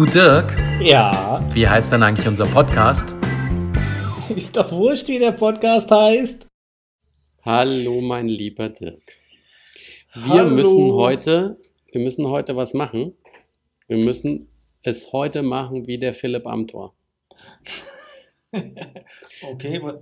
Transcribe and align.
Du 0.00 0.06
Dirk, 0.06 0.56
Ja, 0.80 1.46
wie 1.52 1.68
heißt 1.68 1.92
denn 1.92 2.02
eigentlich 2.02 2.26
unser 2.26 2.46
Podcast? 2.46 3.04
ist 4.34 4.56
doch 4.56 4.72
wurscht, 4.72 5.08
wie 5.08 5.18
der 5.18 5.32
Podcast 5.32 5.90
heißt. 5.90 6.46
Hallo, 7.42 8.00
mein 8.00 8.26
lieber 8.26 8.70
Dirk. 8.70 9.02
Wir 10.14 10.22
Hallo. 10.24 10.54
müssen 10.54 10.90
heute, 10.90 11.58
wir 11.92 12.00
müssen 12.00 12.26
heute 12.28 12.56
was 12.56 12.72
machen. 12.72 13.12
Wir 13.88 13.98
müssen 13.98 14.48
es 14.82 15.12
heute 15.12 15.42
machen 15.42 15.86
wie 15.86 15.98
der 15.98 16.14
Philipp 16.14 16.46
Amthor. 16.46 16.94
Okay, 19.52 19.82
wa- 19.82 20.00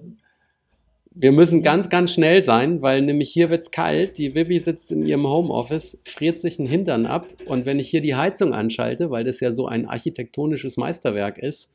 Wir 1.21 1.33
müssen 1.33 1.65
ganz, 1.65 1.89
ganz 1.89 2.15
schnell 2.15 2.45
sein, 2.45 2.81
weil 2.81 3.03
nämlich 3.03 3.31
hier 3.31 3.51
wird's 3.51 3.73
kalt. 3.73 4.19
Die 4.19 4.37
Vivi 4.37 4.61
sitzt 4.61 4.93
in 4.93 5.05
ihrem 5.05 5.27
Homeoffice, 5.27 5.99
friert 6.05 6.39
sich 6.39 6.59
den 6.59 6.67
Hintern 6.67 7.07
ab. 7.07 7.27
Und 7.47 7.67
wenn 7.67 7.81
ich 7.81 7.89
hier 7.89 8.01
die 8.01 8.15
Heizung 8.15 8.55
anschalte, 8.55 9.11
weil 9.11 9.25
das 9.25 9.41
ja 9.41 9.51
so 9.51 9.67
ein 9.67 9.89
architektonisches 9.89 10.77
Meisterwerk 10.77 11.37
ist, 11.39 11.75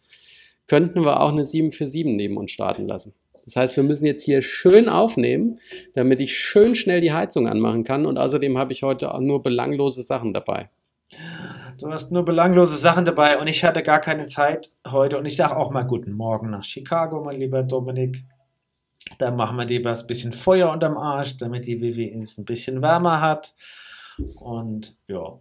könnten 0.67 1.03
wir 1.03 1.19
auch 1.19 1.33
eine 1.33 1.43
747 1.43 2.15
neben 2.15 2.37
uns 2.37 2.51
starten 2.51 2.87
lassen. 2.87 3.15
Das 3.43 3.57
heißt, 3.57 3.75
wir 3.75 3.83
müssen 3.83 4.05
jetzt 4.05 4.23
hier 4.23 4.41
schön 4.41 4.87
aufnehmen, 4.87 5.59
damit 5.93 6.21
ich 6.21 6.37
schön 6.37 6.77
schnell 6.77 7.01
die 7.01 7.11
Heizung 7.11 7.49
anmachen 7.49 7.83
kann. 7.83 8.05
Und 8.05 8.17
außerdem 8.17 8.57
habe 8.57 8.71
ich 8.71 8.83
heute 8.83 9.13
auch 9.13 9.19
nur 9.19 9.43
belanglose 9.43 10.03
Sachen 10.03 10.33
dabei. 10.33 10.69
du 11.81 11.91
hast 11.91 12.13
nur 12.13 12.23
belanglose 12.23 12.77
Sachen 12.77 13.03
dabei 13.03 13.37
und 13.37 13.47
ich 13.47 13.65
hatte 13.65 13.83
gar 13.83 13.99
keine 13.99 14.27
Zeit 14.27 14.69
heute. 14.89 15.17
Und 15.17 15.25
ich 15.25 15.35
sage 15.35 15.57
auch 15.57 15.69
mal 15.69 15.83
guten 15.83 16.13
Morgen 16.13 16.49
nach 16.49 16.63
Chicago, 16.63 17.21
mein 17.21 17.41
lieber 17.41 17.61
Dominik. 17.61 18.23
Da 19.17 19.31
machen 19.31 19.57
wir 19.57 19.65
lieber 19.65 19.97
ein 19.97 20.07
bisschen 20.07 20.33
Feuer 20.33 20.71
unterm 20.71 20.97
Arsch, 20.97 21.37
damit 21.37 21.67
die 21.67 21.81
Vivi 21.81 22.09
es 22.09 22.37
ein 22.37 22.45
bisschen 22.45 22.81
wärmer 22.81 23.21
hat. 23.21 23.53
Und 24.39 24.95
ja. 25.07 25.39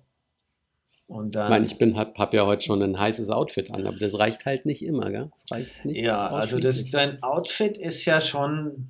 Und 1.06 1.26
Ich 1.26 1.32
dann. 1.32 1.50
meine, 1.50 1.66
ich 1.66 1.76
bin, 1.76 1.96
hab, 1.96 2.18
hab 2.18 2.32
ja 2.32 2.46
heute 2.46 2.64
schon 2.64 2.82
ein 2.82 2.98
heißes 2.98 3.28
Outfit 3.28 3.72
an, 3.74 3.86
aber 3.86 3.98
das 3.98 4.18
reicht 4.18 4.46
halt 4.46 4.64
nicht 4.64 4.84
immer, 4.84 5.10
gell? 5.10 5.30
Das 5.32 5.50
reicht 5.50 5.84
nicht. 5.84 6.00
ja, 6.00 6.26
also 6.28 6.58
das, 6.58 6.90
dein 6.90 7.22
Outfit 7.22 7.76
ist 7.76 8.04
ja 8.06 8.20
schon 8.20 8.88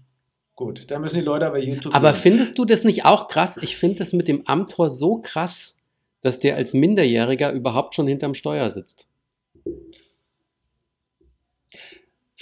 gut. 0.54 0.90
Da 0.90 0.98
müssen 1.00 1.18
die 1.18 1.24
Leute 1.24 1.46
aber 1.46 1.58
YouTube. 1.58 1.94
Aber 1.94 2.12
sehen. 2.12 2.22
findest 2.22 2.58
du 2.58 2.64
das 2.64 2.84
nicht 2.84 3.04
auch 3.04 3.26
krass? 3.28 3.58
Ich 3.60 3.76
finde 3.76 3.98
das 3.98 4.12
mit 4.12 4.28
dem 4.28 4.46
Amtor 4.46 4.88
so 4.88 5.20
krass, 5.20 5.78
dass 6.20 6.38
der 6.38 6.54
als 6.56 6.74
Minderjähriger 6.74 7.50
überhaupt 7.52 7.94
schon 7.96 8.06
hinterm 8.06 8.34
Steuer 8.34 8.70
sitzt. 8.70 9.08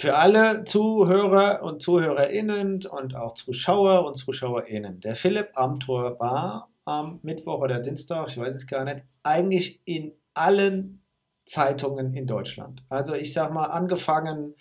Für 0.01 0.17
alle 0.17 0.63
Zuhörer 0.63 1.61
und 1.61 1.83
ZuhörerInnen 1.83 2.87
und 2.87 3.15
auch 3.15 3.35
Zuschauer 3.35 4.03
und 4.07 4.15
ZuschauerInnen. 4.15 4.99
Der 4.99 5.15
Philipp 5.15 5.49
Amthor 5.53 6.19
war 6.19 6.71
am 6.85 7.19
Mittwoch 7.21 7.59
oder 7.59 7.77
Dienstag, 7.77 8.27
ich 8.27 8.35
weiß 8.35 8.55
es 8.55 8.65
gar 8.65 8.83
nicht, 8.83 9.03
eigentlich 9.21 9.79
in 9.85 10.13
allen 10.33 11.03
Zeitungen 11.45 12.15
in 12.15 12.25
Deutschland. 12.25 12.83
Also 12.89 13.13
ich 13.13 13.31
sag 13.31 13.53
mal, 13.53 13.65
angefangen 13.65 14.55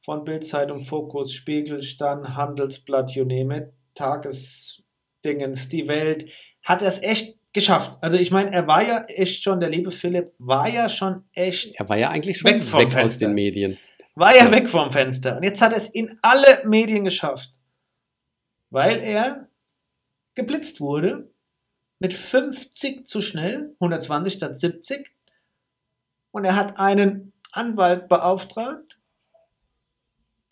von 0.00 0.22
Bildzeitung, 0.22 0.84
Fokus, 0.84 1.32
Spiegel, 1.32 1.82
Stern, 1.82 2.36
Handelsblatt, 2.36 3.16
you 3.16 3.24
name 3.24 3.56
it, 3.56 3.72
Tagesdingens, 3.96 5.68
die 5.70 5.88
Welt, 5.88 6.30
hat 6.62 6.82
er 6.82 6.88
es 6.88 7.02
echt 7.02 7.36
geschafft. 7.52 7.96
Also 8.00 8.16
ich 8.16 8.30
meine, 8.30 8.52
er 8.52 8.68
war 8.68 8.86
ja 8.86 9.02
echt 9.08 9.42
schon, 9.42 9.58
der 9.58 9.70
liebe 9.70 9.90
Philipp 9.90 10.34
war 10.38 10.68
ja 10.68 10.88
schon 10.88 11.24
echt 11.34 11.74
Er 11.80 11.88
war 11.88 11.96
ja 11.96 12.10
eigentlich 12.10 12.38
schon 12.38 12.52
Weg 12.52 12.72
weg, 12.72 12.96
aus 12.96 13.18
den 13.18 13.34
Medien. 13.34 13.76
War 14.14 14.36
ja 14.36 14.50
weg 14.50 14.68
vom 14.68 14.92
Fenster. 14.92 15.36
Und 15.36 15.42
jetzt 15.42 15.60
hat 15.60 15.72
er 15.72 15.78
es 15.78 15.88
in 15.88 16.18
alle 16.22 16.62
Medien 16.66 17.04
geschafft. 17.04 17.60
Weil 18.70 18.98
er 18.98 19.48
geblitzt 20.34 20.80
wurde 20.80 21.32
mit 21.98 22.14
50 22.14 23.06
zu 23.06 23.20
schnell, 23.20 23.74
120 23.80 24.34
statt 24.34 24.58
70. 24.58 25.10
Und 26.32 26.44
er 26.44 26.56
hat 26.56 26.78
einen 26.78 27.32
Anwalt 27.52 28.08
beauftragt, 28.08 29.00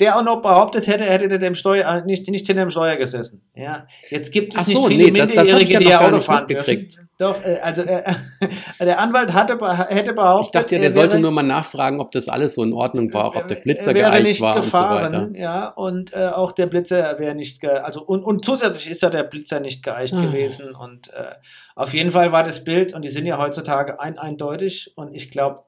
der 0.02 0.16
auch 0.18 0.22
noch 0.22 0.42
behauptet 0.42 0.86
hätte, 0.86 1.04
er 1.06 1.12
hätte 1.12 1.38
dem 1.38 1.54
Steuer, 1.54 2.02
nicht, 2.04 2.28
nicht 2.28 2.46
hinter 2.46 2.64
dem 2.64 2.70
Steuer 2.70 2.96
gesessen. 2.96 3.40
Ja, 3.54 3.86
jetzt 4.10 4.32
gibt 4.32 4.54
es 4.54 4.60
Ach 4.60 4.66
nicht 4.66 4.76
so, 4.76 4.86
viele 4.88 5.04
nee, 5.10 5.18
das- 5.18 5.28
das 5.30 5.36
Minderjährige, 5.46 5.72
ja 5.72 5.78
die 5.80 5.94
Auto 5.96 6.20
fahren 6.20 6.46
dürfen. 6.48 6.88
Doch, 7.18 7.36
äh, 7.44 7.58
also 7.62 7.82
äh, 7.82 8.02
der 8.80 8.98
Anwalt 8.98 9.32
hatte, 9.32 9.58
hätte 9.88 10.12
behauptet, 10.12 10.46
Ich 10.46 10.50
dachte 10.60 10.74
ja, 10.74 10.80
der 10.80 10.88
er 10.88 10.92
sollte 10.92 11.12
wäre- 11.12 11.22
nur 11.22 11.30
mal 11.30 11.42
nachfragen, 11.42 12.00
ob 12.00 12.10
das 12.10 12.28
alles 12.28 12.54
so 12.54 12.62
in 12.64 12.72
Ordnung 12.72 13.12
war, 13.14 13.26
auch 13.26 13.36
ob 13.36 13.48
der 13.48 13.54
Blitzer 13.56 13.90
er 13.90 13.94
wäre 13.94 14.10
geeicht 14.10 14.24
nicht 14.26 14.40
war 14.40 14.56
gefahren, 14.56 15.04
und 15.06 15.12
so 15.12 15.18
weiter. 15.34 15.38
ja, 15.40 15.68
und 15.68 16.12
äh, 16.12 16.26
auch 16.28 16.52
der 16.52 16.66
Blitzer 16.66 17.18
wäre 17.18 17.34
nicht, 17.34 17.60
ge 17.60 17.70
also 17.70 18.02
und, 18.02 18.24
und 18.24 18.44
zusätzlich 18.44 18.90
ist 18.90 19.02
da 19.02 19.10
der 19.10 19.22
Blitzer 19.22 19.60
nicht 19.60 19.82
geeicht 19.82 20.14
Ah. 20.14 20.20
gewesen 20.22 20.74
und 20.74 21.08
äh, 21.12 21.34
auf 21.76 21.94
jeden 21.94 22.10
Fall 22.10 22.32
war 22.32 22.44
das 22.44 22.64
Bild 22.64 22.92
und 22.94 23.02
die 23.02 23.10
sind 23.10 23.24
ja 23.26 23.38
heutzutage 23.38 24.00
ein 24.00 24.18
eindeutig 24.18 24.92
und 24.96 25.14
ich 25.14 25.30
glaube, 25.30 25.60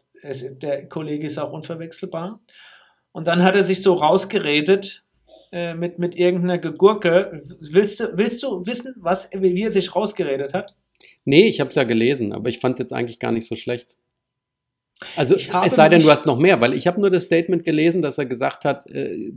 der 0.63 0.89
Kollege 0.89 1.27
ist 1.27 1.39
auch 1.39 1.53
unverwechselbar. 1.53 2.41
Und 3.15 3.29
dann 3.29 3.45
hat 3.45 3.55
er 3.55 3.65
sich 3.65 3.81
so 3.81 3.95
rausgeredet 3.95 5.05
äh, 5.53 5.75
mit 5.75 6.01
mit 6.01 6.17
irgendeiner 6.17 6.59
Gegurke. 6.59 7.41
Willst 7.71 8.01
du 8.01 8.17
willst 8.17 8.43
du 8.43 8.67
wissen, 8.67 8.93
was 8.99 9.31
wie 9.33 9.63
er 9.63 9.71
sich 9.71 9.95
rausgeredet 9.95 10.53
hat? 10.53 10.75
Nee, 11.25 11.45
ich 11.45 11.61
habe 11.61 11.71
es 11.71 11.77
ja 11.77 11.85
gelesen, 11.85 12.33
aber 12.33 12.49
ich 12.49 12.59
fand 12.59 12.73
es 12.73 12.81
jetzt 12.81 12.93
eigentlich 12.93 13.21
gar 13.21 13.31
nicht 13.31 13.47
so 13.47 13.55
schlecht. 13.55 13.99
Also 15.15 15.37
es 15.37 15.75
sei 15.75 15.89
denn, 15.89 16.03
du 16.03 16.11
hast 16.11 16.27
noch 16.27 16.39
mehr, 16.39 16.61
weil 16.61 16.75
ich 16.75 16.89
habe 16.89 17.01
nur 17.01 17.11
das 17.11 17.23
Statement 17.23 17.65
gelesen, 17.65 18.03
dass 18.03 18.19
er 18.19 18.27
gesagt 18.27 18.65
hat, 18.65 18.91
äh, 18.91 19.33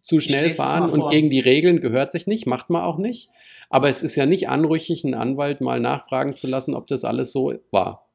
zu 0.00 0.18
schnell 0.18 0.50
fahren 0.50 0.90
und 0.90 1.10
gegen 1.10 1.30
die 1.30 1.40
Regeln 1.40 1.80
gehört 1.80 2.10
sich 2.10 2.26
nicht, 2.26 2.46
macht 2.46 2.70
man 2.70 2.82
auch 2.82 2.98
nicht. 2.98 3.28
Aber 3.70 3.88
es 3.88 4.02
ist 4.02 4.16
ja 4.16 4.26
nicht 4.26 4.48
anrüchig, 4.48 5.04
einen 5.04 5.14
Anwalt 5.14 5.60
mal 5.60 5.78
nachfragen 5.78 6.36
zu 6.36 6.48
lassen, 6.48 6.74
ob 6.74 6.88
das 6.88 7.04
alles 7.04 7.32
so 7.32 7.54
war. 7.70 8.05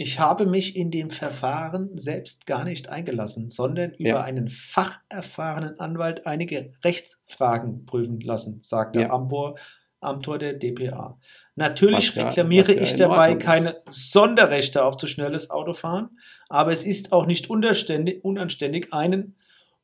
Ich 0.00 0.20
habe 0.20 0.46
mich 0.46 0.76
in 0.76 0.92
dem 0.92 1.10
Verfahren 1.10 1.98
selbst 1.98 2.46
gar 2.46 2.62
nicht 2.62 2.88
eingelassen, 2.88 3.50
sondern 3.50 3.90
über 3.94 4.08
Ja. 4.10 4.20
einen 4.22 4.48
facherfahrenen 4.48 5.80
Anwalt 5.80 6.24
einige 6.24 6.72
Rechtsfragen 6.84 7.84
prüfen 7.84 8.20
lassen, 8.20 8.60
sagte 8.62 9.00
Ja. 9.00 9.10
Amtor, 9.10 9.56
Amtor 10.00 10.38
der 10.38 10.52
DPA. 10.54 11.18
Natürlich 11.56 12.14
ja- 12.14 12.28
reklamiere 12.28 12.72
ich 12.72 12.94
dabei 12.94 13.34
keine 13.34 13.76
Sonderrechte 13.90 14.84
auf 14.84 14.96
zu 14.98 15.08
schnelles 15.08 15.50
Autofahren, 15.50 16.10
aber 16.48 16.70
es 16.70 16.84
ist 16.84 17.10
auch 17.12 17.26
nicht 17.26 17.50
unanständig, 17.50 18.92
einen 18.94 19.34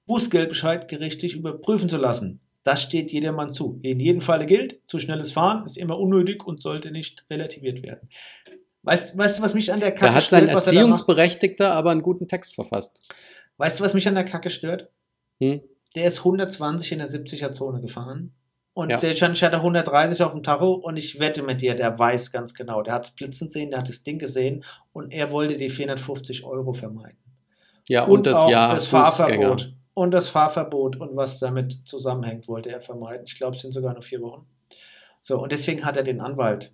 Bußgeldbescheid 0.06 0.86
gerichtlich 0.86 1.34
überprüfen 1.34 1.88
zu 1.88 1.96
lassen. 1.96 2.38
Das 2.62 2.82
steht 2.82 3.10
jedermann 3.12 3.50
zu. 3.50 3.80
In 3.82 3.98
jedem 3.98 4.20
Falle 4.20 4.46
gilt, 4.46 4.80
zu 4.86 5.00
schnelles 5.00 5.32
Fahren 5.32 5.66
ist 5.66 5.76
immer 5.76 5.98
unnötig 5.98 6.46
und 6.46 6.62
sollte 6.62 6.92
nicht 6.92 7.26
relativiert 7.28 7.82
werden. 7.82 8.08
Weißt, 8.84 9.16
weißt 9.16 9.38
du, 9.38 9.42
was 9.42 9.54
mich 9.54 9.72
an 9.72 9.80
der 9.80 9.92
Kacke 9.92 10.06
Da 10.06 10.14
hat 10.14 10.24
sein 10.24 10.44
stört, 10.44 10.50
er? 10.50 10.72
Erziehungsberechtigter 10.72 11.72
aber 11.72 11.90
einen 11.90 12.02
guten 12.02 12.28
Text 12.28 12.54
verfasst. 12.54 13.00
Weißt 13.56 13.80
du, 13.80 13.84
was 13.84 13.94
mich 13.94 14.06
an 14.06 14.14
der 14.14 14.24
Kacke 14.24 14.50
stört? 14.50 14.90
Hm? 15.40 15.62
Der 15.94 16.06
ist 16.06 16.18
120 16.18 16.92
in 16.92 16.98
der 16.98 17.08
70er-Zone 17.08 17.80
gefahren. 17.80 18.34
Und 18.74 18.90
Ja. 18.90 18.96
hat 18.96 19.52
er 19.52 19.62
130 19.62 20.22
auf 20.22 20.32
dem 20.32 20.42
Tacho 20.42 20.72
und 20.74 20.96
ich 20.96 21.20
wette 21.20 21.42
mit 21.42 21.62
dir, 21.62 21.76
der 21.76 21.96
weiß 21.96 22.32
ganz 22.32 22.54
genau. 22.54 22.82
Der 22.82 22.94
hat 22.94 23.04
es 23.04 23.10
blitzen 23.12 23.48
sehen, 23.48 23.70
der 23.70 23.78
hat 23.78 23.88
das 23.88 24.02
Ding 24.02 24.18
gesehen 24.18 24.64
und 24.92 25.12
er 25.12 25.30
wollte 25.30 25.56
die 25.56 25.70
450 25.70 26.44
Euro 26.44 26.72
vermeiden. 26.72 27.18
Ja, 27.88 28.04
und, 28.04 28.26
das 28.26 28.34
auch 28.34 28.50
Jahr 28.50 28.74
das. 28.74 28.88
Fahrverbot. 28.88 29.72
Und 29.94 30.10
das 30.10 30.28
Fahrverbot 30.28 30.96
und 30.96 31.14
was 31.14 31.38
damit 31.38 31.86
zusammenhängt, 31.86 32.48
wollte 32.48 32.70
er 32.70 32.80
vermeiden. 32.80 33.24
Ich 33.26 33.36
glaube, 33.36 33.54
es 33.54 33.62
sind 33.62 33.72
sogar 33.72 33.94
noch 33.94 34.02
vier 34.02 34.20
Wochen. 34.20 34.44
So, 35.20 35.40
und 35.40 35.52
deswegen 35.52 35.84
hat 35.84 35.96
er 35.96 36.02
den 36.02 36.20
Anwalt 36.20 36.72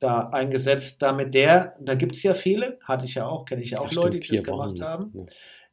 da 0.00 0.28
eingesetzt, 0.30 1.02
damit 1.02 1.34
der, 1.34 1.74
da 1.80 1.94
gibt 1.94 2.16
es 2.16 2.22
ja 2.22 2.34
viele, 2.34 2.78
hatte 2.84 3.04
ich 3.04 3.14
ja 3.16 3.26
auch, 3.26 3.44
kenne 3.44 3.62
ich 3.62 3.70
ja 3.70 3.80
auch 3.80 3.90
Ja, 3.90 3.96
Leute, 4.00 4.16
stimmt, 4.22 4.28
die 4.30 4.36
das 4.36 4.44
gemacht 4.44 4.70
Wochen. 4.72 4.82
haben. 4.82 5.10
Ja. 5.14 5.24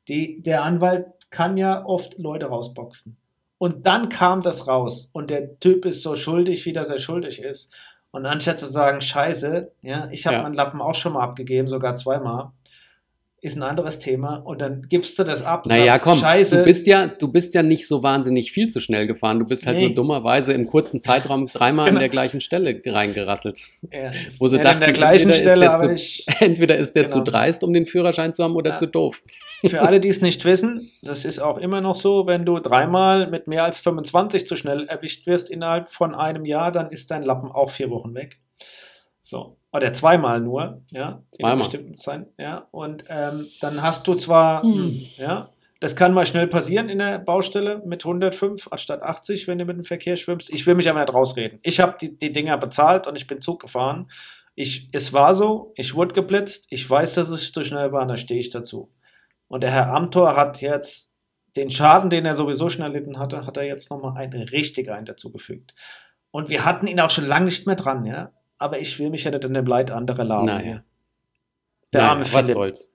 Die, 0.10 0.42
der 0.42 0.64
Anwalt 0.64 1.06
kann 1.30 1.58
ja 1.58 1.86
oft 1.86 2.18
Leute 2.18 2.48
rausboxen. 2.48 3.18
Und 3.58 3.86
dann 3.88 4.10
kam 4.10 4.42
das 4.42 4.68
raus. 4.68 5.10
Und 5.14 5.30
der 5.30 5.58
Typ 5.60 5.86
ist 5.86 6.04
so 6.04 6.16
schuldig, 6.16 6.66
wie 6.66 6.74
dass 6.74 6.90
er 6.90 7.00
schuldig 7.00 7.42
ist. 7.42 7.72
Und 8.12 8.26
anstatt 8.26 8.60
zu 8.60 8.68
sagen, 8.68 9.00
scheiße, 9.02 9.72
ja, 9.82 10.08
ich 10.12 10.26
habe 10.28 10.38
Ja. 10.38 10.44
meinen 10.44 10.54
Lappen 10.56 10.82
auch 10.82 10.96
schon 10.96 11.14
mal 11.14 11.22
abgegeben, 11.24 11.68
sogar 11.68 11.96
zweimal, 11.96 12.52
ist 13.44 13.58
ein 13.58 13.64
anderes 13.64 14.00
Thema. 14.00 14.38
Und 14.38 14.62
dann 14.62 14.88
gibst 14.88 15.20
du 15.20 15.24
das 15.24 15.44
ab. 15.44 15.66
und 15.66 15.70
Naja, 15.70 15.94
sagst, 15.94 16.04
komm, 16.04 16.20
scheiße. 16.20 16.58
du 16.60 16.64
bist 16.64 16.88
ja, 16.88 17.08
du 17.08 17.28
bist 17.32 17.54
ja 17.54 17.62
nicht 17.62 17.88
so 17.88 18.02
wahnsinnig 18.02 18.52
viel 18.54 18.70
zu 18.70 18.80
schnell 18.80 19.06
gefahren. 19.06 19.40
Du 19.40 19.46
bist 19.46 19.66
halt 19.68 19.78
Nee. 19.78 19.88
nur 19.88 19.96
dummerweise 19.96 20.54
im 20.54 20.66
kurzen 20.66 21.02
Zeitraum 21.02 21.48
dreimal 21.48 21.86
Genau. 21.86 21.98
an 21.98 22.00
der 22.00 22.10
gleichen 22.10 22.40
Stelle 22.42 22.82
reingerasselt. 22.86 23.60
ja, 23.92 24.12
Wo 24.40 24.48
sie 24.48 24.58
ja, 24.58 24.64
dachten, 24.64 24.76
an 24.78 24.82
der 24.82 24.94
gleichen 24.94 25.30
entweder, 25.30 25.56
Stelle, 25.58 25.74
ist 25.74 25.82
zu, 25.82 25.92
ich, 25.94 26.26
entweder 26.40 26.78
ist 26.78 26.94
der 26.96 27.10
zu 27.10 27.20
Genau. 27.20 27.32
dreist, 27.32 27.64
um 27.64 27.74
den 27.74 27.86
Führerschein 27.86 28.34
zu 28.34 28.44
haben, 28.44 28.56
oder 28.56 28.72
Ja. 28.72 28.78
zu 28.78 28.86
doof. 28.88 29.22
für 29.66 29.82
alle, 29.82 30.00
die 30.00 30.10
es 30.10 30.22
nicht 30.22 30.44
wissen, 30.46 30.90
das 31.02 31.26
ist 31.26 31.40
auch 31.40 31.58
immer 31.58 31.82
noch 31.82 31.96
so, 31.96 32.26
wenn 32.28 32.46
du 32.46 32.60
dreimal 32.60 33.30
mit 33.30 33.48
mehr 33.48 33.64
als 33.66 33.78
25 33.78 34.48
zu 34.48 34.56
schnell 34.56 34.86
erwischt 34.88 35.28
wirst 35.28 35.52
innerhalb 35.52 35.90
von 35.90 36.16
einem 36.16 36.46
Jahr, 36.46 36.72
dann 36.72 36.90
ist 36.92 37.12
dein 37.12 37.24
Lappen 37.24 37.52
auch 37.52 37.70
vier 37.70 37.90
Wochen 37.90 38.14
weg. 38.16 38.40
So. 39.22 39.58
Oder 39.74 39.92
zweimal 39.94 40.40
nur, 40.40 40.82
ja. 40.92 41.24
In 41.32 41.38
Zweimal. 41.38 41.58
bestimmten 41.58 41.96
Zeiten, 41.96 42.28
ja. 42.38 42.68
Und 42.72 43.06
ähm, 43.10 43.48
dann 43.60 43.82
hast 43.82 44.08
du 44.08 44.16
zwar, 44.16 44.62
Hm. 44.64 44.74
hm, 44.74 45.06
ja, 45.18 45.50
das 45.80 45.96
kann 45.98 46.14
mal 46.14 46.26
schnell 46.26 46.48
passieren 46.48 46.88
in 46.90 47.00
der 47.00 47.20
Baustelle 47.20 47.82
mit 47.86 48.06
105 48.06 48.70
anstatt 48.72 49.02
80, 49.02 49.48
wenn 49.48 49.58
du 49.58 49.66
mit 49.66 49.76
dem 49.76 49.84
Verkehr 49.84 50.16
schwimmst. 50.16 50.50
Ich 50.54 50.66
will 50.66 50.76
mich 50.76 50.90
aber 50.90 51.00
nicht 51.02 51.14
rausreden. 51.14 51.60
Ich 51.64 51.80
habe 51.82 51.98
die, 52.00 52.18
die 52.18 52.32
Dinger 52.32 52.58
bezahlt 52.58 53.06
und 53.08 53.18
ich 53.18 53.28
bin 53.28 53.42
Zug 53.42 53.62
gefahren. 53.62 54.10
Ich, 54.56 54.88
es 54.94 55.12
war 55.12 55.34
so, 55.36 55.74
ich 55.76 55.96
wurde 55.96 56.14
geblitzt, 56.14 56.68
ich 56.70 56.88
weiß, 56.90 57.16
dass 57.16 57.30
es 57.30 57.52
zu 57.52 57.64
schnell 57.66 57.92
war, 57.92 58.06
da 58.06 58.16
stehe 58.16 58.40
ich 58.40 58.52
dazu. 58.52 58.92
Und 59.48 59.62
der 59.62 59.72
Herr 59.72 59.94
Amthor 59.94 60.36
hat 60.38 60.62
jetzt 60.62 61.14
den 61.56 61.70
Schaden, 61.72 62.10
den 62.10 62.26
er 62.26 62.36
sowieso 62.36 62.70
schon 62.70 62.84
erlitten 62.84 63.20
hatte, 63.20 63.46
hat 63.46 63.58
er 63.58 63.64
jetzt 63.64 63.90
nochmal 63.90 64.16
einen 64.18 64.44
richtig 64.50 64.90
einen 64.90 65.06
dazugefügt. 65.06 65.74
Und 66.32 66.50
wir 66.50 66.64
hatten 66.66 66.88
ihn 66.88 67.00
auch 67.00 67.12
schon 67.12 67.26
lange 67.26 67.46
nicht 67.46 67.68
mehr 67.68 67.76
dran, 67.76 68.06
ja. 68.06 68.32
Aber 68.64 68.80
ich 68.80 68.98
will 68.98 69.10
mich 69.10 69.26
ja 69.26 69.32
nicht 69.32 69.44
in 69.44 69.54
dem 69.54 69.66
Leid 69.66 69.92
anderer 69.92 70.24
laben. 70.24 70.46
Naja. 70.46 70.66
Ja. 70.68 70.84
Der 71.92 72.02
Naja, 72.02 72.12
arme 72.14 72.22
was 72.22 72.30
Philipp. 72.30 72.54
soll's. 72.54 72.90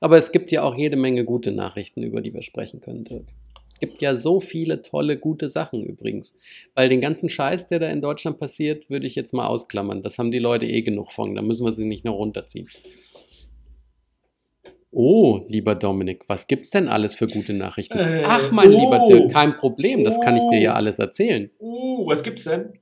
Aber 0.00 0.18
es 0.18 0.30
gibt 0.30 0.52
ja 0.52 0.62
auch 0.62 0.76
jede 0.76 0.96
Menge 0.96 1.24
gute 1.24 1.50
Nachrichten, 1.50 2.02
über 2.04 2.20
die 2.20 2.32
wir 2.32 2.42
sprechen 2.42 2.80
können, 2.80 3.02
Dirk. 3.02 3.26
Es 3.68 3.80
gibt 3.80 4.02
ja 4.02 4.14
so 4.14 4.38
viele 4.38 4.82
tolle, 4.82 5.16
gute 5.16 5.48
Sachen 5.48 5.82
übrigens. 5.82 6.36
Weil 6.76 6.88
den 6.88 7.00
ganzen 7.00 7.28
Scheiß, 7.28 7.66
der 7.66 7.80
da 7.80 7.88
in 7.88 8.00
Deutschland 8.00 8.38
passiert, 8.38 8.88
würde 8.88 9.06
ich 9.08 9.16
jetzt 9.16 9.32
mal 9.34 9.46
ausklammern. 9.48 10.02
Das 10.02 10.16
haben 10.18 10.30
die 10.30 10.38
Leute 10.38 10.66
eh 10.66 10.82
genug 10.82 11.10
von. 11.10 11.34
Da 11.34 11.42
müssen 11.42 11.64
wir 11.64 11.72
sie 11.72 11.86
nicht 11.86 12.04
noch 12.04 12.14
runterziehen. 12.14 12.68
Oh, 14.92 15.40
lieber 15.48 15.74
Dominik, 15.76 16.28
was 16.28 16.46
gibt's 16.46 16.70
denn 16.70 16.88
alles 16.88 17.14
für 17.16 17.26
gute 17.26 17.52
Nachrichten? 17.52 17.98
Äh, 17.98 18.22
Ach, 18.26 18.50
mein 18.52 18.72
oh. 18.72 18.78
lieber 18.78 19.06
Dirk, 19.08 19.32
kein 19.32 19.56
Problem, 19.56 20.04
das 20.04 20.20
kann 20.20 20.36
ich 20.36 20.42
dir 20.50 20.60
ja 20.60 20.72
Oh. 20.72 20.76
alles 20.76 20.98
erzählen. 20.98 21.50
Uh, 21.60 22.06
was 22.06 22.22
gibt's 22.22 22.44
denn? 22.44 22.72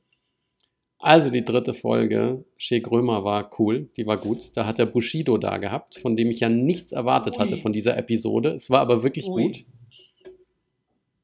Also 1.00 1.30
die 1.30 1.44
dritte 1.44 1.74
Folge, 1.74 2.44
Shea 2.56 2.80
Grömer 2.80 3.22
war 3.22 3.50
cool, 3.60 3.88
die 3.96 4.06
war 4.06 4.16
gut. 4.16 4.56
Da 4.56 4.66
hat 4.66 4.80
er 4.80 4.86
Bushido 4.86 5.38
da 5.38 5.58
gehabt, 5.58 5.98
von 5.98 6.16
dem 6.16 6.28
ich 6.30 6.40
ja 6.40 6.48
nichts 6.48 6.90
erwartet 6.90 7.34
Ui. 7.36 7.40
hatte 7.40 7.56
von 7.58 7.72
dieser 7.72 7.96
Episode. 7.96 8.50
Es 8.50 8.68
war 8.68 8.80
aber 8.80 9.04
wirklich 9.04 9.28
Ui. 9.28 9.42
gut. 9.44 9.64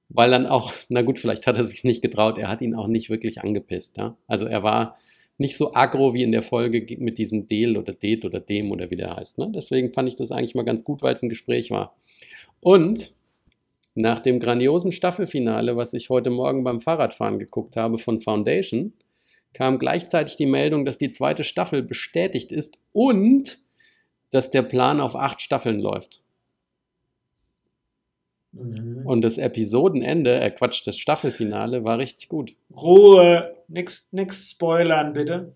Weil 0.08 0.30
dann 0.30 0.46
auch, 0.46 0.72
na 0.88 1.02
gut, 1.02 1.18
vielleicht 1.18 1.46
hat 1.48 1.56
er 1.56 1.64
sich 1.64 1.82
nicht 1.82 2.02
getraut, 2.02 2.38
er 2.38 2.48
hat 2.48 2.62
ihn 2.62 2.74
auch 2.76 2.86
nicht 2.86 3.10
wirklich 3.10 3.40
angepisst. 3.42 3.96
Ja? 3.96 4.16
Also 4.28 4.46
er 4.46 4.62
war 4.62 4.96
nicht 5.38 5.56
so 5.56 5.74
aggro 5.74 6.14
wie 6.14 6.22
in 6.22 6.30
der 6.30 6.42
Folge 6.42 6.82
ge- 6.82 6.98
mit 6.98 7.18
diesem 7.18 7.48
Del 7.48 7.76
oder 7.76 7.92
Det 7.92 8.24
oder 8.24 8.38
Dem 8.38 8.70
oder 8.70 8.92
wie 8.92 8.96
der 8.96 9.16
heißt. 9.16 9.38
Ne? 9.38 9.50
Deswegen 9.52 9.92
fand 9.92 10.08
ich 10.08 10.14
das 10.14 10.30
eigentlich 10.30 10.54
mal 10.54 10.62
ganz 10.62 10.84
gut, 10.84 11.02
weil 11.02 11.16
es 11.16 11.22
ein 11.22 11.28
Gespräch 11.28 11.72
war. 11.72 11.96
Und 12.60 13.12
nach 13.96 14.20
dem 14.20 14.38
grandiosen 14.38 14.92
Staffelfinale, 14.92 15.76
was 15.76 15.94
ich 15.94 16.10
heute 16.10 16.30
Morgen 16.30 16.62
beim 16.62 16.80
Fahrradfahren 16.80 17.40
geguckt 17.40 17.76
habe 17.76 17.98
von 17.98 18.20
Foundation, 18.20 18.92
kam 19.54 19.78
gleichzeitig 19.78 20.36
die 20.36 20.46
Meldung, 20.46 20.84
dass 20.84 20.98
die 20.98 21.10
zweite 21.10 21.44
Staffel 21.44 21.82
bestätigt 21.82 22.52
ist 22.52 22.78
und 22.92 23.60
dass 24.30 24.50
der 24.50 24.62
Plan 24.62 25.00
auf 25.00 25.16
acht 25.16 25.40
Staffeln 25.40 25.78
läuft. 25.80 26.20
Mhm. 28.52 29.06
Und 29.06 29.22
das 29.22 29.38
Episodenende, 29.38 30.40
äh 30.40 30.50
Quatsch, 30.50 30.82
das 30.86 30.98
Staffelfinale 30.98 31.84
war 31.84 31.98
richtig 31.98 32.28
gut. 32.28 32.54
Ruhe, 32.76 33.56
nix, 33.68 34.08
nix 34.10 34.50
spoilern, 34.50 35.12
bitte. 35.12 35.54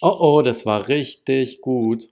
Oh 0.00 0.16
oh, 0.18 0.42
das 0.42 0.64
war 0.66 0.88
richtig 0.88 1.60
gut. 1.60 2.08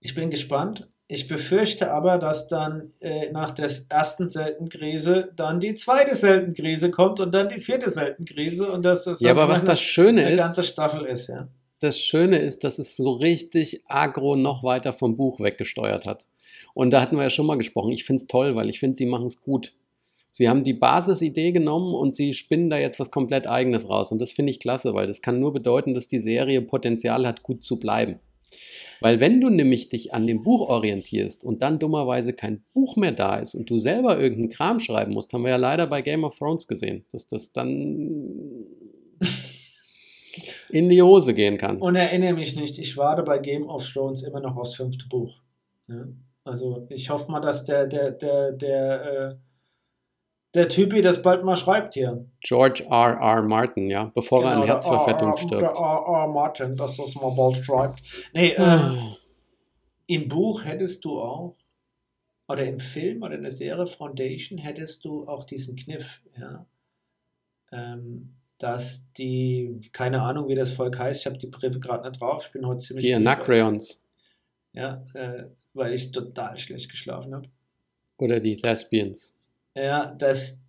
Ich 0.00 0.14
bin 0.14 0.30
gespannt. 0.30 0.88
Ich 1.12 1.28
befürchte 1.28 1.92
aber, 1.92 2.16
dass 2.16 2.48
dann 2.48 2.90
äh, 3.00 3.30
nach 3.32 3.50
der 3.50 3.70
ersten 3.90 4.30
Seltenkrise 4.30 5.30
dann 5.36 5.60
die 5.60 5.74
zweite 5.74 6.16
Seltenkrise 6.16 6.90
kommt 6.90 7.20
und 7.20 7.34
dann 7.34 7.50
die 7.50 7.60
vierte 7.60 7.90
Seltenkrise 7.90 8.72
und 8.72 8.82
dass 8.82 9.04
das 9.04 9.20
Ja, 9.20 9.32
aber 9.32 9.46
was 9.46 9.62
das 9.62 9.82
Schöne 9.82 10.24
eine 10.24 10.36
ganze 10.36 10.62
ist, 10.62 10.68
Staffel 10.68 11.04
ist, 11.04 11.28
ja. 11.28 11.48
das 11.80 11.98
Schöne 11.98 12.38
ist, 12.38 12.64
dass 12.64 12.78
es 12.78 12.96
so 12.96 13.12
richtig 13.12 13.82
agro 13.84 14.36
noch 14.36 14.64
weiter 14.64 14.94
vom 14.94 15.18
Buch 15.18 15.38
weggesteuert 15.38 16.06
hat. 16.06 16.28
Und 16.72 16.92
da 16.92 17.02
hatten 17.02 17.16
wir 17.16 17.24
ja 17.24 17.30
schon 17.30 17.44
mal 17.44 17.58
gesprochen. 17.58 17.92
Ich 17.92 18.04
finde 18.04 18.22
es 18.22 18.26
toll, 18.26 18.56
weil 18.56 18.70
ich 18.70 18.80
finde, 18.80 18.96
sie 18.96 19.04
machen 19.04 19.26
es 19.26 19.42
gut. 19.42 19.74
Sie 20.30 20.48
haben 20.48 20.64
die 20.64 20.72
Basisidee 20.72 21.52
genommen 21.52 21.94
und 21.94 22.14
sie 22.14 22.32
spinnen 22.32 22.70
da 22.70 22.78
jetzt 22.78 22.98
was 22.98 23.10
komplett 23.10 23.46
Eigenes 23.46 23.86
raus. 23.86 24.12
Und 24.12 24.18
das 24.22 24.32
finde 24.32 24.48
ich 24.48 24.60
klasse, 24.60 24.94
weil 24.94 25.08
das 25.08 25.20
kann 25.20 25.40
nur 25.40 25.52
bedeuten, 25.52 25.92
dass 25.92 26.08
die 26.08 26.20
Serie 26.20 26.62
Potenzial 26.62 27.26
hat, 27.26 27.42
gut 27.42 27.62
zu 27.62 27.78
bleiben. 27.78 28.18
Weil 29.02 29.20
wenn 29.20 29.40
du 29.40 29.50
nämlich 29.50 29.88
dich 29.88 30.14
an 30.14 30.26
dem 30.26 30.42
Buch 30.42 30.68
orientierst 30.68 31.44
und 31.44 31.62
dann 31.62 31.78
dummerweise 31.78 32.32
kein 32.32 32.64
Buch 32.72 32.96
mehr 32.96 33.12
da 33.12 33.36
ist 33.36 33.54
und 33.54 33.68
du 33.68 33.78
selber 33.78 34.18
irgendeinen 34.18 34.50
Kram 34.50 34.78
schreiben 34.78 35.12
musst, 35.12 35.32
haben 35.32 35.42
wir 35.42 35.50
ja 35.50 35.56
leider 35.56 35.86
bei 35.86 36.02
Game 36.02 36.24
of 36.24 36.38
Thrones 36.38 36.66
gesehen, 36.66 37.04
dass 37.12 37.26
das 37.26 37.52
dann 37.52 38.66
in 40.70 40.88
die 40.88 41.02
Hose 41.02 41.34
gehen 41.34 41.58
kann. 41.58 41.78
Und 41.78 41.96
erinnere 41.96 42.34
mich 42.34 42.56
nicht, 42.56 42.78
ich 42.78 42.96
warte 42.96 43.22
bei 43.22 43.38
Game 43.38 43.68
of 43.68 43.86
Thrones 43.90 44.22
immer 44.22 44.40
noch 44.40 44.56
aufs 44.56 44.74
fünfte 44.74 45.06
Buch. 45.08 45.40
Ja? 45.88 46.06
Also 46.44 46.86
ich 46.90 47.10
hoffe 47.10 47.30
mal, 47.30 47.40
dass 47.40 47.64
der, 47.64 47.86
der, 47.86 48.10
der, 48.10 48.52
der, 48.52 49.30
äh, 49.30 49.34
der 50.54 50.68
Typi 50.68 51.00
das 51.02 51.22
bald 51.22 51.44
mal 51.44 51.56
schreibt 51.56 51.94
hier. 51.94 52.26
George 52.40 52.84
R. 52.84 53.18
R. 53.20 53.42
Martin, 53.42 53.88
ja, 53.88 54.10
bevor 54.14 54.42
er 54.44 54.50
an 54.50 54.60
Genau, 54.62 54.66
Herzverfettung 54.74 55.28
R- 55.28 55.34
R- 55.34 55.36
stirbt. 55.38 55.62
Der 55.62 55.70
R. 55.70 56.04
R. 56.06 56.28
Martin, 56.28 56.76
dass 56.76 56.96
das 56.96 57.14
mal 57.14 57.34
bald 57.36 57.64
schreibt. 57.64 58.02
Nee, 58.34 58.52
ähm, 58.56 58.62
Ah. 58.64 59.16
im 60.06 60.28
Buch 60.28 60.64
hättest 60.64 61.04
du 61.04 61.20
auch, 61.20 61.56
oder 62.48 62.64
im 62.64 62.80
Film 62.80 63.22
oder 63.22 63.34
in 63.36 63.42
der 63.42 63.52
Serie 63.52 63.86
Foundation 63.86 64.58
hättest 64.58 65.04
du 65.04 65.26
auch 65.26 65.44
diesen 65.44 65.74
Kniff, 65.76 66.20
ja. 66.38 66.66
Ähm, 67.72 68.34
dass 68.58 69.00
die, 69.16 69.80
keine 69.92 70.22
Ahnung, 70.22 70.46
wie 70.48 70.54
das 70.54 70.72
Volk 70.72 70.98
heißt, 70.98 71.20
ich 71.20 71.26
habe 71.26 71.38
die 71.38 71.46
Briefe 71.46 71.80
gerade 71.80 72.08
nicht 72.08 72.20
drauf, 72.20 72.44
ich 72.46 72.52
bin 72.52 72.66
heute 72.66 72.80
ziemlich. 72.80 73.06
Die 73.06 73.14
Anacreons 73.14 74.00
Ja, 74.72 75.04
äh, 75.14 75.44
weil 75.74 75.94
ich 75.94 76.12
total 76.12 76.56
schlecht 76.58 76.90
geschlafen 76.90 77.34
habe. 77.34 77.48
oder 78.18 78.38
die 78.38 78.54
Lesbians. 78.56 79.34
Ja, 79.74 80.12
dass 80.12 80.62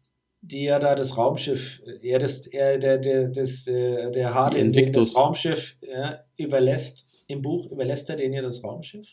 die 0.44 0.66
ja 0.66 0.78
da 0.78 0.94
das 0.96 1.18
Raumschiff, 1.18 1.82
er 2.02 2.20
das, 2.20 2.46
er 2.48 2.78
der, 2.78 2.98
der, 2.98 3.30
das, 3.30 3.66
äh, 3.66 4.12
der 4.12 4.52
Invictus. 4.56 5.14
das 5.14 5.22
Raumschiff 5.22 5.78
ja, 5.82 6.20
überlässt, 6.36 7.08
im 7.28 7.42
Buch 7.42 7.72
überlässt 7.72 8.10
er 8.10 8.18
denen 8.18 8.34
ja 8.34 8.42
das 8.42 8.62
Raumschiff, 8.62 9.08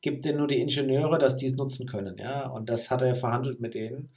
gibt 0.00 0.24
denen 0.24 0.38
nur 0.38 0.46
die 0.46 0.60
Ingenieure, 0.60 1.18
dass 1.18 1.36
die 1.36 1.46
es 1.46 1.56
nutzen 1.56 1.86
können, 1.86 2.16
ja, 2.18 2.46
und 2.46 2.68
das 2.68 2.90
hat 2.90 3.02
er 3.02 3.16
verhandelt 3.16 3.60
mit 3.60 3.74
denen. 3.74 4.10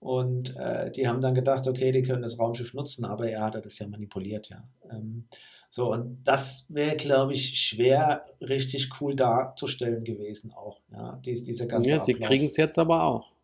Und 0.00 0.56
äh, 0.56 0.92
die 0.92 1.08
haben 1.08 1.20
dann 1.20 1.34
gedacht, 1.34 1.66
okay, 1.66 1.90
die 1.90 2.02
können 2.02 2.22
das 2.22 2.38
Raumschiff 2.38 2.72
nutzen, 2.72 3.04
aber 3.04 3.28
er 3.28 3.42
hatte 3.42 3.60
das 3.60 3.78
ja 3.78 3.88
manipuliert, 3.88 4.48
ja. 4.48 4.68
Ähm, 4.90 5.26
so, 5.68 5.92
und 5.92 6.22
das 6.24 6.66
wäre, 6.68 6.96
glaube 6.96 7.34
ich, 7.34 7.60
schwer 7.60 8.24
richtig 8.40 9.00
cool 9.00 9.14
darzustellen 9.14 10.02
gewesen 10.02 10.52
auch, 10.52 10.80
ja, 10.92 11.20
dies, 11.24 11.44
dieser 11.44 11.66
ganze 11.66 11.90
Ja, 11.90 12.00
sie 12.00 12.14
kriegen 12.14 12.46
es 12.46 12.56
jetzt 12.56 12.78
aber 12.78 13.04
auch. 13.04 13.37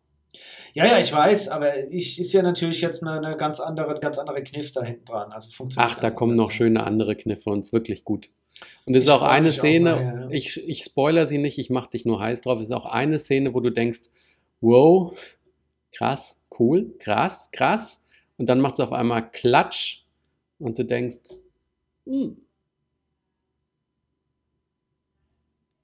Ja, 0.73 0.85
ja, 0.85 0.99
ich 0.99 1.11
weiß, 1.11 1.49
aber 1.49 1.89
ich 1.89 2.19
ist 2.19 2.33
ja 2.33 2.41
natürlich 2.41 2.81
jetzt 2.81 3.03
eine, 3.03 3.25
eine 3.25 3.37
ganz 3.37 3.59
andere, 3.59 3.99
ganz 3.99 4.17
andere 4.17 4.43
Kniff 4.43 4.71
da 4.71 4.83
hinten 4.83 5.05
dran. 5.05 5.31
Also 5.31 5.49
funktioniert 5.51 5.93
Ach, 5.93 5.99
da 5.99 6.11
kommen 6.11 6.33
anders, 6.33 6.45
noch 6.45 6.51
schöne 6.51 6.83
andere 6.83 7.15
Kniffe 7.15 7.49
und 7.49 7.59
es 7.59 7.67
ist 7.67 7.73
wirklich 7.73 8.03
gut. 8.03 8.29
Und 8.85 8.95
es 8.95 9.03
ist 9.05 9.09
auch 9.09 9.21
eine 9.21 9.47
mich 9.47 9.55
auch 9.57 9.59
Szene, 9.59 9.91
nachher, 9.91 10.19
ja. 10.21 10.29
ich, 10.29 10.67
ich 10.67 10.83
spoiler 10.83 11.27
sie 11.27 11.37
nicht, 11.37 11.57
ich 11.57 11.69
mache 11.69 11.91
dich 11.91 12.05
nur 12.05 12.19
heiß 12.19 12.41
drauf, 12.41 12.59
es 12.59 12.67
ist 12.67 12.73
auch 12.73 12.85
eine 12.85 13.19
Szene, 13.19 13.53
wo 13.53 13.59
du 13.59 13.69
denkst, 13.69 14.09
wow, 14.61 15.17
krass, 15.91 16.39
cool, 16.59 16.93
krass, 16.99 17.49
krass. 17.51 18.03
Und 18.37 18.47
dann 18.47 18.59
macht 18.59 18.75
es 18.75 18.79
auf 18.81 18.91
einmal 18.91 19.31
Klatsch 19.31 20.03
und 20.59 20.77
du 20.77 20.83
denkst, 20.83 21.35
hm. 22.05 22.37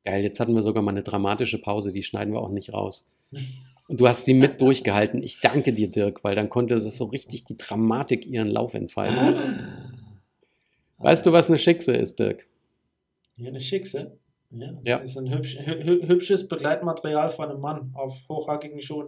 Geil, 0.03 0.23
jetzt 0.23 0.39
hatten 0.39 0.55
wir 0.55 0.63
sogar 0.63 0.81
mal 0.81 0.91
eine 0.91 1.03
dramatische 1.03 1.61
Pause, 1.61 1.91
die 1.91 2.01
schneiden 2.01 2.33
wir 2.33 2.39
auch 2.39 2.49
nicht 2.49 2.73
raus. 2.73 3.07
Und 3.91 3.99
du 3.99 4.07
hast 4.07 4.23
sie 4.23 4.33
mit 4.33 4.61
durchgehalten. 4.61 5.21
Ich 5.21 5.41
danke 5.41 5.73
dir, 5.73 5.89
Dirk, 5.89 6.23
weil 6.23 6.33
dann 6.33 6.47
konnte 6.47 6.75
es 6.75 6.97
so 6.97 7.03
richtig 7.05 7.43
die 7.43 7.57
Dramatik 7.57 8.25
ihren 8.25 8.47
Lauf 8.47 8.73
entfalten. 8.73 9.35
Weißt 10.99 11.25
du, 11.25 11.33
was 11.33 11.49
eine 11.49 11.57
Schickse 11.57 11.91
ist, 11.91 12.17
Dirk? 12.17 12.47
Ja, 13.35 13.49
eine 13.49 13.59
Schickse. 13.59 14.17
Ja, 14.51 14.79
Ja. 14.85 14.97
Ist 14.99 15.17
ein 15.17 15.29
hübsch, 15.29 15.57
hü 15.59 15.71
hü- 15.71 16.07
hübsches 16.07 16.47
Begleitmaterial 16.47 17.31
von 17.31 17.49
einem 17.49 17.59
Mann 17.59 17.91
auf 17.93 18.17
hochhackigen 18.29 18.81
Schuhen. 18.81 19.07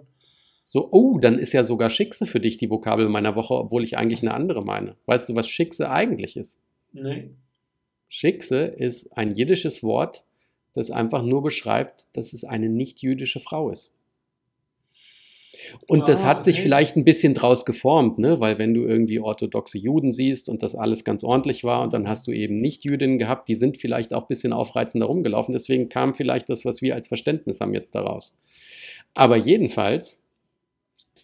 So, 0.66 0.90
oh, 0.92 1.18
dann 1.18 1.40
ist 1.40 1.54
ja 1.54 1.64
sogar 1.64 1.90
Schickse 1.90 2.26
für 2.26 2.42
dich 2.42 2.58
die 2.58 2.70
Vokabel 2.70 3.08
meiner 3.08 3.38
Woche, 3.38 3.54
obwohl 3.54 3.86
ich 3.86 3.98
eigentlich 3.98 4.22
eine 4.22 4.34
andere 4.34 4.66
meine. 4.66 4.98
Weißt 5.06 5.30
du, 5.30 5.36
was 5.38 5.48
Schickse 5.48 5.90
eigentlich 5.90 6.36
ist? 6.36 6.60
Nee. 6.92 7.30
Schickse 8.10 8.66
ist 8.66 9.16
ein 9.18 9.32
jiddisches 9.32 9.82
Wort, 9.82 10.26
das 10.74 10.92
einfach 10.92 11.24
nur 11.24 11.42
beschreibt, 11.42 12.08
dass 12.18 12.34
es 12.34 12.44
eine 12.44 12.68
nicht-jüdische 12.68 13.40
Frau 13.40 13.70
ist. 13.70 13.94
Und 15.88 16.08
das 16.08 16.24
Ah, 16.24 16.28
hat 16.28 16.44
sich 16.44 16.56
okay. 16.56 16.64
vielleicht 16.64 16.96
ein 16.96 17.04
bisschen 17.04 17.34
draus 17.34 17.66
geformt, 17.66 18.20
ne? 18.20 18.40
weil 18.40 18.60
wenn 18.60 18.74
du 18.74 18.84
irgendwie 18.86 19.20
orthodoxe 19.20 19.78
Juden 19.78 20.12
siehst 20.12 20.50
und 20.50 20.64
das 20.64 20.76
alles 20.76 21.04
ganz 21.04 21.24
ordentlich 21.24 21.64
war 21.64 21.82
und 21.84 21.94
dann 21.94 22.08
hast 22.08 22.28
du 22.28 22.32
eben 22.32 22.58
Nicht-Jüdinnen 22.58 23.20
gehabt, 23.20 23.48
die 23.50 23.56
sind 23.56 23.78
vielleicht 23.78 24.14
auch 24.14 24.24
ein 24.24 24.28
bisschen 24.28 24.54
aufreizender 24.54 25.06
rumgelaufen, 25.08 25.54
deswegen 25.54 25.90
kam 25.90 26.14
vielleicht 26.14 26.50
das, 26.50 26.66
was 26.66 26.82
wir 26.82 26.96
als 26.96 27.08
Verständnis 27.08 27.60
haben 27.60 27.74
jetzt 27.74 27.96
daraus. 27.96 28.36
Aber 29.14 29.38
jedenfalls 29.38 30.20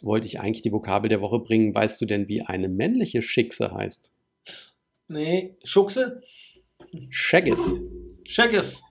wollte 0.01 0.27
ich 0.27 0.39
eigentlich 0.39 0.62
die 0.62 0.72
Vokabel 0.72 1.10
der 1.10 1.19
Woche 1.22 1.39
bringen. 1.39 1.75
Weißt 1.75 2.00
du 2.00 2.05
denn, 2.05 2.29
wie 2.29 2.41
eine 2.41 2.69
männliche 2.69 3.22
Schickse 3.22 3.74
heißt? 3.74 4.13
Nee. 5.10 5.55
Schuchse? 5.65 6.22
Shaggis. 7.10 7.75
Scheckes. 8.24 8.84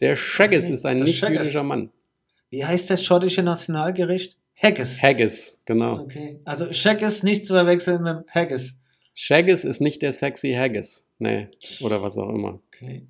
Der 0.00 0.16
Shaggis 0.16 0.70
ist 0.70 0.86
ein 0.86 0.98
das 0.98 1.06
nicht-jüdischer 1.06 1.44
Shaggis. 1.44 1.62
Mann. 1.68 1.90
Wie 2.50 2.64
heißt 2.64 2.88
das 2.88 3.04
schottische 3.04 3.42
Nationalgericht? 3.42 4.37
Haggis. 4.62 5.02
Haggis, 5.02 5.62
genau. 5.64 6.00
Okay. 6.00 6.40
Also 6.44 6.72
Scheckes 6.72 7.22
nicht 7.22 7.46
zu 7.46 7.52
verwechseln 7.54 8.02
mit 8.02 8.28
Haggis. 8.34 8.80
Shaggis 9.14 9.64
ist 9.64 9.80
nicht 9.80 10.02
der 10.02 10.12
sexy 10.12 10.52
Haggis. 10.52 11.08
Nee, 11.18 11.48
oder 11.80 12.02
was 12.02 12.16
auch 12.18 12.28
immer. 12.28 12.60
Okay. 12.68 13.06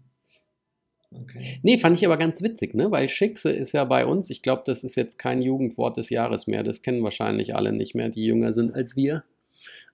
Okay. 1.10 1.58
Nee, 1.62 1.78
fand 1.78 1.96
ich 1.96 2.04
aber 2.04 2.18
ganz 2.18 2.42
witzig, 2.42 2.74
ne? 2.74 2.90
Weil 2.90 3.08
Schickse 3.08 3.50
ist 3.50 3.72
ja 3.72 3.84
bei 3.84 4.04
uns, 4.04 4.28
ich 4.28 4.42
glaube, 4.42 4.62
das 4.66 4.84
ist 4.84 4.94
jetzt 4.94 5.18
kein 5.18 5.40
Jugendwort 5.40 5.96
des 5.96 6.10
Jahres 6.10 6.46
mehr. 6.46 6.62
Das 6.62 6.82
kennen 6.82 7.02
wahrscheinlich 7.02 7.56
alle 7.56 7.72
nicht 7.72 7.94
mehr, 7.94 8.10
die 8.10 8.26
jünger 8.26 8.52
sind 8.52 8.74
als 8.74 8.94
wir. 8.94 9.24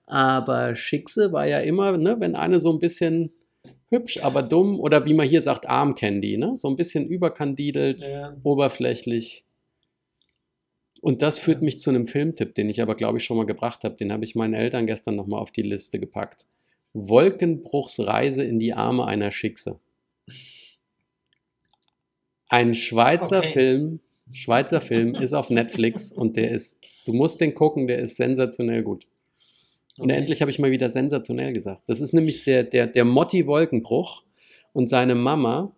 Aber 0.05 0.75
Schickse 0.75 1.31
war 1.31 1.47
ja 1.47 1.59
immer, 1.59 1.97
ne, 1.97 2.17
wenn 2.19 2.35
eine 2.35 2.59
so 2.59 2.71
ein 2.71 2.79
bisschen 2.79 3.31
hübsch, 3.89 4.21
aber 4.23 4.43
dumm 4.43 4.79
oder 4.79 5.05
wie 5.05 5.13
man 5.13 5.27
hier 5.27 5.41
sagt, 5.41 5.67
Armcandy, 5.69 6.37
ne? 6.37 6.55
So 6.57 6.67
ein 6.67 6.75
bisschen 6.75 7.07
überkandidelt, 7.07 8.07
Ja. 8.09 8.35
oberflächlich. 8.43 9.44
Und 11.01 11.21
das 11.21 11.39
führt 11.39 11.61
mich 11.61 11.77
zu 11.79 11.89
einem 11.89 12.05
Filmtipp, 12.05 12.55
den 12.55 12.69
ich 12.69 12.81
aber, 12.81 12.95
glaube 12.95 13.17
ich, 13.17 13.23
schon 13.25 13.37
mal 13.37 13.45
gebracht 13.45 13.83
habe. 13.83 13.95
Den 13.95 14.11
habe 14.11 14.23
ich 14.23 14.35
meinen 14.35 14.53
Eltern 14.53 14.87
gestern 14.87 15.15
nochmal 15.15 15.39
auf 15.39 15.51
die 15.51 15.61
Liste 15.61 15.99
gepackt. 15.99 16.47
Wolkenbruchs 16.93 17.99
Reise 17.99 18.43
in 18.43 18.59
die 18.59 18.73
Arme 18.73 19.05
einer 19.05 19.31
Schickse. 19.31 19.79
Ein 22.49 22.73
Schweizer 22.73 23.39
Okay. 23.39 23.49
Film, 23.49 23.99
Schweizer 24.31 24.81
Film 24.81 25.15
ist 25.15 25.33
auf 25.33 25.49
Netflix 25.49 26.11
und 26.11 26.37
der 26.37 26.51
ist, 26.51 26.79
du 27.05 27.13
musst 27.13 27.41
den 27.41 27.53
gucken, 27.53 27.87
der 27.87 27.99
ist 27.99 28.15
sensationell 28.15 28.83
gut. 28.83 29.07
Und 29.97 30.09
Okay. 30.09 30.19
endlich 30.19 30.41
habe 30.41 30.51
ich 30.51 30.59
mal 30.59 30.71
wieder 30.71 30.89
sensationell 30.89 31.53
gesagt. 31.53 31.83
Das 31.87 32.01
ist 32.01 32.13
nämlich 32.13 32.43
der, 32.43 32.63
der, 32.63 32.87
der 32.87 33.05
Motti 33.05 33.45
Wolkenbruch 33.47 34.23
und 34.73 34.87
seine 34.87 35.15
Mama 35.15 35.75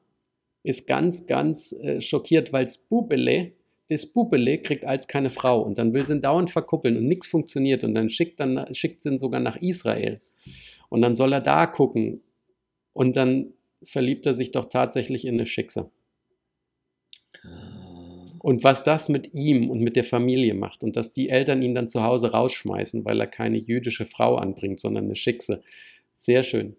ist 0.63 0.87
ganz, 0.87 1.25
ganz 1.27 1.71
äh, 1.73 2.01
schockiert, 2.01 2.51
weil 2.51 2.65
das 2.65 2.77
Bubele, 2.77 3.53
das 3.89 4.05
Bubele 4.05 4.57
kriegt 4.59 4.85
als 4.85 5.07
keine 5.07 5.29
Frau 5.29 5.61
und 5.61 5.77
dann 5.77 5.93
will 5.93 6.05
sie 6.05 6.13
ihn 6.13 6.21
dauernd 6.21 6.51
verkuppeln 6.51 6.97
und 6.97 7.07
nichts 7.07 7.27
funktioniert 7.27 7.83
und 7.83 7.95
dann 7.95 8.09
schickt, 8.09 8.39
dann 8.39 8.73
schickt 8.73 9.03
sie 9.03 9.09
ihn 9.09 9.19
sogar 9.19 9.39
nach 9.39 9.55
Israel 9.57 10.21
und 10.89 11.01
dann 11.01 11.15
soll 11.15 11.33
er 11.33 11.41
da 11.41 11.65
gucken 11.67 12.21
und 12.93 13.15
dann 13.15 13.53
verliebt 13.83 14.25
er 14.25 14.33
sich 14.33 14.51
doch 14.51 14.65
tatsächlich 14.65 15.25
in 15.25 15.35
eine 15.35 15.45
Schickse. 15.45 15.91
Und 18.39 18.63
was 18.63 18.83
das 18.83 19.09
mit 19.09 19.33
ihm 19.33 19.69
und 19.69 19.81
mit 19.81 19.95
der 19.95 20.03
Familie 20.03 20.53
macht 20.53 20.83
und 20.83 20.95
dass 20.95 21.11
die 21.11 21.29
Eltern 21.29 21.61
ihn 21.61 21.75
dann 21.75 21.89
zu 21.89 22.03
Hause 22.03 22.31
rausschmeißen, 22.31 23.03
weil 23.03 23.19
er 23.19 23.27
keine 23.27 23.57
jüdische 23.57 24.05
Frau 24.05 24.35
anbringt, 24.35 24.79
sondern 24.79 25.05
eine 25.05 25.15
Schickse. 25.15 25.61
Sehr 26.13 26.43
schön. 26.43 26.75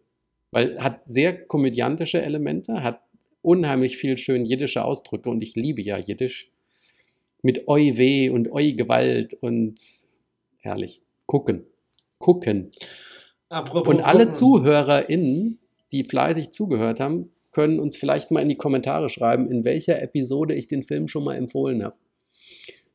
Weil 0.50 0.80
hat 0.82 1.02
sehr 1.06 1.46
komödiantische 1.46 2.22
Elemente, 2.22 2.82
hat 2.82 3.02
unheimlich 3.42 3.96
viel 3.96 4.16
schön 4.16 4.44
jiddische 4.44 4.84
Ausdrücke 4.84 5.28
und 5.28 5.42
ich 5.42 5.56
liebe 5.56 5.82
ja 5.82 5.98
Jiddisch. 5.98 6.50
Mit 7.42 7.68
Oi 7.68 7.96
weh 7.96 8.30
und 8.30 8.50
Oi 8.50 8.72
Gewalt 8.72 9.34
und 9.34 9.80
herrlich. 10.58 11.02
Gucken. 11.26 11.64
Gucken. 12.18 12.70
Apropos 13.48 13.94
Und 13.94 14.00
alle 14.00 14.24
gucken. 14.24 14.32
ZuhörerInnen, 14.32 15.58
die 15.92 16.04
fleißig 16.04 16.50
zugehört 16.50 17.00
haben, 17.00 17.30
können 17.52 17.80
uns 17.80 17.96
vielleicht 17.96 18.30
mal 18.30 18.40
in 18.42 18.48
die 18.48 18.56
Kommentare 18.56 19.08
schreiben, 19.08 19.50
in 19.50 19.64
welcher 19.64 20.02
Episode 20.02 20.54
ich 20.54 20.66
den 20.66 20.82
Film 20.82 21.08
schon 21.08 21.24
mal 21.24 21.36
empfohlen 21.36 21.84
habe. 21.84 21.96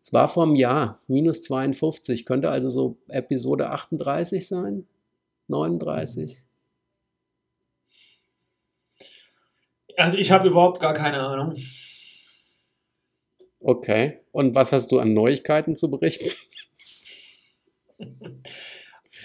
Es 0.03 0.11
war 0.11 0.27
vor 0.27 0.43
einem 0.43 0.55
Jahr, 0.55 1.01
minus 1.07 1.43
52, 1.43 2.25
könnte 2.25 2.49
also 2.49 2.69
so 2.69 2.97
Episode 3.07 3.69
38 3.69 4.45
sein, 4.47 4.85
39. 5.47 6.43
Also 9.97 10.17
ich 10.17 10.31
habe 10.31 10.49
überhaupt 10.49 10.81
gar 10.81 10.93
keine 10.93 11.21
Ahnung. 11.21 11.55
Okay. 13.63 14.19
Und 14.31 14.53
was 14.55 14.71
hast 14.73 14.91
du 14.91 14.99
an 14.99 15.13
Neuigkeiten 15.13 15.75
zu 15.75 15.89
berichten? 15.89 16.29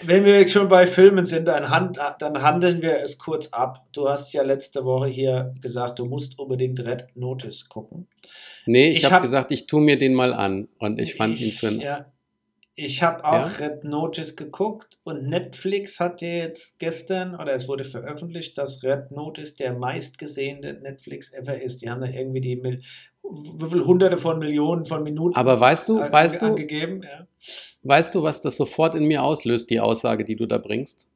Wenn 0.03 0.23
wir 0.23 0.47
schon 0.47 0.69
bei 0.69 0.87
Filmen 0.87 1.25
sind, 1.25 1.45
dann, 1.49 1.69
hand, 1.69 1.97
dann 2.19 2.41
handeln 2.41 2.81
wir 2.81 2.99
es 3.01 3.17
kurz 3.17 3.49
ab. 3.49 3.85
Du 3.91 4.07
hast 4.07 4.31
ja 4.33 4.43
letzte 4.43 4.85
Woche 4.85 5.09
hier 5.09 5.53
gesagt, 5.61 5.99
du 5.99 6.05
musst 6.05 6.39
unbedingt 6.39 6.79
Red 6.79 7.07
Notice 7.15 7.67
gucken. 7.67 8.07
Nee, 8.65 8.91
ich, 8.91 8.99
Ich 8.99 9.05
habe 9.05 9.15
hab- 9.15 9.21
gesagt, 9.23 9.51
ich 9.51 9.67
tue 9.67 9.81
mir 9.81 9.97
den 9.97 10.13
mal 10.13 10.33
an. 10.33 10.69
Und 10.77 11.01
ich 11.01 11.15
fand 11.15 11.41
ihn 11.41 11.51
für 11.51 11.67
ein 11.67 11.81
Ja, 11.81 12.05
ich 12.83 13.03
habe 13.03 13.23
auch 13.25 13.59
Ja? 13.59 13.67
Red 13.67 13.83
Notice 13.83 14.35
geguckt 14.35 14.97
und 15.03 15.27
Netflix 15.27 15.99
hat 15.99 16.21
ja 16.21 16.27
jetzt 16.29 16.79
gestern, 16.79 17.35
oder 17.35 17.53
es 17.53 17.67
wurde 17.67 17.83
veröffentlicht, 17.83 18.57
dass 18.57 18.83
Red 18.83 19.11
Notice 19.11 19.55
der 19.55 19.73
meistgesehene 19.73 20.73
Netflix 20.73 21.33
ever 21.33 21.61
ist. 21.61 21.81
Die 21.81 21.89
haben 21.89 22.01
da 22.01 22.07
irgendwie 22.07 22.41
die 22.41 22.55
Mil 22.55 22.81
wie 23.21 23.69
viel 23.69 23.85
hunderte 23.85 24.17
von 24.17 24.39
Millionen 24.39 24.85
von 24.85 25.03
Minuten 25.03 25.35
Aber 25.35 25.59
weißt 25.59 25.87
du, 25.89 25.99
ange- 25.99 26.11
weißt 26.11 26.41
du, 26.41 26.45
angegeben. 26.47 27.03
Ja. 27.03 27.27
weißt 27.83 28.15
du, 28.15 28.23
was 28.23 28.41
das 28.41 28.57
sofort 28.57 28.95
in 28.95 29.05
mir 29.05 29.21
auslöst, 29.23 29.69
die 29.69 29.79
Aussage, 29.79 30.23
die 30.25 30.35
du 30.35 30.45
da 30.47 30.57
bringst? 30.57 31.07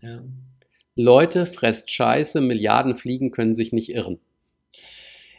Ja. 0.00 0.22
Leute, 0.96 1.44
fresst 1.46 1.90
Scheiße, 1.90 2.40
Milliarden 2.40 2.94
Fliegen 2.94 3.30
können 3.30 3.52
sich 3.52 3.72
nicht 3.72 3.90
irren. 3.92 4.20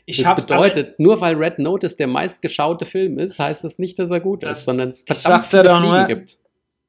Ich 0.05 0.21
Das 0.23 0.35
bedeutet, 0.35 0.99
nur 0.99 1.21
weil 1.21 1.35
Red 1.35 1.59
Notice 1.59 1.95
der 1.95 2.07
meistgeschaute 2.07 2.85
Film 2.85 3.19
ist, 3.19 3.37
heißt 3.39 3.63
das 3.63 3.77
nicht, 3.79 3.99
dass 3.99 4.09
er 4.11 4.19
gut 4.19 4.43
Das- 4.43 4.59
ist, 4.59 4.65
sondern 4.65 4.89
es 4.89 5.03
verdammt 5.03 5.45
viele 5.45 5.63
Fliegen 5.69 5.81
nur- 5.81 6.05
gibt. 6.05 6.37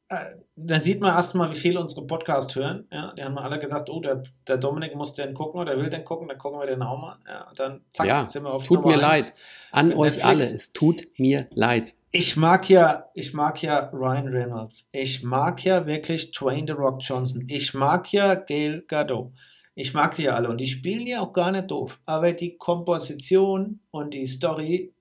Äh, 0.09 0.17
Da 0.55 0.79
sieht 0.79 1.01
man 1.01 1.15
erstmal, 1.17 1.51
wie 1.51 1.57
viele 1.57 1.81
unsere 1.81 2.07
Podcast 2.07 2.55
hören. 2.57 2.87
Ja, 2.93 3.15
die 3.17 3.25
haben 3.25 3.39
alle 3.39 3.59
gedacht, 3.59 3.89
oh, 3.89 4.01
der, 4.01 4.23
der 4.47 4.59
Dominik 4.59 4.95
muss 4.95 5.15
den 5.15 5.33
gucken 5.33 5.59
oder 5.59 5.79
will 5.79 5.89
den 5.89 6.05
gucken, 6.05 6.29
dann 6.29 6.37
gucken 6.37 6.61
wir 6.61 6.67
den 6.67 6.83
auch 6.83 7.01
mal. 7.01 7.17
Ja, 7.27 7.51
dann 7.57 7.81
zack, 7.95 8.07
Ja, 8.07 8.27
sind 8.27 8.43
wir 8.43 8.51
es 8.51 8.57
auf 8.57 8.65
tut 8.65 8.83
Nummer 8.83 8.99
mir 8.99 9.07
eins. 9.09 9.29
leid. 9.29 9.35
An 9.73 9.89
Mit 9.89 9.97
euch 9.97 10.17
Netflix. 10.17 10.25
alle, 10.27 10.45
es 10.55 10.73
tut 10.75 11.07
mir 11.19 11.47
leid. 11.55 11.95
Ich 12.11 12.37
mag 12.37 12.69
ja, 12.69 13.07
ich 13.15 13.33
mag 13.33 13.63
ja 13.63 13.89
Ryan 13.95 14.29
Reynolds. 14.29 14.91
Ich 14.93 15.23
mag 15.23 15.65
ja 15.65 15.87
wirklich 15.87 16.33
Dwayne 16.33 16.67
The 16.67 16.73
Rock 16.75 16.99
Johnson. 17.03 17.47
Ich 17.49 17.73
mag 17.73 18.13
ja 18.13 18.35
Gail 18.35 18.85
Gadot. 18.87 19.33
Ich 19.75 19.95
mag 19.95 20.15
die 20.17 20.25
ja 20.25 20.35
alle 20.35 20.49
und 20.51 20.59
die 20.61 20.67
spielen 20.67 21.07
ja 21.07 21.21
auch 21.21 21.33
gar 21.33 21.51
nicht 21.53 21.71
doof. 21.71 21.99
Aber 22.05 22.33
die 22.33 22.57
Komposition 22.57 23.81
und 23.91 24.13
die 24.15 24.27
Story, 24.27 24.93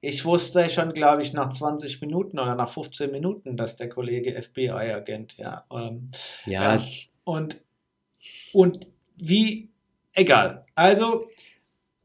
ich 0.00 0.24
wusste 0.24 0.70
schon, 0.70 0.92
glaube 0.92 1.22
ich, 1.22 1.32
nach 1.32 1.50
20 1.50 2.00
Minuten 2.00 2.38
oder 2.38 2.54
nach 2.54 2.70
15 2.70 3.10
Minuten, 3.10 3.56
dass 3.56 3.76
der 3.76 3.88
Kollege 3.88 4.40
FBI-Agent, 4.40 5.36
ja. 5.38 5.64
Ähm, 5.72 6.10
Ja, 6.46 6.76
Ja. 6.76 6.82
und, 7.24 7.60
und 8.52 8.86
wie, 9.16 9.68
egal. 10.14 10.64
Also, 10.76 11.28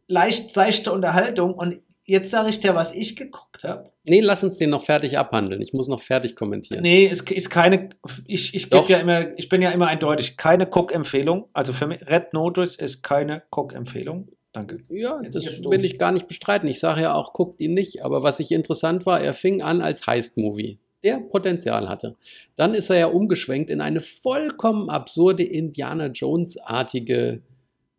leicht 0.07 0.51
seichte 0.53 0.91
Unterhaltung. 0.91 1.53
Und 1.53 1.81
jetzt 2.05 2.31
sage 2.31 2.49
ich 2.49 2.59
dir, 2.59 2.75
was 2.75 2.93
ich 2.93 3.15
geguckt 3.15 3.63
habe. 3.63 3.89
nee, 4.07 4.19
lass 4.19 4.43
uns 4.43 4.57
den 4.57 4.69
noch 4.69 4.83
fertig 4.83 5.17
abhandeln. 5.17 5.61
Ich 5.61 5.73
muss 5.73 5.87
noch 5.87 6.01
fertig 6.01 6.35
kommentieren. 6.35 6.81
Nee, 6.83 7.07
es 7.11 7.21
ist 7.21 7.49
keine, 7.49 7.89
ich, 8.25 8.53
ich, 8.55 8.69
ja 8.71 8.99
immer, 8.99 9.37
ich 9.37 9.49
bin 9.49 9.61
ja 9.61 9.71
immer 9.71 9.87
eindeutig, 9.87 10.37
keine 10.37 10.67
Cook-Empfehlung. 10.67 11.45
Also 11.53 11.73
für 11.73 11.87
mich, 11.87 12.05
Red 12.07 12.33
Notice 12.33 12.75
ist 12.75 13.03
keine 13.03 13.43
Cook-Empfehlung. 13.51 14.27
Danke. 14.51 14.79
Ja, 14.89 15.19
Jetzt- 15.23 15.35
das 15.35 15.45
jetzt 15.45 15.65
will 15.69 15.83
ich 15.83 15.97
gar 15.97 16.11
nicht 16.11 16.27
bestreiten. 16.27 16.67
Ich 16.69 16.79
sage 16.79 17.01
ja 17.01 17.15
auch, 17.15 17.33
guckt 17.33 17.59
ihn 17.59 17.73
nicht. 17.73 18.05
Aber 18.05 18.21
was 18.21 18.39
ich 18.39 18.51
interessant 18.51 19.05
war, 19.07 19.19
er 19.19 19.33
fing 19.33 19.63
an 19.63 19.81
als 19.81 20.05
Heist-Movie, 20.05 20.77
der 21.03 21.17
Potenzial 21.21 21.89
hatte. 21.89 22.15
Dann 22.55 22.75
ist 22.75 22.91
er 22.91 22.97
ja 22.97 23.07
umgeschwenkt 23.07 23.71
in 23.71 23.81
eine 23.81 23.99
vollkommen 23.99 24.91
absurde 24.91 25.41
Indiana 25.43 26.05
Jones-artige 26.07 27.41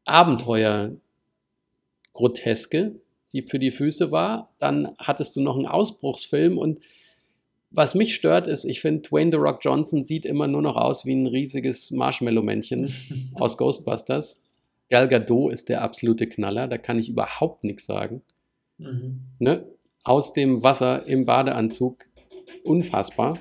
Abenteuer-Groteske, 0.04 2.94
die 3.34 3.42
für 3.42 3.58
die 3.58 3.70
Füße 3.70 4.10
war. 4.10 4.54
Dann 4.58 4.92
hattest 4.98 5.36
du 5.36 5.40
noch 5.40 5.56
einen 5.56 5.66
Ausbruchsfilm 5.66 6.56
und 6.56 6.80
was 7.76 7.96
mich 7.96 8.14
stört, 8.14 8.46
ist, 8.46 8.64
ich 8.64 8.80
finde, 8.80 9.08
Dwayne 9.08 9.32
The 9.32 9.36
Rock 9.36 9.58
Johnson 9.62 10.04
sieht 10.04 10.24
immer 10.24 10.46
nur 10.46 10.62
noch 10.62 10.76
aus 10.76 11.06
wie 11.06 11.14
ein 11.14 11.26
riesiges 11.26 11.90
Marshmallow-Männchen 11.90 12.94
aus 13.34 13.58
Ghostbusters. 13.58 14.40
Gal 14.90 15.08
Gadot 15.08 15.52
ist 15.52 15.68
der 15.68 15.82
absolute 15.82 16.28
Knaller, 16.28 16.68
da 16.68 16.78
kann 16.78 17.00
ich 17.00 17.08
überhaupt 17.08 17.64
nichts 17.64 17.86
sagen. 17.86 18.22
Mhm. 18.78 19.22
Ne? 19.40 19.66
Aus 20.04 20.32
dem 20.32 20.62
Wasser 20.62 21.04
im 21.06 21.24
Badeanzug, 21.24 22.04
unfassbar. 22.62 23.38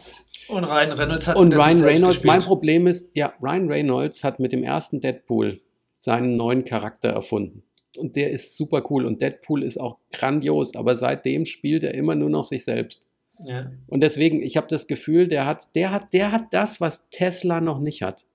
Und 0.47 0.63
Ryan 0.63 0.91
Reynolds 0.93 1.27
hat 1.27 1.35
Und 1.35 1.53
Ryan 1.53 1.83
Reynolds, 1.83 2.23
mein. 2.23 2.41
Problem 2.41 2.87
ist, 2.87 3.11
ja, 3.13 3.33
Ryan 3.41 3.67
Reynolds 3.67 4.23
hat 4.23 4.39
mit 4.39 4.51
dem 4.51 4.63
ersten 4.63 4.99
Deadpool 4.99 5.61
seinen 5.99 6.37
neuen 6.37 6.65
Charakter 6.65 7.09
erfunden. 7.09 7.63
Und 7.97 8.15
der 8.15 8.31
ist 8.31 8.57
super 8.57 8.83
cool 8.89 9.05
und 9.05 9.21
Deadpool 9.21 9.63
ist 9.63 9.79
auch 9.79 9.97
grandios, 10.11 10.75
aber 10.75 10.95
seitdem 10.95 11.45
spielt 11.45 11.83
er 11.83 11.93
immer 11.93 12.15
nur 12.15 12.29
noch 12.29 12.43
sich 12.43 12.63
selbst. 12.63 13.07
Ja. 13.43 13.71
Und 13.87 14.01
deswegen, 14.01 14.41
ich 14.41 14.57
habe 14.57 14.67
das 14.67 14.87
Gefühl, 14.87 15.27
der 15.27 15.45
hat, 15.45 15.75
der 15.75 15.91
hat, 15.91 16.13
der 16.13 16.31
hat 16.31 16.45
das, 16.51 16.81
was 16.81 17.09
Tesla 17.09 17.61
noch 17.61 17.79
nicht 17.79 18.01
hat. 18.01 18.25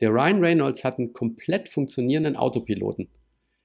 Der 0.00 0.10
Ryan 0.10 0.40
Reynolds 0.40 0.84
hat 0.84 0.98
einen 0.98 1.12
komplett 1.12 1.68
funktionierenden 1.68 2.36
Autopiloten. 2.36 3.08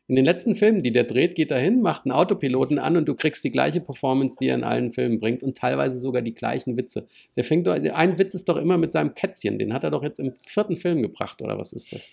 In 0.08 0.15
den 0.15 0.25
letzten 0.25 0.55
Filmen, 0.55 0.81
die 0.81 0.91
der 0.91 1.03
dreht, 1.03 1.36
geht 1.36 1.51
er 1.51 1.60
hin, 1.60 1.81
macht 1.81 2.05
einen 2.05 2.13
Autopiloten 2.13 2.79
an 2.79 2.98
und 2.98 3.05
du 3.08 3.13
kriegst 3.13 3.43
die 3.43 3.51
gleiche 3.51 3.79
Performance, 3.79 4.38
die 4.39 4.48
er 4.48 4.55
in 4.55 4.63
allen 4.63 4.91
Filmen 4.91 5.19
bringt 5.19 5.43
und 5.43 5.55
teilweise 5.55 6.00
sogar 6.00 6.24
die 6.24 6.34
gleichen 6.34 6.77
Witze. 6.77 7.05
Der 7.36 7.43
fängt 7.43 7.67
doch, 7.67 7.74
ein 7.74 8.17
Witz 8.17 8.34
ist 8.34 8.50
doch 8.50 8.58
immer 8.58 8.79
mit 8.79 8.91
seinem 8.91 9.13
Kätzchen, 9.13 9.60
den 9.60 9.72
hat 9.72 9.84
er 9.84 9.91
doch 9.91 10.01
jetzt 10.01 10.19
im 10.19 10.34
vierten 10.43 10.77
Film 10.77 11.03
gebracht, 11.03 11.41
oder 11.43 11.60
was 11.60 11.74
ist 11.74 11.93
das? 11.93 12.08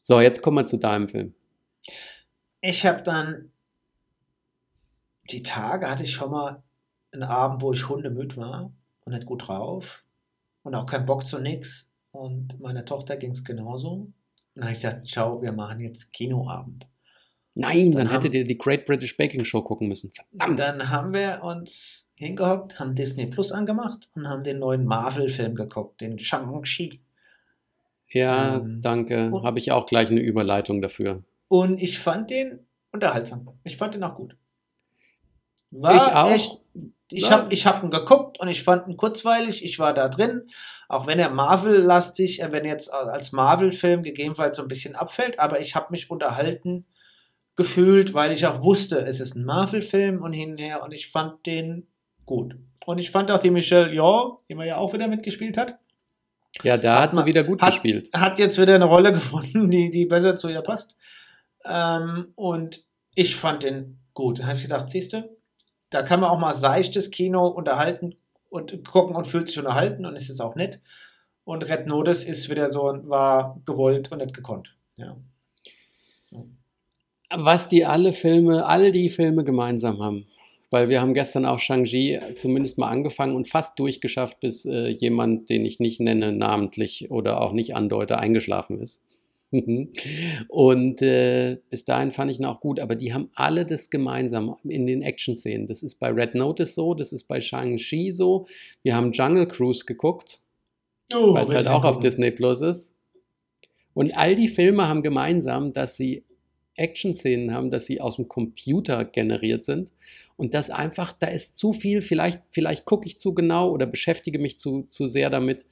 So, 0.00 0.18
jetzt 0.18 0.40
kommen 0.40 0.56
wir 0.56 0.64
zu 0.64 0.78
deinem 0.78 1.08
Film. 1.08 1.34
Ich 2.60 2.86
habe 2.86 3.02
dann 3.02 3.50
die 5.30 5.42
Tage 5.42 5.88
hatte 5.88 6.02
ich 6.02 6.12
schon 6.12 6.30
mal 6.30 6.62
einen 7.12 7.22
Abend, 7.22 7.62
wo 7.62 7.72
ich 7.72 7.88
hundemüd 7.88 8.36
war 8.36 8.72
und 9.04 9.12
nicht 9.12 9.26
gut 9.26 9.48
drauf 9.48 10.04
und 10.62 10.74
auch 10.74 10.86
keinen 10.86 11.06
Bock 11.06 11.26
zu 11.26 11.38
nix. 11.38 11.90
Und 12.10 12.60
meiner 12.60 12.84
Tochter 12.84 13.16
ging 13.16 13.32
es 13.32 13.44
genauso. 13.44 13.92
Und 13.92 14.14
dann 14.54 14.64
habe 14.64 14.74
ich 14.74 14.82
gesagt, 14.82 15.08
schau, 15.08 15.42
wir 15.42 15.52
machen 15.52 15.80
jetzt 15.80 16.12
Kinoabend. 16.12 16.86
Nein, 17.54 17.92
dann, 17.92 18.06
Dann 18.06 18.14
hättet 18.14 18.34
ihr 18.34 18.44
die 18.44 18.58
Great 18.58 18.84
British 18.84 19.16
Baking 19.16 19.44
Show 19.44 19.62
gucken 19.62 19.88
müssen. 19.88 20.10
Verdammt. 20.10 20.58
dann 20.58 20.90
haben 20.90 21.12
wir 21.12 21.42
uns 21.42 22.10
hingehockt, 22.16 22.80
haben 22.80 22.94
Disney 22.94 23.26
Plus 23.26 23.52
angemacht 23.52 24.08
und 24.14 24.28
haben 24.28 24.42
den 24.42 24.58
neuen 24.58 24.84
Marvel-Film 24.84 25.54
geguckt, 25.54 26.00
den 26.00 26.18
Shang-Chi. 26.18 27.00
Ja, 28.08 28.56
Ähm, 28.56 28.80
danke. 28.80 29.30
Habe 29.42 29.58
ich 29.58 29.72
auch 29.72 29.86
gleich 29.86 30.10
eine 30.10 30.20
Überleitung 30.20 30.82
dafür. 30.82 31.24
Und 31.48 31.80
ich 31.82 31.98
fand 31.98 32.30
den 32.30 32.66
unterhaltsam. 32.92 33.48
Ich 33.64 33.76
fand 33.76 33.94
den 33.94 34.02
auch 34.04 34.16
gut. 34.16 34.36
ich 35.70 35.80
auch. 35.82 36.30
Echt, 36.30 36.60
ich 37.10 37.30
habe 37.30 37.52
ich 37.52 37.66
hab 37.66 37.82
ihn 37.82 37.90
geguckt 37.90 38.40
und 38.40 38.48
ich 38.48 38.62
fand 38.62 38.88
ihn 38.88 38.96
kurzweilig. 38.96 39.64
Ich 39.64 39.78
war 39.78 39.92
da 39.94 40.08
drin. 40.08 40.48
Auch 40.88 41.06
wenn 41.06 41.18
er 41.18 41.30
Marvel-lastig, 41.30 42.42
äh, 42.42 42.50
wenn 42.52 42.64
er 42.64 42.72
jetzt 42.72 42.92
als 42.92 43.32
Marvel-Film 43.32 44.02
gegebenenfalls 44.02 44.56
so 44.56 44.62
ein 44.62 44.68
bisschen 44.68 44.94
abfällt, 44.96 45.38
aber 45.38 45.60
ich 45.60 45.74
habe 45.74 45.88
mich 45.90 46.10
unterhalten 46.10 46.86
gefühlt, 47.56 48.14
weil 48.14 48.32
ich 48.32 48.46
auch 48.46 48.62
wusste, 48.62 49.00
es 49.06 49.20
ist 49.20 49.36
ein 49.36 49.44
Marvel-Film 49.44 50.22
und 50.22 50.32
hin 50.32 50.52
und 50.52 50.58
her 50.58 50.82
und 50.82 50.92
ich 50.92 51.10
fand 51.10 51.44
den 51.46 51.86
gut. 52.26 52.56
Und 52.84 52.98
ich 52.98 53.10
fand 53.10 53.30
auch 53.30 53.38
die 53.38 53.50
Michelle 53.50 53.92
Yeoh, 53.92 54.40
die 54.48 54.54
man 54.54 54.66
ja 54.66 54.76
auch 54.76 54.92
wieder 54.92 55.06
mitgespielt 55.08 55.56
hat, 55.56 55.78
Ja, 56.62 56.76
da 56.76 56.94
Hat 56.96 57.00
hat, 57.02 57.12
man- 57.14 57.26
wieder 57.26 57.44
gut 57.44 57.62
hat- 57.62 57.70
gespielt. 57.70 58.10
hat 58.12 58.38
jetzt 58.38 58.58
wieder 58.60 58.74
eine 58.74 58.84
Rolle 58.86 59.12
gefunden, 59.18 59.70
die, 59.70 59.90
die 59.90 60.06
besser 60.06 60.36
zu 60.36 60.48
ihr 60.48 60.62
passt. 60.62 60.96
Ähm, 61.66 62.32
und 62.34 62.84
ich 63.14 63.36
fand 63.36 63.62
den 63.62 63.98
gut. 64.14 64.40
Da 64.40 64.46
habe 64.46 64.56
ich 64.56 64.62
gedacht, 64.62 64.90
siehst 64.90 65.12
du, 65.12 65.28
da 65.90 66.02
kann 66.02 66.20
man 66.20 66.30
auch 66.30 66.38
mal 66.38 66.54
seichtes 66.54 67.10
Kino 67.10 67.46
unterhalten 67.46 68.16
und 68.50 68.84
gucken 68.84 69.16
und 69.16 69.26
fühlt 69.26 69.48
sich 69.48 69.58
unterhalten 69.58 70.06
und 70.06 70.16
ist 70.16 70.30
es 70.30 70.40
auch 70.40 70.54
nett. 70.54 70.80
Und 71.44 71.68
Red 71.68 71.86
Notice 71.86 72.24
ist 72.24 72.48
wieder 72.48 72.70
so, 72.70 72.82
war 73.04 73.60
gewollt 73.66 74.10
und 74.10 74.18
nicht 74.18 74.34
gekonnt. 74.34 74.74
Ja. 74.96 75.16
Was 77.30 77.68
die 77.68 77.84
alle 77.84 78.12
Filme, 78.12 78.66
all 78.66 78.92
die 78.92 79.08
Filme 79.08 79.44
gemeinsam 79.44 80.02
haben. 80.02 80.26
Weil 80.70 80.88
wir 80.88 81.00
haben 81.00 81.14
gestern 81.14 81.46
auch 81.46 81.58
Shang-Chi 81.58 82.18
zumindest 82.36 82.78
mal 82.78 82.88
angefangen 82.88 83.36
und 83.36 83.48
fast 83.48 83.78
durchgeschafft, 83.78 84.40
bis 84.40 84.64
äh, 84.64 84.88
jemand, 84.88 85.48
den 85.48 85.64
ich 85.64 85.78
nicht 85.78 86.00
nenne, 86.00 86.32
namentlich 86.32 87.10
oder 87.10 87.40
auch 87.40 87.52
nicht 87.52 87.76
andeute, 87.76 88.18
eingeschlafen 88.18 88.80
ist. 88.80 89.02
und 90.48 91.02
äh, 91.02 91.58
bis 91.70 91.84
dahin 91.84 92.10
fand 92.10 92.30
ich 92.30 92.38
ihn 92.38 92.44
auch 92.44 92.60
gut, 92.60 92.80
aber 92.80 92.96
die 92.96 93.12
haben 93.12 93.30
alle 93.34 93.64
das 93.64 93.90
gemeinsam 93.90 94.56
in 94.64 94.86
den 94.86 95.02
Action-Szenen. 95.02 95.66
Das 95.66 95.82
ist 95.82 95.96
bei 95.96 96.08
Red 96.10 96.34
Notice 96.34 96.74
so, 96.74 96.94
das 96.94 97.12
ist 97.12 97.24
bei 97.24 97.40
Shang-Chi 97.40 98.12
so. 98.12 98.46
Wir 98.82 98.96
haben 98.96 99.12
Jungle 99.12 99.46
Cruise 99.46 99.84
geguckt, 99.84 100.40
Oh, 101.12 101.34
weil 101.34 101.46
es 101.46 101.54
halt 101.54 101.68
auch 101.68 101.84
auf 101.84 102.00
Disney 102.00 102.30
Plus 102.30 102.60
ist. 102.60 102.94
Und 103.92 104.16
all 104.16 104.34
die 104.34 104.48
Filme 104.48 104.88
haben 104.88 105.02
gemeinsam, 105.02 105.72
dass 105.72 105.96
sie 105.96 106.24
Action-Szenen 106.76 107.52
haben, 107.52 107.70
dass 107.70 107.86
sie 107.86 108.00
aus 108.00 108.16
dem 108.16 108.28
Computer 108.28 109.04
generiert 109.04 109.64
sind 109.64 109.92
und 110.36 110.54
das 110.54 110.70
einfach, 110.70 111.12
da 111.12 111.28
ist 111.28 111.56
zu 111.56 111.72
viel, 111.72 112.00
vielleicht, 112.00 112.42
vielleicht 112.50 112.84
gucke 112.84 113.06
ich 113.06 113.18
zu 113.18 113.34
genau 113.34 113.70
oder 113.70 113.86
beschäftige 113.86 114.38
mich 114.38 114.58
zu, 114.58 114.82
zu 114.88 115.06
sehr 115.06 115.30
damit. 115.30 115.66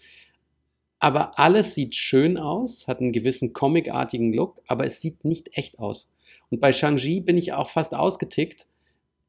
Aber 1.02 1.37
alles 1.37 1.75
sieht 1.75 1.97
schön 1.97 2.37
aus, 2.37 2.87
hat 2.87 3.00
einen 3.00 3.11
gewissen 3.11 3.52
comicartigen 3.52 4.32
Look, 4.32 4.62
aber 4.68 4.87
es 4.87 5.00
sieht 5.00 5.25
nicht 5.25 5.59
echt 5.59 5.80
aus. 5.80 6.12
Und 6.49 6.61
bei 6.61 6.71
Shang-Chi 6.71 7.23
bin 7.23 7.37
ich 7.37 7.52
auch 7.52 7.71
fast 7.71 7.92
ausgetickt, 7.92 8.68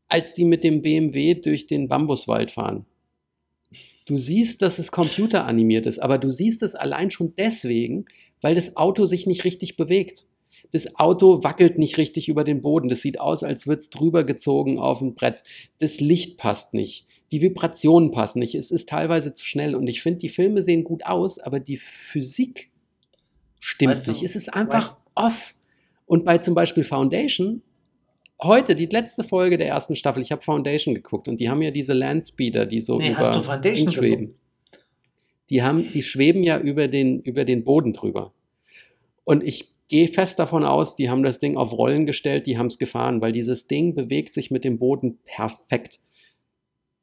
als 0.08 0.36
die 0.36 0.46
mit 0.46 0.64
dem 0.64 0.84
BMW 0.84 1.34
durch 1.34 1.66
den 1.66 1.88
Bambuswald 1.88 2.52
fahren. 2.52 2.86
Du 4.06 4.18
siehst, 4.18 4.62
dass 4.62 4.78
es 4.78 4.92
computeranimiert 4.92 5.88
ist, 5.88 5.98
aber 5.98 6.20
du 6.20 6.30
siehst 6.30 6.62
es 6.62 6.76
allein 6.76 7.10
schon 7.10 7.34
deswegen, 7.40 8.06
weil 8.40 8.54
das 8.54 8.78
Auto 8.78 9.08
sich 9.08 9.26
nicht 9.26 9.44
richtig 9.44 9.76
bewegt. 9.76 10.28
Das 10.74 10.96
Auto 10.96 11.44
wackelt 11.44 11.78
nicht 11.78 12.00
richtig 12.00 12.30
über 12.30 12.44
den 12.44 12.64
Boden. 12.64 12.90
Das 12.90 13.02
sieht 13.02 13.20
aus, 13.20 13.44
als 13.44 13.68
würde 13.68 13.82
es 13.82 13.92
drüber 13.92 14.24
gezogen 14.24 14.80
auf 14.80 15.02
ein 15.02 15.14
Brett. 15.14 15.44
Das 15.78 16.00
Licht 16.00 16.38
passt 16.38 16.74
nicht. 16.74 17.06
Die 17.32 17.44
Vibrationen 17.44 18.10
passen 18.10 18.40
nicht. 18.40 18.56
Es 18.56 18.72
ist 18.72 18.90
teilweise 18.90 19.36
zu 19.36 19.46
schnell. 19.46 19.76
Und 19.76 19.86
ich 19.86 20.02
finde, 20.02 20.20
die 20.20 20.30
Filme 20.30 20.64
sehen 20.64 20.84
gut 20.84 21.06
aus, 21.06 21.38
aber 21.38 21.60
die 21.60 21.78
Physik 21.78 22.72
stimmt 23.60 23.92
Weißt 23.92 24.08
du, 24.08 24.12
nicht. 24.14 24.24
Es 24.24 24.36
ist 24.36 24.52
einfach 24.52 24.98
off. 25.14 25.54
Und 26.08 26.26
bei 26.26 26.40
zum 26.40 26.56
Beispiel 26.56 26.84
Foundation, 26.84 27.62
heute 28.42 28.74
die 28.74 28.88
letzte 28.88 29.24
Folge 29.24 29.60
der 29.60 29.68
ersten 29.68 29.96
Staffel, 29.96 30.24
ich 30.24 30.32
habe 30.32 30.42
Foundation 30.42 30.96
geguckt 30.96 31.28
und 31.28 31.40
die 31.40 31.52
haben 31.52 31.62
ja 31.62 31.70
diese 31.70 31.94
Landspeeder, 31.94 32.66
die 32.66 32.80
so 32.80 32.98
Nee, 32.98 33.12
über 33.12 33.20
hast 33.20 33.38
du 33.38 33.44
Foundation 33.44 33.92
schweben. 33.92 34.36
Die, 35.52 35.62
haben, 35.62 35.88
die 35.92 36.02
schweben 36.02 36.42
ja 36.42 36.58
über 36.58 36.88
den, 36.88 37.22
über 37.22 37.46
den 37.46 37.64
Boden 37.64 37.94
drüber. 37.94 38.34
Und 39.24 39.44
ich 39.44 39.73
gehe 39.88 40.08
fest 40.08 40.40
davon 40.40 40.64
aus, 40.64 40.96
die 40.96 41.10
haben 41.10 41.24
das 41.24 41.40
Ding 41.40 41.58
auf 41.58 41.72
Rollen 41.78 42.06
gestellt, 42.06 42.48
die 42.48 42.58
haben 42.58 42.68
es 42.68 42.80
gefahren, 42.80 43.22
weil 43.22 43.32
dieses 43.32 43.68
Ding 43.68 43.96
bewegt 43.96 44.34
sich 44.34 44.52
mit 44.52 44.64
dem 44.64 44.80
Boden 44.80 45.20
perfekt. 45.26 46.00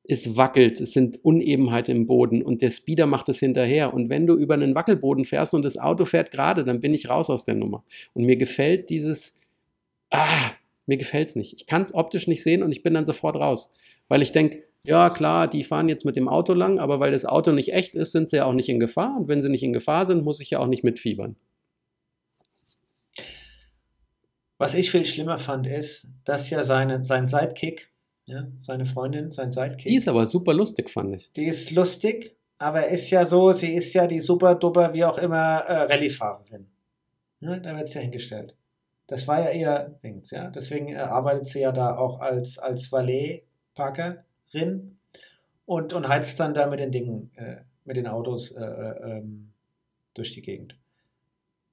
Es 0.05 0.37
wackelt, 0.37 0.81
es 0.81 0.93
sind 0.93 1.25
Unebenheiten 1.25 1.95
im 1.95 2.07
Boden 2.07 2.43
und 2.43 2.63
der 2.63 2.71
Speeder 2.71 3.07
macht 3.07 3.29
es 3.29 3.39
hinterher. 3.39 3.95
Und 3.95 4.09
wenn 4.09 4.27
du 4.27 4.37
über 4.37 4.55
einen 4.55 4.75
Wackelboden 4.75 5.25
fährst 5.25 5.55
und 5.55 5.65
das 5.65 5.77
Auto 5.77 6.05
fährt 6.05 6.33
gerade, 6.33 6.65
dann 6.65 6.81
bin 6.81 6.95
ich 6.95 7.09
raus 7.09 7.31
aus 7.31 7.45
der 7.45 7.55
Nummer. 7.55 7.85
Und 8.13 8.25
mir 8.25 8.37
gefällt 8.37 8.91
dieses, 8.91 9.39
ah, 10.11 10.53
mir 10.87 10.97
gefällt 10.97 11.29
es 11.29 11.37
nicht. 11.37 11.53
Ich 11.55 11.67
kann 11.67 11.83
es 11.83 11.95
optisch 11.95 12.27
nicht 12.27 12.43
sehen 12.43 12.63
und 12.63 12.73
ich 12.73 12.83
bin 12.83 12.95
dann 12.95 13.05
sofort 13.05 13.37
raus. 13.37 13.73
Weil 14.09 14.23
ich 14.23 14.33
denke, 14.33 14.65
ja 14.83 15.11
klar, 15.11 15.47
die 15.47 15.63
fahren 15.63 15.89
jetzt 15.89 16.05
mit 16.05 16.17
dem 16.17 16.29
Auto 16.29 16.55
lang, 16.55 16.79
aber 16.79 16.99
weil 16.99 17.13
das 17.13 17.27
Auto 17.27 17.53
nicht 17.53 17.73
echt 17.73 17.95
ist, 17.95 18.13
sind 18.13 18.31
sie 18.31 18.39
ja 18.39 18.47
auch 18.47 18.55
nicht 18.55 18.69
in 18.69 18.81
Gefahr. 18.81 19.17
Und 19.17 19.29
wenn 19.29 19.41
sie 19.41 19.51
nicht 19.51 19.63
in 19.63 19.73
Gefahr 19.73 20.07
sind, 20.07 20.25
muss 20.25 20.41
ich 20.41 20.51
ja 20.51 20.59
auch 20.59 20.67
nicht 20.67 20.83
mitfiebern. 20.83 21.37
Was 24.61 24.75
ich 24.75 24.91
viel 24.91 25.07
schlimmer 25.07 25.39
fand, 25.39 25.67
ist, 25.67 26.07
dass 26.27 26.51
ja 26.51 26.65
seine, 26.65 27.03
sein 27.03 27.29
Sidekick, 27.29 27.91
ja, 28.27 28.47
seine 28.59 28.85
Freundin, 28.85 29.33
sein 29.33 29.51
Sidekick, 29.51 29.87
Die 29.87 29.97
ist 29.97 30.07
aber 30.07 30.27
super 30.27 30.53
lustig, 30.53 30.91
fand 30.91 31.17
ich. 31.17 31.33
die 31.33 31.47
ist 31.47 31.71
lustig, 31.71 32.37
aber 32.59 32.87
ist 32.89 33.09
ja 33.09 33.25
so, 33.25 33.55
sie 33.55 33.73
ist 33.73 33.95
ja 33.95 34.07
die 34.07 34.21
super 34.21 34.55
duper, 34.55 34.93
wie 34.93 35.07
auch 35.07 35.17
immer, 35.17 35.61
äh, 35.61 35.85
Rallye-Fahrerin. 35.85 36.67
Ne, 37.41 37.59
da 37.63 37.75
wird 37.75 37.89
es 37.89 37.95
ja 37.95 38.03
hingestellt. 38.03 38.55
Das 39.07 39.27
war 39.27 39.41
ja 39.41 39.51
ihr 39.53 39.99
Dings, 40.03 40.31
ja. 40.31 40.51
Deswegen 40.51 40.89
äh, 40.89 40.97
arbeitet 40.97 41.49
sie 41.49 41.61
ja 41.61 41.73
da 41.73 41.97
auch 41.97 42.21
als, 42.21 42.59
als 42.59 42.93
Valet-Parkerin 42.93 44.99
und, 45.65 45.95
und 45.95 46.07
heizt 46.07 46.39
dann 46.39 46.53
da 46.53 46.67
mit 46.67 46.81
den 46.81 46.93
Dingen, 46.93 47.31
äh, 47.37 47.63
mit 47.87 47.97
den 47.97 48.07
Autos 48.07 48.53
äh, 48.53 48.63
äh, 48.63 49.11
ähm, 49.11 49.55
durch 50.13 50.33
die 50.33 50.43
Gegend. 50.43 50.77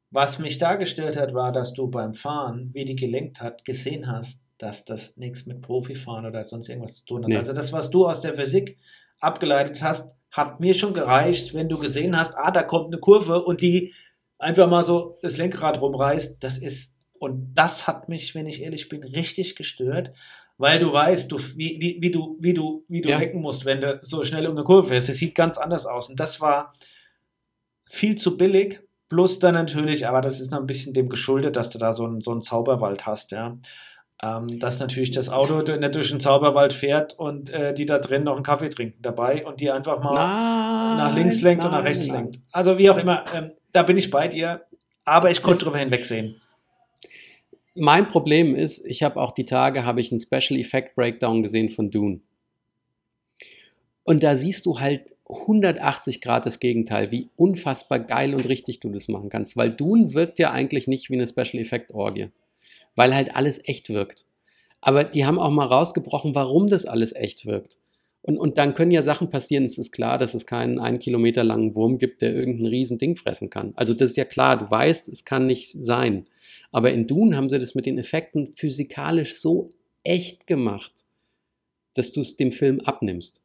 Was 0.10 0.40
mich 0.40 0.58
da 0.58 0.76
gestört 0.76 1.18
hat, 1.18 1.34
war, 1.34 1.52
dass 1.52 1.74
du 1.74 1.88
beim 1.88 2.14
Fahren, 2.14 2.70
wie 2.74 2.86
die 2.86 2.96
gelenkt 2.96 3.42
hat, 3.42 3.66
gesehen 3.66 4.10
hast, 4.12 4.44
dass 4.58 4.86
das 4.86 5.18
nichts 5.18 5.46
mit 5.46 5.62
Profifahren 5.62 6.26
oder 6.26 6.44
sonst 6.44 6.70
irgendwas 6.70 6.96
zu 6.96 7.06
tun 7.06 7.24
hat. 7.24 7.30
Nee. 7.30 7.38
Also 7.38 7.54
das, 7.54 7.74
was 7.74 7.90
du 7.90 8.08
aus 8.08 8.22
der 8.22 8.36
Physik 8.36 8.78
abgeleitet 9.20 9.82
hast, 9.82 10.16
hat 10.32 10.60
mir 10.60 10.74
schon 10.74 10.94
gereicht, 10.94 11.54
wenn 11.54 11.70
du 11.70 11.78
gesehen 11.78 12.18
hast, 12.18 12.36
ah, 12.38 12.52
da 12.52 12.64
kommt 12.64 12.88
eine 12.88 13.00
Kurve 13.00 13.44
und 13.44 13.62
die 13.62 13.94
einfach 14.38 14.70
mal 14.70 14.84
so 14.84 15.18
das 15.22 15.38
Lenkrad 15.38 15.82
rumreißt. 15.82 16.44
Das 16.44 16.58
ist, 16.58 16.96
und 17.20 17.54
das 17.54 17.88
hat 17.88 18.10
mich, 18.10 18.34
wenn 18.36 18.48
ich 18.48 18.62
ehrlich 18.62 18.90
bin, 18.90 19.04
richtig 19.04 19.56
gestört, 19.56 20.14
weil 20.58 20.80
du 20.80 20.92
weißt, 20.92 21.32
du, 21.32 21.38
wie, 21.56 21.78
wie, 21.80 21.98
wie 22.02 22.12
du, 22.12 22.38
wie 22.40 22.54
du, 22.54 22.84
wie 22.88 23.02
du 23.02 23.10
Ja. 23.10 23.20
lenken 23.20 23.42
musst, 23.42 23.66
wenn 23.66 23.82
du 23.82 24.00
so 24.02 24.24
schnell 24.24 24.48
um 24.48 24.56
eine 24.56 24.64
Kurve 24.64 24.88
fährst. 24.90 25.10
Es 25.10 25.18
sieht 25.18 25.36
ganz 25.36 25.58
anders 25.58 25.86
aus. 25.86 26.10
Und 26.10 26.20
das 26.20 26.42
war 26.42 26.74
viel 27.86 28.16
zu 28.16 28.38
billig. 28.38 28.82
Plus 29.10 29.40
dann 29.40 29.54
natürlich, 29.54 30.08
aber 30.08 30.22
das 30.22 30.40
ist 30.40 30.52
noch 30.52 30.60
ein 30.60 30.68
bisschen 30.68 30.94
dem 30.94 31.10
geschuldet, 31.10 31.56
dass 31.56 31.70
du 31.70 31.80
da 31.80 31.94
so 31.94 32.06
einen, 32.06 32.22
so 32.22 32.32
einen 32.32 32.42
Zauberwald 32.42 33.06
hast, 33.06 33.32
ja. 33.32 33.58
Ähm, 34.22 34.60
dass 34.60 34.80
natürlich 34.80 35.12
das 35.12 35.30
Auto 35.30 35.62
nicht 35.62 35.96
durch 35.96 36.10
den 36.10 36.20
Zauberwald 36.20 36.74
fährt 36.74 37.14
und 37.20 37.52
äh, 37.52 37.76
die 37.76 37.86
da 37.86 38.00
drin 38.00 38.24
noch 38.24 38.36
einen 38.36 38.44
Kaffee 38.44 38.70
trinken 38.70 39.00
dabei 39.04 39.46
und 39.46 39.62
die 39.62 39.70
einfach 39.70 40.02
mal 40.02 40.16
Nein, 40.16 40.98
nach 40.98 41.16
links 41.16 41.42
lenkt 41.42 41.64
und 41.64 41.70
nach 41.70 41.78
nein, 41.78 41.88
rechts 41.88 42.08
nein. 42.08 42.24
lenkt. 42.24 42.40
Also 42.52 42.80
wie 42.80 42.90
auch 42.90 42.98
immer, 42.98 43.26
ähm, 43.36 43.52
da 43.74 43.84
bin 43.84 43.96
ich 43.96 44.10
bei 44.10 44.28
dir, 44.28 44.66
aber 45.06 45.30
ich 45.30 45.44
konnte 45.44 45.60
drüber 45.64 45.78
hinwegsehen. 45.78 46.42
Mein 47.76 48.08
Problem 48.08 48.56
ist, 48.56 48.84
ich 48.88 49.04
habe 49.04 49.22
auch 49.22 49.32
die 49.32 49.46
Tage, 49.46 49.86
habe 49.86 50.02
ich 50.02 50.12
einen 50.12 50.20
Special 50.20 50.60
Effect 50.60 50.96
Breakdown 50.96 51.44
gesehen 51.44 51.70
von 51.70 51.92
Dune. 51.92 52.22
Und 54.04 54.24
da 54.24 54.36
siehst 54.36 54.66
du 54.66 54.80
halt 54.80 55.17
180 55.30 56.22
Grad 56.22 56.46
das 56.46 56.60
Gegenteil, 56.60 57.12
wie 57.12 57.30
unfassbar 57.36 58.00
geil 58.00 58.34
und 58.34 58.48
richtig 58.48 58.80
du 58.80 58.90
das 58.90 59.08
machen 59.08 59.30
kannst. 59.30 59.58
Weil 59.58 59.72
Dune 59.72 60.14
wirkt 60.14 60.40
ja 60.40 60.52
eigentlich 60.52 60.88
nicht 60.88 61.10
wie 61.10 61.16
eine 61.16 61.28
Special 61.28 61.62
Effect 61.62 61.94
Orgie. 61.94 62.30
Weil 62.96 63.14
halt 63.14 63.36
alles 63.36 63.60
echt 63.66 63.90
wirkt. 63.90 64.26
Aber 64.80 65.04
die 65.04 65.26
haben 65.26 65.40
auch 65.40 65.52
mal 65.52 65.66
rausgebrochen, 65.66 66.36
warum 66.36 66.70
das 66.70 66.86
alles 66.86 67.14
echt 67.14 67.46
wirkt. 67.46 67.78
Und, 68.22 68.38
und 68.38 68.58
dann 68.58 68.74
können 68.74 68.92
ja 68.92 69.02
Sachen 69.02 69.30
passieren. 69.30 69.66
Es 69.66 69.78
ist 69.78 69.92
klar, 69.92 70.18
dass 70.18 70.34
es 70.34 70.46
keinen 70.46 70.80
einen 70.80 71.00
Kilometer 71.00 71.44
langen 71.44 71.76
Wurm 71.76 71.98
gibt, 71.98 72.22
der 72.22 72.34
irgendein 72.34 72.68
riesen 72.68 72.98
Ding 72.98 73.16
fressen 73.16 73.50
kann. 73.50 73.74
Also 73.76 73.94
das 73.94 74.12
ist 74.12 74.18
ja 74.18 74.26
klar, 74.26 74.58
du 74.58 74.70
weißt, 74.70 75.08
es 75.08 75.26
kann 75.26 75.46
nicht 75.46 75.72
sein. 75.72 76.26
Aber 76.72 76.92
in 76.92 77.08
Dune 77.08 77.36
haben 77.36 77.50
sie 77.50 77.60
das 77.60 77.76
mit 77.76 77.86
den 77.86 77.98
Effekten 77.98 78.54
physikalisch 78.54 79.40
so 79.40 79.72
echt 80.04 80.48
gemacht, 80.48 81.06
dass 81.94 82.12
du 82.12 82.22
es 82.22 82.36
dem 82.36 82.52
Film 82.52 82.80
abnimmst. 82.82 83.42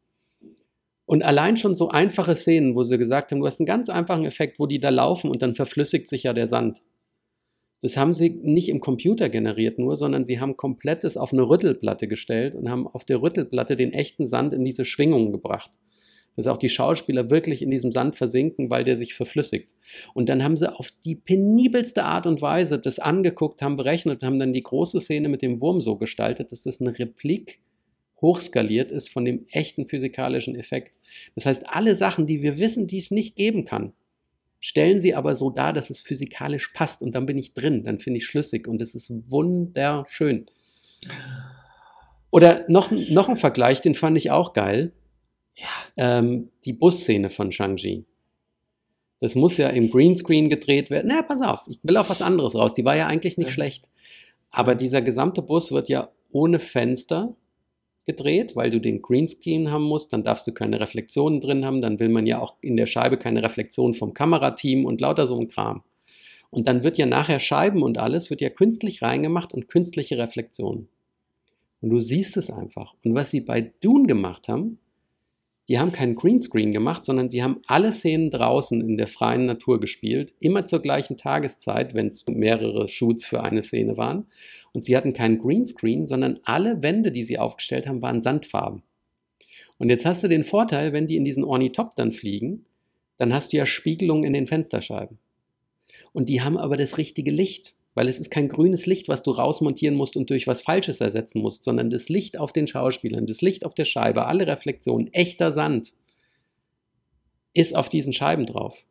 Und 1.04 1.24
allein 1.24 1.56
schon 1.56 1.74
so 1.74 1.88
einfache 1.88 2.36
Szenen, 2.36 2.74
wo 2.74 2.84
sie 2.84 2.96
gesagt 2.96 3.32
haben, 3.32 3.40
du 3.40 3.46
hast 3.46 3.60
einen 3.60 3.66
ganz 3.66 3.88
einfachen 3.88 4.24
Effekt, 4.24 4.58
wo 4.58 4.66
die 4.66 4.80
da 4.80 4.90
laufen 4.90 5.30
und 5.30 5.42
dann 5.42 5.54
verflüssigt 5.54 6.08
sich 6.08 6.22
ja 6.24 6.32
der 6.32 6.46
Sand. 6.46 6.82
Das 7.82 7.96
haben 7.96 8.12
sie 8.12 8.30
nicht 8.30 8.68
im 8.68 8.78
Computer 8.78 9.28
generiert 9.28 9.78
nur, 9.78 9.96
sondern 9.96 10.24
sie 10.24 10.38
haben 10.38 10.56
komplettes 10.56 11.16
auf 11.16 11.32
eine 11.32 11.42
Rüttelplatte 11.42 12.06
gestellt 12.06 12.54
und 12.54 12.70
haben 12.70 12.86
auf 12.86 13.04
der 13.04 13.20
Rüttelplatte 13.20 13.74
den 13.74 13.92
echten 13.92 14.24
Sand 14.24 14.52
in 14.52 14.62
diese 14.62 14.84
Schwingungen 14.84 15.32
gebracht. 15.32 15.72
Dass 16.36 16.46
auch 16.46 16.56
die 16.56 16.68
Schauspieler 16.68 17.28
wirklich 17.28 17.60
in 17.60 17.70
diesem 17.70 17.90
Sand 17.90 18.14
versinken, 18.14 18.70
weil 18.70 18.84
der 18.84 18.96
sich 18.96 19.14
verflüssigt. 19.14 19.74
Und 20.14 20.28
dann 20.28 20.44
haben 20.44 20.56
sie 20.56 20.72
auf 20.72 20.90
die 21.04 21.16
penibelste 21.16 22.04
Art 22.04 22.28
und 22.28 22.40
Weise 22.40 22.78
das 22.78 23.00
angeguckt, 23.00 23.60
haben 23.60 23.76
berechnet 23.76 24.22
und 24.22 24.26
haben 24.26 24.38
dann 24.38 24.52
die 24.52 24.62
große 24.62 25.00
Szene 25.00 25.28
mit 25.28 25.42
dem 25.42 25.60
Wurm 25.60 25.80
so 25.80 25.96
gestaltet, 25.96 26.52
dass 26.52 26.62
das 26.62 26.80
eine 26.80 26.96
Replik 26.96 27.58
hochskaliert 28.22 28.92
ist 28.92 29.10
von 29.10 29.24
dem 29.24 29.44
echten 29.50 29.86
physikalischen 29.86 30.54
Effekt. 30.54 30.98
Das 31.34 31.44
heißt, 31.44 31.68
alle 31.68 31.96
Sachen, 31.96 32.26
die 32.26 32.42
wir 32.42 32.58
wissen, 32.58 32.86
die 32.86 32.98
es 32.98 33.10
nicht 33.10 33.36
geben 33.36 33.64
kann, 33.64 33.92
stellen 34.60 35.00
sie 35.00 35.14
aber 35.14 35.34
so 35.34 35.50
dar, 35.50 35.72
dass 35.72 35.90
es 35.90 36.00
physikalisch 36.00 36.68
passt 36.68 37.02
und 37.02 37.14
dann 37.14 37.26
bin 37.26 37.36
ich 37.36 37.52
drin, 37.52 37.84
dann 37.84 37.98
finde 37.98 38.18
ich 38.18 38.26
schlüssig 38.26 38.68
und 38.68 38.80
es 38.80 38.94
ist 38.94 39.12
wunderschön. 39.28 40.46
Oder 42.30 42.64
noch, 42.68 42.90
noch 42.90 43.28
ein 43.28 43.36
Vergleich, 43.36 43.80
den 43.80 43.94
fand 43.94 44.16
ich 44.16 44.30
auch 44.30 44.52
geil. 44.52 44.92
Ja. 45.56 45.66
Ähm, 45.96 46.50
die 46.64 46.72
Busszene 46.72 47.28
von 47.28 47.52
Shang-Chi. 47.52 48.06
Das 49.20 49.34
muss 49.34 49.56
ja 49.56 49.68
im 49.68 49.90
Greenscreen 49.90 50.48
gedreht 50.48 50.90
werden. 50.90 51.10
Na, 51.12 51.22
pass 51.22 51.42
auf, 51.42 51.64
ich 51.68 51.78
will 51.82 51.96
auf 51.96 52.08
was 52.08 52.22
anderes 52.22 52.54
raus. 52.54 52.72
Die 52.72 52.84
war 52.84 52.96
ja 52.96 53.06
eigentlich 53.06 53.36
nicht 53.36 53.48
ja. 53.48 53.52
schlecht. 53.52 53.90
Aber 54.50 54.74
dieser 54.74 55.02
gesamte 55.02 55.42
Bus 55.42 55.72
wird 55.72 55.88
ja 55.88 56.10
ohne 56.30 56.58
Fenster 56.58 57.36
gedreht, 58.04 58.56
weil 58.56 58.70
du 58.70 58.80
den 58.80 59.02
Greenscreen 59.02 59.70
haben 59.70 59.84
musst, 59.84 60.12
dann 60.12 60.24
darfst 60.24 60.46
du 60.46 60.52
keine 60.52 60.80
Reflexionen 60.80 61.40
drin 61.40 61.64
haben, 61.64 61.80
dann 61.80 62.00
will 62.00 62.08
man 62.08 62.26
ja 62.26 62.40
auch 62.40 62.56
in 62.60 62.76
der 62.76 62.86
Scheibe 62.86 63.16
keine 63.16 63.42
Reflexion 63.42 63.94
vom 63.94 64.14
Kamerateam 64.14 64.84
und 64.84 65.00
lauter 65.00 65.26
so 65.26 65.38
ein 65.38 65.48
Kram. 65.48 65.82
Und 66.50 66.68
dann 66.68 66.82
wird 66.82 66.98
ja 66.98 67.06
nachher 67.06 67.38
Scheiben 67.38 67.82
und 67.82 67.98
alles, 67.98 68.28
wird 68.28 68.40
ja 68.40 68.50
künstlich 68.50 69.02
reingemacht 69.02 69.54
und 69.54 69.68
künstliche 69.68 70.18
Reflexionen. 70.18 70.88
Und 71.80 71.90
du 71.90 71.98
siehst 71.98 72.36
es 72.36 72.50
einfach. 72.50 72.94
Und 73.04 73.14
was 73.14 73.30
sie 73.30 73.40
bei 73.40 73.72
Dune 73.80 74.06
gemacht 74.06 74.48
haben, 74.48 74.78
die 75.68 75.78
haben 75.78 75.92
keinen 75.92 76.16
Greenscreen 76.16 76.72
gemacht, 76.72 77.04
sondern 77.04 77.28
sie 77.28 77.42
haben 77.42 77.60
alle 77.66 77.92
Szenen 77.92 78.30
draußen 78.30 78.80
in 78.80 78.96
der 78.96 79.06
freien 79.06 79.46
Natur 79.46 79.80
gespielt, 79.80 80.34
immer 80.40 80.64
zur 80.64 80.82
gleichen 80.82 81.16
Tageszeit, 81.16 81.94
wenn 81.94 82.08
es 82.08 82.26
mehrere 82.26 82.88
Shoots 82.88 83.24
für 83.24 83.42
eine 83.42 83.62
Szene 83.62 83.96
waren. 83.96 84.26
Und 84.72 84.84
sie 84.84 84.96
hatten 84.96 85.12
keinen 85.12 85.38
Greenscreen, 85.38 86.06
sondern 86.06 86.40
alle 86.44 86.82
Wände, 86.82 87.12
die 87.12 87.22
sie 87.22 87.38
aufgestellt 87.38 87.86
haben, 87.86 88.02
waren 88.02 88.22
Sandfarben. 88.22 88.82
Und 89.78 89.90
jetzt 89.90 90.06
hast 90.06 90.22
du 90.24 90.28
den 90.28 90.44
Vorteil, 90.44 90.92
wenn 90.92 91.06
die 91.06 91.16
in 91.16 91.24
diesen 91.24 91.44
Ornithoptern 91.44 92.12
fliegen, 92.12 92.64
dann 93.18 93.34
hast 93.34 93.52
du 93.52 93.58
ja 93.58 93.66
Spiegelungen 93.66 94.24
in 94.24 94.32
den 94.32 94.46
Fensterscheiben. 94.46 95.18
Und 96.12 96.28
die 96.28 96.42
haben 96.42 96.56
aber 96.56 96.76
das 96.76 96.98
richtige 96.98 97.30
Licht. 97.30 97.74
Weil 97.94 98.08
es 98.08 98.18
ist 98.18 98.30
kein 98.30 98.48
grünes 98.48 98.86
Licht, 98.86 99.08
was 99.08 99.22
du 99.22 99.32
rausmontieren 99.32 99.94
musst 99.94 100.16
und 100.16 100.30
durch 100.30 100.46
was 100.46 100.62
Falsches 100.62 101.00
ersetzen 101.00 101.42
musst, 101.42 101.62
sondern 101.62 101.90
das 101.90 102.08
Licht 102.08 102.38
auf 102.38 102.52
den 102.52 102.66
Schauspielern, 102.66 103.26
das 103.26 103.42
Licht 103.42 103.66
auf 103.66 103.74
der 103.74 103.84
Scheibe, 103.84 104.26
alle 104.26 104.46
Reflexionen, 104.46 105.12
echter 105.12 105.52
Sand 105.52 105.92
ist 107.52 107.76
auf 107.76 107.90
diesen 107.90 108.14
Scheiben 108.14 108.46
drauf. 108.46 108.82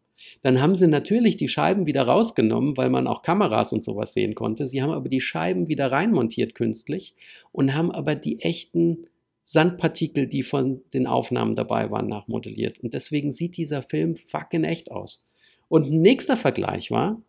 Dann 0.42 0.62
haben 0.62 0.76
sie 0.76 0.88
natürlich 0.88 1.38
die 1.38 1.48
Scheiben 1.48 1.86
wieder 1.86 2.04
rausgenommen, 2.04 2.78
weil 2.78 2.90
man 2.90 3.08
auch 3.08 3.22
Kameras 3.22 3.74
und 3.74 3.84
sowas 3.84 4.14
sehen 4.14 4.36
konnte. 4.36 4.68
Sie 4.68 4.82
haben 4.82 4.92
aber 4.92 5.10
die 5.10 5.22
Scheiben 5.22 5.68
wieder 5.68 5.92
reinmontiert 5.92 6.56
künstlich 6.56 7.16
und 7.52 7.74
haben 7.74 7.92
aber 7.92 8.16
die 8.16 8.42
echten 8.42 9.08
Sandpartikel, 9.44 10.28
die 10.28 10.44
von 10.44 10.82
den 10.94 11.08
Aufnahmen 11.08 11.56
dabei 11.56 11.92
waren, 11.92 12.08
nachmodelliert. 12.08 12.80
Und 12.80 12.94
deswegen 12.94 13.32
sieht 13.32 13.58
dieser 13.58 13.82
Film 13.82 14.16
fucking 14.16 14.64
echt 14.64 14.92
aus. 14.92 15.26
Und 15.68 15.92
nächster 15.92 16.38
Vergleich 16.38 16.92
war, 16.92 17.22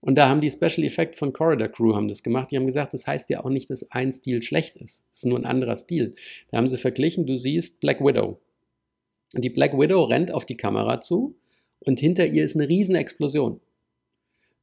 und 0.00 0.16
da 0.16 0.28
haben 0.28 0.40
die 0.40 0.50
Special 0.50 0.84
Effect 0.84 1.14
von 1.14 1.32
Corridor 1.32 1.68
Crew 1.68 1.94
haben 1.94 2.08
das 2.08 2.24
gemacht. 2.24 2.50
Die 2.50 2.56
haben 2.56 2.66
gesagt, 2.66 2.92
das 2.92 3.06
heißt 3.06 3.30
ja 3.30 3.44
auch 3.44 3.48
nicht, 3.48 3.70
dass 3.70 3.88
ein 3.92 4.12
Stil 4.12 4.42
schlecht 4.42 4.76
ist. 4.76 5.04
Es 5.12 5.18
ist 5.18 5.26
nur 5.26 5.38
ein 5.38 5.44
anderer 5.44 5.76
Stil. 5.76 6.16
Da 6.50 6.58
haben 6.58 6.66
sie 6.66 6.76
verglichen, 6.76 7.24
du 7.24 7.36
siehst 7.36 7.78
Black 7.78 8.00
Widow. 8.00 8.40
Und 9.32 9.44
die 9.44 9.50
Black 9.50 9.78
Widow 9.78 10.02
rennt 10.02 10.32
auf 10.32 10.44
die 10.44 10.56
Kamera 10.56 11.00
zu 11.00 11.36
und 11.86 12.00
hinter 12.00 12.26
ihr 12.26 12.44
ist 12.44 12.56
eine 12.56 12.68
riesen 12.68 12.94
Explosion. 12.94 13.60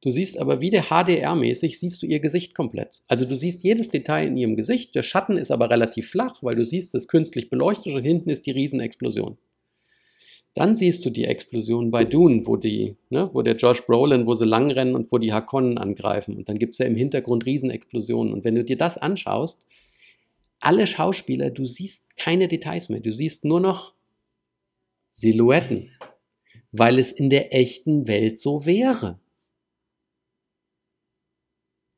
Du 0.02 0.12
siehst 0.12 0.40
aber 0.40 0.62
wieder 0.62 0.84
HDR-mäßig, 0.84 1.78
siehst 1.78 2.02
du 2.02 2.06
ihr 2.06 2.20
Gesicht 2.22 2.56
komplett. 2.56 3.02
Also 3.08 3.26
du 3.26 3.36
siehst 3.36 3.64
jedes 3.64 3.90
Detail 3.90 4.28
in 4.28 4.38
ihrem 4.38 4.56
Gesicht. 4.56 4.96
Der 4.96 5.04
Schatten 5.04 5.36
ist 5.36 5.52
aber 5.52 5.70
relativ 5.70 6.10
flach, 6.10 6.42
weil 6.42 6.56
du 6.56 6.64
siehst, 6.64 6.96
es 6.96 7.10
künstlich 7.10 7.50
beleuchtet 7.50 7.94
und 7.94 8.04
hinten 8.04 8.30
ist 8.30 8.46
die 8.46 8.52
Riesenexplosion. 8.52 9.38
Dann 10.56 10.76
siehst 10.76 11.06
du 11.06 11.10
die 11.10 11.26
Explosion 11.26 11.92
bei 11.92 12.06
Dune, 12.06 12.48
wo, 12.48 12.56
die, 12.56 12.96
ne, 13.10 13.30
wo 13.34 13.42
der 13.42 13.56
Josh 13.56 13.86
Brolin, 13.86 14.26
wo 14.26 14.34
sie 14.34 14.46
langrennen 14.46 14.96
und 14.96 15.12
wo 15.12 15.18
die 15.18 15.34
Hakonnen 15.34 15.78
angreifen. 15.78 16.38
Und 16.38 16.50
dann 16.50 16.58
gibt 16.58 16.74
es 16.74 16.80
ja 16.80 16.86
im 16.86 16.96
Hintergrund 16.96 17.46
Riesenexplosionen. 17.46 18.34
Und 18.34 18.46
wenn 18.46 18.56
du 18.56 18.64
dir 18.64 18.78
das 18.78 18.98
anschaust, 18.98 19.68
alle 20.60 20.88
Schauspieler, 20.88 21.50
du 21.52 21.66
siehst 21.66 22.04
keine 22.18 22.48
Details 22.48 22.90
mehr. 22.90 23.00
Du 23.00 23.12
siehst 23.12 23.46
nur 23.46 23.60
noch 23.60 23.94
Silhouetten, 25.10 25.92
weil 26.72 27.00
es 27.00 27.12
in 27.12 27.30
der 27.30 27.54
echten 27.54 28.08
Welt 28.08 28.40
so 28.40 28.66
wäre. 28.66 29.20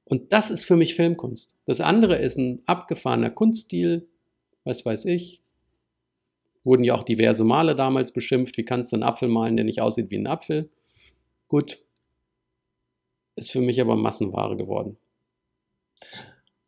Und 0.05 0.33
das 0.33 0.51
ist 0.51 0.65
für 0.65 0.75
mich 0.75 0.95
Filmkunst. 0.95 1.57
Das 1.65 1.81
andere 1.81 2.17
ist 2.17 2.37
ein 2.37 2.61
abgefahrener 2.65 3.29
Kunststil, 3.29 4.09
was 4.63 4.85
weiß 4.85 5.05
ich, 5.05 5.41
Wurden 6.63 6.83
ja 6.83 6.93
auch 6.93 7.03
diverse 7.03 7.43
Male 7.43 7.75
damals 7.75 8.11
beschimpft. 8.11 8.57
Wie 8.57 8.65
kannst 8.65 8.91
du 8.91 8.95
einen 8.95 9.03
Apfel 9.03 9.29
malen, 9.29 9.57
der 9.57 9.65
nicht 9.65 9.81
aussieht 9.81 10.11
wie 10.11 10.17
ein 10.17 10.27
Apfel? 10.27 10.69
Gut. 11.47 11.83
Ist 13.35 13.51
für 13.51 13.61
mich 13.61 13.81
aber 13.81 13.95
Massenware 13.95 14.55
geworden. 14.55 14.97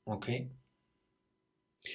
Okay. 0.06 0.50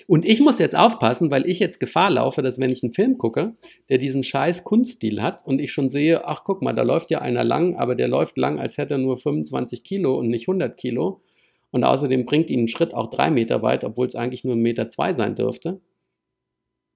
Und 0.07 0.27
ich 0.27 0.41
muss 0.41 0.59
jetzt 0.59 0.77
aufpassen, 0.77 1.31
weil 1.31 1.49
ich 1.49 1.59
jetzt 1.61 1.81
Gefahr 1.81 2.11
laufe, 2.11 2.43
dass 2.43 2.61
wenn 2.61 2.71
ich 2.71 2.83
einen 2.83 2.93
Film 2.93 3.17
gucke, 3.17 3.57
der 3.89 3.99
diesen 3.99 4.23
scheiß 4.23 4.65
Kunststil 4.65 5.23
hat 5.23 5.47
und 5.47 5.61
ich 5.61 5.73
schon 5.73 5.89
sehe, 5.89 6.27
ach 6.27 6.45
guck 6.45 6.61
mal, 6.61 6.75
da 6.75 6.83
läuft 6.83 7.11
ja 7.11 7.21
einer 7.21 7.45
lang, 7.45 7.75
aber 7.77 7.95
der 7.95 8.09
läuft 8.09 8.37
lang, 8.37 8.59
als 8.59 8.77
hätte 8.77 8.95
er 8.95 8.99
nur 8.99 9.17
25 9.17 9.85
Kilo 9.85 10.19
und 10.19 10.29
nicht 10.29 10.49
100 10.49 10.77
Kilo. 10.77 11.23
Und 11.71 11.85
außerdem 11.85 12.27
bringt 12.27 12.51
ihn 12.51 12.61
einen 12.61 12.69
Schritt 12.69 12.95
auch 12.95 13.09
drei 13.09 13.31
Meter 13.31 13.63
weit, 13.63 13.85
obwohl 13.85 14.07
es 14.07 14.15
eigentlich 14.15 14.45
nur 14.45 14.57
ein 14.57 14.61
Meter 14.61 14.89
zwei 14.89 15.13
sein 15.13 15.35
dürfte 15.35 15.81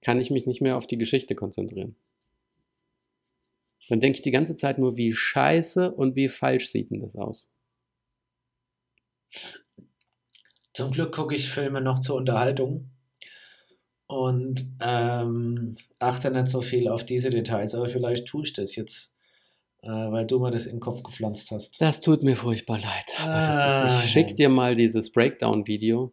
kann 0.02 0.20
ich 0.20 0.31
mich 0.31 0.46
nicht 0.46 0.61
mehr 0.61 0.76
auf 0.76 0.87
die 0.87 0.98
Geschichte 0.98 1.35
konzentrieren. 1.35 1.96
Dann 3.88 4.00
denke 4.00 4.16
ich 4.16 4.22
die 4.22 4.31
ganze 4.31 4.57
Zeit 4.57 4.78
nur, 4.78 4.96
wie 4.96 5.12
scheiße 5.12 5.92
und 5.92 6.14
wie 6.16 6.28
falsch 6.28 6.68
sieht 6.68 6.90
denn 6.90 7.00
das 7.00 7.16
aus. 7.16 7.48
Zum 10.74 10.90
Glück 10.90 11.14
gucke 11.14 11.35
ich 11.35 11.50
Filme 11.50 11.80
noch 11.80 11.98
zur 12.00 12.16
Unterhaltung 12.16 12.90
und 14.06 14.66
ähm, 14.80 15.76
achte 15.98 16.30
nicht 16.30 16.48
so 16.48 16.61
viel 16.61 16.88
auf 16.88 17.04
diese 17.04 17.30
Details, 17.30 17.74
aber 17.74 17.87
vielleicht 17.87 18.26
tue 18.26 18.44
ich 18.44 18.52
das 18.52 18.76
jetzt, 18.76 19.12
äh, 19.82 19.88
weil 19.88 20.26
du 20.26 20.38
mir 20.38 20.50
das 20.50 20.66
in 20.66 20.76
den 20.76 20.80
Kopf 20.80 21.02
gepflanzt 21.02 21.50
hast. 21.50 21.80
Das 21.80 22.00
tut 22.00 22.22
mir 22.22 22.37
furchtbar 22.37 22.78
leid. 22.78 23.06
Ah, 23.18 23.87
ist, 23.87 24.04
ich 24.04 24.11
schicke 24.11 24.35
dir 24.35 24.48
mal 24.48 24.74
dieses 24.74 25.12
Breakdown-Video 25.12 26.12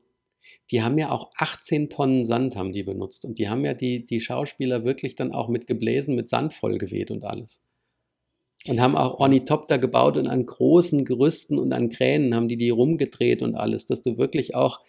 die 0.71 0.83
haben 0.83 0.97
ja 0.97 1.09
auch 1.11 1.31
18 1.37 1.89
Tonnen 1.89 2.25
Sand 2.25 2.55
haben 2.55 2.71
die 2.71 2.83
benutzt 2.83 3.25
und 3.25 3.39
die 3.39 3.49
haben 3.49 3.65
ja 3.65 3.73
die, 3.73 4.05
die 4.05 4.19
Schauspieler 4.19 4.83
wirklich 4.83 5.15
dann 5.15 5.31
auch 5.31 5.47
mit 5.47 5.67
Gebläsen, 5.67 6.15
mit 6.15 6.29
Sand 6.29 6.53
vollgeweht 6.53 7.11
und 7.11 7.23
alles. 7.23 7.61
Und 8.67 8.81
haben 8.81 8.97
auch 8.97 9.19
Ornithopter 9.19 9.77
gebaut 9.77 10.17
und 10.17 10.27
an 10.27 10.45
großen 10.45 11.05
Gerüsten 11.05 11.57
und 11.57 11.71
an 11.71 11.89
Kränen 11.89 12.35
haben 12.35 12.49
die 12.49 12.57
die 12.57 12.69
rumgedreht 12.69 13.41
und 13.41 13.55
alles, 13.55 13.85
dass 13.85 14.01
du 14.01 14.17
wirklich 14.17 14.53
auch 14.53 14.81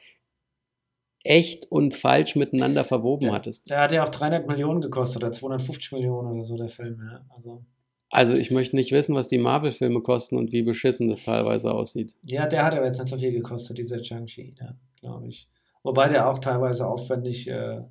echt 1.23 1.71
und 1.71 1.95
falsch 1.95 2.37
miteinander 2.37 2.85
verwoben 2.85 3.27
der, 3.27 3.33
hattest. 3.33 3.71
Der 3.71 3.81
hat 3.81 3.93
ja 3.93 4.05
auch 4.05 4.09
300 4.09 4.49
Millionen 4.49 4.81
gekostet 4.81 5.23
oder 5.23 5.33
250 5.33 5.93
Millionen 5.93 6.33
oder 6.33 6.45
so, 6.45 6.57
der 6.57 6.69
Film. 6.69 6.99
Ja. 7.01 7.21
Also. 7.35 7.63
also 8.11 8.35
ich 8.35 8.51
möchte 8.51 8.77
nicht 8.77 8.93
wissen, 8.93 9.15
was 9.15 9.29
die 9.29 9.39
Marvel-Filme 9.39 10.01
kosten 10.01 10.37
und 10.37 10.53
wie 10.53 10.63
beschissen 10.63 11.09
das 11.09 11.23
teilweise 11.23 11.73
aussieht. 11.73 12.17
Ja, 12.23 12.47
der 12.47 12.65
hat 12.65 12.75
aber 12.75 12.87
jetzt 12.87 12.99
nicht 12.99 13.11
so 13.11 13.19
viel 13.19 13.33
gekostet, 13.33 13.79
dieser 13.79 14.01
Chang-Chi, 14.01 14.55
ja, 14.59 14.75
glaube 15.01 15.29
ich. 15.29 15.49
Wobei 15.83 16.09
der 16.09 16.29
auch 16.29 16.39
teilweise 16.39 16.87
aufwendig, 16.87 17.49
äh, 17.49 17.77
äh, 17.77 17.83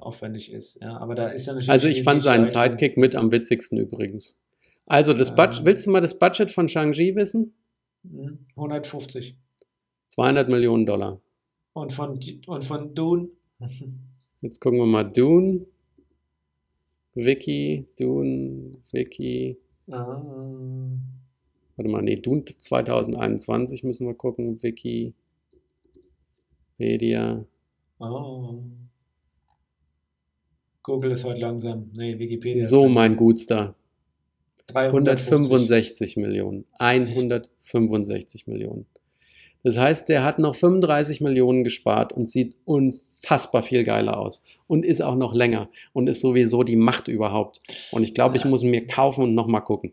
aufwendig 0.00 0.52
ist. 0.52 0.78
Ja, 0.80 0.98
aber 0.98 1.14
da 1.14 1.28
ist 1.28 1.46
ja 1.46 1.54
natürlich. 1.54 1.70
Also 1.70 1.86
ich 1.88 2.04
fand 2.04 2.22
seinen 2.22 2.46
Sidekick 2.46 2.96
mit 2.96 3.16
am 3.16 3.32
witzigsten 3.32 3.78
übrigens. 3.78 4.38
Also 4.92 5.14
das 5.14 5.34
Budget, 5.34 5.60
ähm, 5.60 5.64
willst 5.64 5.86
du 5.86 5.90
mal 5.90 6.02
das 6.02 6.18
Budget 6.18 6.52
von 6.52 6.68
Shang-Chi 6.68 7.16
wissen? 7.16 7.54
150. 8.56 9.30
Hm, 9.30 9.36
200 10.10 10.50
Millionen 10.50 10.84
Dollar. 10.84 11.18
Und 11.72 11.94
von, 11.94 12.20
und 12.46 12.62
von 12.62 12.94
Dune? 12.94 13.30
Jetzt 14.42 14.60
gucken 14.60 14.78
wir 14.80 14.84
mal 14.84 15.04
Dune. 15.04 15.64
Wiki, 17.14 17.86
Dune, 17.98 18.72
Wiki. 18.90 19.56
Ah. 19.90 20.22
Warte 21.76 21.90
mal, 21.90 22.02
nee, 22.02 22.16
Dune 22.16 22.44
2021 22.44 23.84
müssen 23.84 24.06
wir 24.06 24.14
gucken. 24.14 24.62
Wiki. 24.62 25.14
Wikipedia. 26.76 27.42
Oh. 27.98 28.62
Google 30.82 31.12
ist 31.12 31.24
heute 31.24 31.40
langsam. 31.40 31.90
Nee, 31.94 32.18
Wikipedia. 32.18 32.66
So, 32.66 32.90
mein 32.90 33.16
Gutster. 33.16 33.74
165 34.74 36.16
Millionen. 36.16 36.64
165 36.78 38.46
Millionen. 38.46 38.86
Das 39.64 39.78
heißt, 39.78 40.08
der 40.08 40.24
hat 40.24 40.38
noch 40.38 40.54
35 40.56 41.20
Millionen 41.20 41.62
gespart 41.62 42.12
und 42.12 42.28
sieht 42.28 42.56
unfassbar 42.64 43.62
viel 43.62 43.84
geiler 43.84 44.18
aus 44.18 44.42
und 44.66 44.84
ist 44.84 45.00
auch 45.02 45.14
noch 45.14 45.34
länger 45.34 45.68
und 45.92 46.08
ist 46.08 46.20
sowieso 46.20 46.64
die 46.64 46.74
Macht 46.76 47.06
überhaupt. 47.06 47.60
Und 47.92 48.02
ich 48.02 48.12
glaube, 48.12 48.36
ich 48.36 48.42
Ja. 48.44 48.50
muss 48.50 48.62
ihn 48.64 48.70
mir 48.70 48.86
kaufen 48.88 49.22
und 49.22 49.34
nochmal 49.34 49.62
gucken. 49.62 49.92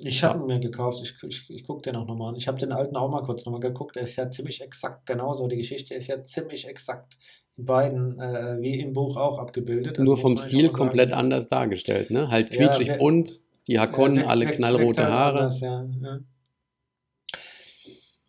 Ich 0.00 0.24
habe 0.24 0.40
ihn 0.40 0.46
mir 0.46 0.58
gekauft, 0.58 1.00
ich, 1.04 1.14
ich, 1.28 1.48
ich 1.48 1.62
gucke 1.64 1.82
den 1.82 1.94
auch 1.94 2.06
nochmal 2.08 2.30
an. 2.30 2.36
Ich 2.36 2.48
habe 2.48 2.58
den 2.58 2.72
alten 2.72 2.96
auch 2.96 3.08
mal 3.08 3.22
kurz 3.22 3.44
nochmal 3.44 3.60
geguckt, 3.60 3.94
der 3.94 4.02
ist 4.02 4.16
ja 4.16 4.28
ziemlich 4.28 4.60
exakt 4.60 5.06
genauso. 5.06 5.46
Die 5.46 5.56
Geschichte 5.56 5.94
ist 5.94 6.08
ja 6.08 6.20
ziemlich 6.24 6.66
exakt 6.66 7.16
in 7.56 7.66
beiden, 7.66 8.18
äh, 8.18 8.56
wie 8.60 8.80
im 8.80 8.92
Buch 8.94 9.16
auch 9.16 9.38
abgebildet. 9.38 9.92
Also 9.92 10.02
Nur 10.02 10.16
vom 10.16 10.36
Stil 10.36 10.70
komplett 10.70 11.12
anders 11.12 11.46
dargestellt. 11.46 12.10
Ne? 12.10 12.28
Halt 12.28 12.52
Ja, 12.52 12.66
quietschig 12.66 12.88
wer- 12.88 12.98
bunt, 12.98 13.40
die 13.66 13.78
Hakonnen, 13.78 14.18
wirkt- 14.18 14.28
alle 14.28 14.46
knallrote 14.46 15.02
halt 15.04 15.12
Haare. 15.12 15.38
anders, 15.40 15.60
ja, 15.60 15.88
ja. 16.02 16.20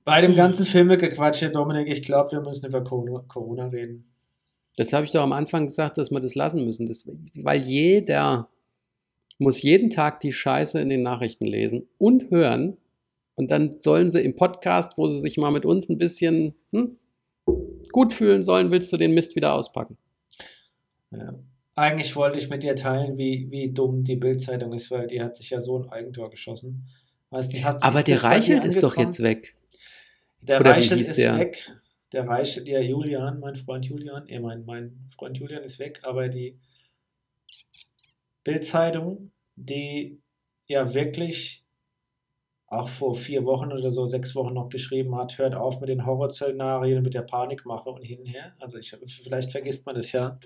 Bei 0.04 0.22
dem 0.22 0.36
ganzen 0.36 0.66
Filmegequatsche, 0.66 1.50
Dominik, 1.50 1.90
ich 1.90 2.04
glaube, 2.04 2.32
wir 2.32 2.42
müssen 2.42 2.66
über 2.68 2.84
Corona, 2.84 3.24
Corona 3.28 3.68
reden. 3.68 4.12
Das 4.78 4.94
habe 4.94 5.06
ich 5.06 5.12
doch 5.12 5.24
am 5.24 5.32
Anfang 5.32 5.66
gesagt, 5.66 5.98
dass 5.98 6.12
wir 6.12 6.20
das 6.20 6.36
lassen 6.36 6.64
müssen. 6.64 6.86
Das, 6.86 7.08
weil 7.36 7.62
jeder 7.62 8.50
muss 9.40 9.62
jeden 9.64 9.90
Tag 9.90 10.20
die 10.22 10.32
Scheiße 10.32 10.80
in 10.80 10.90
den 10.90 11.02
Nachrichten 11.02 11.46
lesen 11.46 11.88
und 11.98 12.30
hören. 12.30 12.78
Und 13.34 13.52
dann 13.52 13.82
sollen 13.82 14.10
sie 14.12 14.22
im 14.22 14.36
Podcast, 14.36 14.98
wo 14.98 15.08
sie 15.08 15.20
sich 15.20 15.38
mal 15.38 15.52
mit 15.52 15.66
uns 15.66 15.90
ein 15.90 15.98
bisschen 15.98 16.54
hm, 16.72 16.98
gut 17.92 18.14
fühlen 18.14 18.42
sollen, 18.44 18.72
willst 18.72 18.94
du 18.94 18.98
den 18.98 19.14
Mist 19.14 19.36
wieder 19.36 19.54
auspacken. 19.54 19.98
Ja. 21.12 21.34
Eigentlich 21.76 22.16
wollte 22.16 22.40
ich 22.40 22.50
mit 22.50 22.64
dir 22.64 22.76
teilen, 22.76 23.18
wie, 23.18 23.52
wie 23.52 23.72
dumm 23.74 24.04
die 24.04 24.16
Bildzeitung 24.16 24.72
ist, 24.74 24.90
weil 24.92 25.08
die 25.08 25.22
hat 25.22 25.36
sich 25.36 25.50
ja 25.50 25.60
so 25.60 25.78
ein 25.78 25.90
Eigentor 25.90 26.30
geschossen. 26.30 26.88
Hast, 27.32 27.54
Aber 27.84 28.02
der 28.02 28.24
Reichelt 28.24 28.64
ist 28.64 28.82
doch 28.82 28.96
jetzt 28.96 29.22
weg. 29.22 29.58
Der 30.42 30.62
Oder 30.62 30.72
Reichelt 30.72 31.02
ist 31.02 31.18
der? 31.18 31.38
weg. 31.38 31.70
Der 32.14 32.28
Reichelt, 32.28 32.68
ja, 32.68 32.80
Julian, 32.80 33.40
mein 33.40 33.58
Freund 33.58 33.86
Julian, 33.86 34.28
eh, 34.30 34.40
mein, 34.40 34.64
mein 34.64 35.10
Freund 35.18 35.38
Julian 35.38 35.64
ist 35.64 35.80
weg, 35.80 36.00
aber 36.04 36.30
die 36.30 36.58
Bildzeitung, 38.46 39.32
die 39.56 40.22
ja 40.68 40.94
wirklich 40.94 41.65
auch 42.76 42.88
vor 42.90 43.16
vier 43.16 43.46
Wochen 43.46 43.72
oder 43.72 43.92
so, 43.92 44.06
sechs 44.06 44.36
Wochen 44.36 44.54
noch 44.54 44.70
geschrieben 44.70 45.16
hat, 45.16 45.38
hört 45.38 45.56
auf 45.56 45.80
mit 45.80 45.90
den 45.90 46.06
Horrorszenarien, 46.06 47.02
mit 47.02 47.14
der 47.14 47.22
Panikmache 47.22 47.90
und 47.90 48.02
hin 48.04 48.20
und 48.20 48.26
her. 48.26 48.54
Also 48.60 48.78
ich, 48.78 48.96
vielleicht 49.24 49.52
vergisst 49.52 49.86
man 49.86 49.96
das 49.96 50.12
ja 50.12 50.40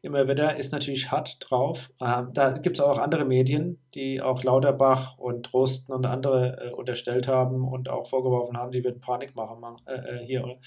immer 0.00 0.26
wieder, 0.28 0.56
ist 0.56 0.72
natürlich 0.72 1.10
hart 1.10 1.38
drauf. 1.40 1.92
Ähm, 2.00 2.30
da 2.32 2.58
gibt 2.58 2.78
es 2.78 2.84
auch 2.84 2.98
andere 2.98 3.24
Medien, 3.24 3.78
die 3.94 4.20
auch 4.22 4.42
Lauterbach 4.42 5.18
und 5.18 5.52
Drosten 5.52 5.94
und 5.94 6.06
andere 6.06 6.68
äh, 6.68 6.70
unterstellt 6.72 7.28
haben 7.28 7.68
und 7.68 7.88
auch 7.88 8.08
vorgeworfen 8.08 8.56
haben, 8.56 8.72
die 8.72 8.84
würden 8.84 9.00
Panik 9.00 9.34
machen, 9.34 9.60
ma- 9.60 9.76
äh, 9.86 10.22
äh, 10.22 10.26
hier, 10.26 10.58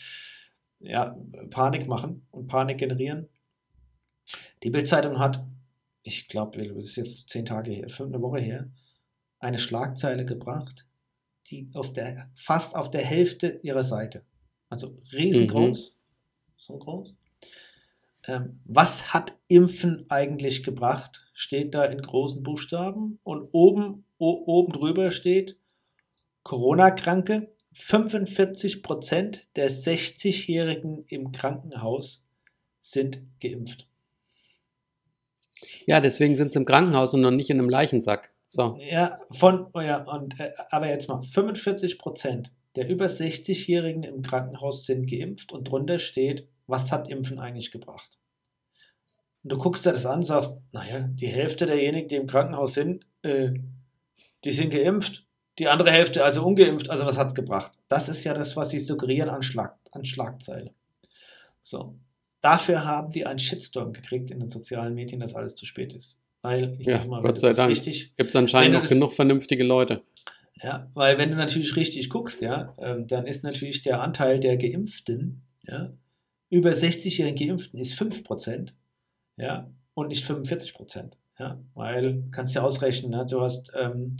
ja, 0.79 1.17
Panik 1.49 1.87
machen 1.87 2.27
und 2.31 2.47
Panik 2.47 2.77
generieren. 2.77 3.29
Die 4.63 4.69
Bildzeitung 4.69 5.19
hat, 5.19 5.45
ich 6.03 6.27
glaube, 6.27 6.57
das 6.57 6.85
ist 6.85 6.95
jetzt 6.97 7.29
zehn 7.29 7.45
Tage 7.45 7.71
her, 7.71 7.89
fünf, 7.89 8.13
eine 8.13 8.21
Woche 8.21 8.39
her, 8.39 8.69
eine 9.39 9.59
Schlagzeile 9.59 10.25
gebracht, 10.25 10.87
die 11.47 11.69
auf 11.73 11.93
der, 11.93 12.31
fast 12.35 12.75
auf 12.75 12.91
der 12.91 13.03
Hälfte 13.03 13.59
ihrer 13.63 13.83
Seite, 13.83 14.23
also 14.69 14.95
riesengroß, 15.13 15.95
so 16.57 16.77
groß. 16.77 17.15
Ähm, 18.27 18.59
was 18.65 19.13
hat 19.13 19.37
Impfen 19.47 20.05
eigentlich 20.09 20.63
gebracht? 20.63 21.29
Steht 21.33 21.75
da 21.75 21.85
in 21.85 22.01
großen 22.01 22.41
Buchstaben 22.41 23.19
und 23.23 23.49
oben, 23.51 24.05
o, 24.17 24.43
oben 24.45 24.71
drüber 24.71 25.11
steht 25.11 25.57
Corona-Kranke. 26.43 27.51
45 27.73 28.83
Prozent 28.83 29.47
der 29.57 29.69
60-Jährigen 29.69 31.03
im 31.09 31.33
Krankenhaus 31.33 32.25
sind 32.79 33.21
geimpft. 33.41 33.89
Ja, 35.85 35.99
deswegen 35.99 36.35
sind 36.35 36.53
sie 36.53 36.59
im 36.59 36.65
Krankenhaus 36.65 37.13
und 37.13 37.21
noch 37.21 37.31
nicht 37.31 37.49
in 37.49 37.59
einem 37.59 37.69
Leichensack. 37.69 38.34
So. 38.55 38.77
Ja, 38.79 39.17
von, 39.31 39.67
oh 39.73 39.81
ja, 39.81 40.03
und, 40.03 40.39
äh, 40.39 40.53
aber 40.69 40.87
jetzt 40.87 41.09
mal, 41.09 41.21
45 41.21 41.99
Prozent 41.99 42.51
der 42.77 42.89
über 42.89 43.05
60-Jährigen 43.05 44.03
im 44.03 44.21
Krankenhaus 44.21 44.85
sind 44.85 45.09
geimpft 45.09 45.51
und 45.51 45.69
drunter 45.69 45.99
steht, 45.99 46.47
was 46.67 46.91
hat 46.91 47.09
Impfen 47.09 47.39
eigentlich 47.39 47.71
gebracht? 47.71 48.17
Und 49.43 49.51
du 49.51 49.57
guckst 49.57 49.85
dir 49.85 49.91
das 49.91 50.05
an 50.05 50.19
und 50.19 50.23
sagst, 50.23 50.57
naja, 50.71 51.01
die 51.01 51.27
Hälfte 51.27 51.65
derjenigen, 51.65 52.07
die 52.07 52.15
im 52.15 52.27
Krankenhaus 52.27 52.73
sind, 52.73 53.05
äh, 53.23 53.51
die 54.43 54.51
sind 54.51 54.71
geimpft, 54.71 55.25
die 55.59 55.67
andere 55.67 55.91
Hälfte 55.91 56.23
also 56.23 56.45
ungeimpft, 56.45 56.89
also 56.89 57.05
was 57.05 57.17
hat 57.17 57.27
es 57.27 57.35
gebracht? 57.35 57.73
Das 57.87 58.09
ist 58.09 58.23
ja 58.23 58.33
das, 58.33 58.55
was 58.55 58.69
sie 58.69 58.79
suggerieren 58.79 59.29
an, 59.29 59.43
Schlag, 59.43 59.77
an 59.91 60.05
Schlagzeile. 60.05 60.73
So. 61.61 61.97
Dafür 62.41 62.85
haben 62.85 63.11
die 63.11 63.25
einen 63.25 63.39
Shitstorm 63.39 63.91
gekriegt 63.91 64.29
in 64.31 64.39
den 64.39 64.49
sozialen 64.49 64.93
Medien, 64.93 65.19
dass 65.19 65.33
alles 65.33 65.55
zu 65.55 65.65
spät 65.65 65.93
ist. 65.93 66.21
Weil, 66.45 66.75
ich 66.79 66.85
Ja, 66.85 66.99
sag 66.99 67.07
mal, 67.07 67.21
Gott 67.21 67.39
sei 67.39 67.53
Dank. 67.53 67.81
Gibt 67.81 68.29
es 68.29 68.35
anscheinend 68.35 68.83
noch 68.83 68.87
genug 68.87 69.13
vernünftige 69.13 69.63
Leute. 69.63 70.03
ja, 70.61 70.87
weil 70.93 71.17
wenn 71.17 71.31
du 71.31 71.35
natürlich 71.37 71.75
richtig 71.75 72.11
guckst, 72.11 72.39
ja, 72.41 72.71
ähm, 72.77 73.07
dann 73.07 73.25
ist 73.25 73.43
natürlich 73.43 73.81
der 73.81 73.99
Anteil 74.01 74.39
der 74.39 74.55
Geimpften, 74.55 75.41
ja, 75.63 75.91
über 76.51 76.69
60-jährigen 76.69 77.47
Geimpften 77.47 77.79
ist 77.79 77.99
5%, 77.99 78.73
ja, 79.37 79.71
und 79.95 80.09
nicht 80.09 80.23
45%, 80.23 81.13
ja, 81.39 81.59
weil, 81.73 82.23
kannst 82.31 82.53
ja 82.53 82.61
ausrechnen, 82.61 83.09
ne, 83.09 83.25
du 83.27 83.41
hast 83.41 83.71
ähm, 83.75 84.17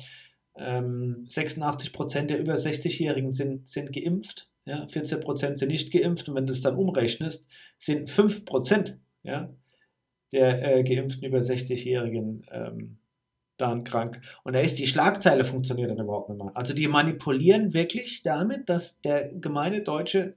ähm, 0.58 1.26
86% 1.30 2.24
der 2.24 2.40
über 2.40 2.56
60-Jährigen 2.56 3.36
sind, 3.36 3.68
sind 3.68 3.94
geimpft, 3.94 4.50
ja, 4.66 4.86
14% 4.86 5.60
sind 5.60 5.70
nicht 5.70 5.92
geimpft 5.92 6.28
und 6.28 6.34
wenn 6.34 6.48
du 6.48 6.54
es 6.54 6.62
dann 6.62 6.76
umrechnest, 6.76 7.48
sind 7.78 8.10
5%, 8.10 8.96
ja, 9.22 9.54
der 10.36 10.78
äh, 10.78 10.84
geimpften 10.84 11.28
über 11.28 11.40
60-Jährigen 11.40 12.44
ähm, 12.52 12.98
dann 13.58 13.84
krank. 13.84 14.22
Und 14.44 14.54
da 14.54 14.60
ist 14.60 14.80
die 14.80 14.88
Schlagzeile 14.88 15.46
funktioniert 15.46 15.90
dann 15.90 16.00
überhaupt 16.00 16.30
nicht 16.30 16.44
mehr. 16.44 16.56
Also 16.56 16.74
die 16.74 16.88
manipulieren 16.88 17.74
wirklich 17.74 18.22
damit, 18.24 18.70
dass 18.70 19.00
der 19.02 19.30
gemeine 19.34 19.82
Deutsche 19.82 20.36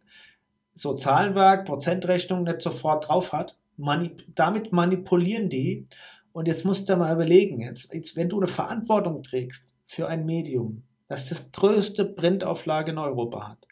so 0.74 0.94
Zahlenwerk, 0.94 1.66
Prozentrechnung 1.66 2.44
nicht 2.44 2.62
sofort 2.62 3.08
drauf 3.08 3.32
hat. 3.32 3.58
Mani 3.76 4.12
damit 4.34 4.72
manipulieren 4.72 5.50
die. 5.50 5.86
Und 6.32 6.46
jetzt 6.46 6.64
musst 6.64 6.88
du 6.88 6.96
mal 6.96 7.12
überlegen, 7.12 7.60
jetzt, 7.60 7.92
jetzt, 7.92 8.16
wenn 8.16 8.28
du 8.28 8.38
eine 8.38 8.46
Verantwortung 8.46 9.22
trägst 9.22 9.74
für 9.86 10.08
ein 10.08 10.24
Medium, 10.24 10.84
das 11.08 11.28
das 11.28 11.50
größte 11.50 12.04
Printauflage 12.04 12.92
in 12.92 12.98
Europa 12.98 13.48
hat, 13.48 13.66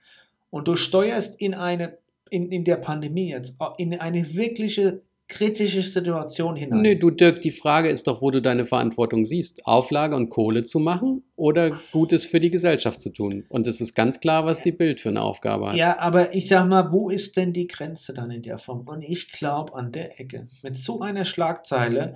und 0.51 0.69
du 0.69 0.77
steuerst 0.77 1.41
in 1.41 1.55
eine, 1.55 1.99
in, 2.31 2.51
in 2.51 2.65
der 2.65 2.77
Pandemie 2.77 3.31
jetzt, 3.31 3.57
in 3.79 3.99
eine 4.01 4.35
wirkliche 4.35 5.03
kritische 5.29 5.83
Situation 5.83 6.55
hinein. 6.55 6.83
Nee, 6.83 6.95
du 6.95 7.11
Dirk, 7.11 7.41
die 7.41 7.51
Frage 7.51 7.89
ist 7.89 8.07
doch, 8.07 8.23
wo 8.23 8.31
du 8.31 8.41
deine 8.41 8.65
Verantwortung 8.65 9.25
siehst. 9.25 9.67
Auflage 9.67 10.15
und 10.15 10.31
Kohle 10.31 10.63
zu 10.63 10.79
machen 10.79 11.25
oder 11.35 11.73
Gutes 11.91 12.25
für 12.25 12.39
die 12.39 12.51
Gesellschaft 12.51 13.03
zu 13.03 13.11
tun. 13.11 13.45
Und 13.49 13.67
es 13.67 13.81
ist 13.81 13.95
ganz 13.95 14.21
klar, 14.21 14.45
was 14.45 14.63
die 14.63 14.73
Bild 14.73 15.01
für 15.01 15.09
eine 15.09 15.23
Aufgabe 15.23 15.71
hat. 15.71 15.77
Ja, 15.77 15.99
aber 15.99 16.35
ich 16.35 16.49
sag 16.49 16.69
mal, 16.69 16.93
wo 16.93 17.11
ist 17.11 17.37
denn 17.37 17.53
die 17.53 17.67
Grenze 17.67 18.15
dann 18.15 18.31
in 18.31 18.43
der 18.43 18.59
Form? 18.59 18.87
Und 18.87 19.03
ich 19.03 19.33
glaube 19.33 19.75
an 19.75 19.91
der 19.91 20.21
Ecke, 20.21 20.47
mit 20.63 20.79
so 20.79 21.01
einer 21.01 21.25
Schlagzeile, 21.25 22.15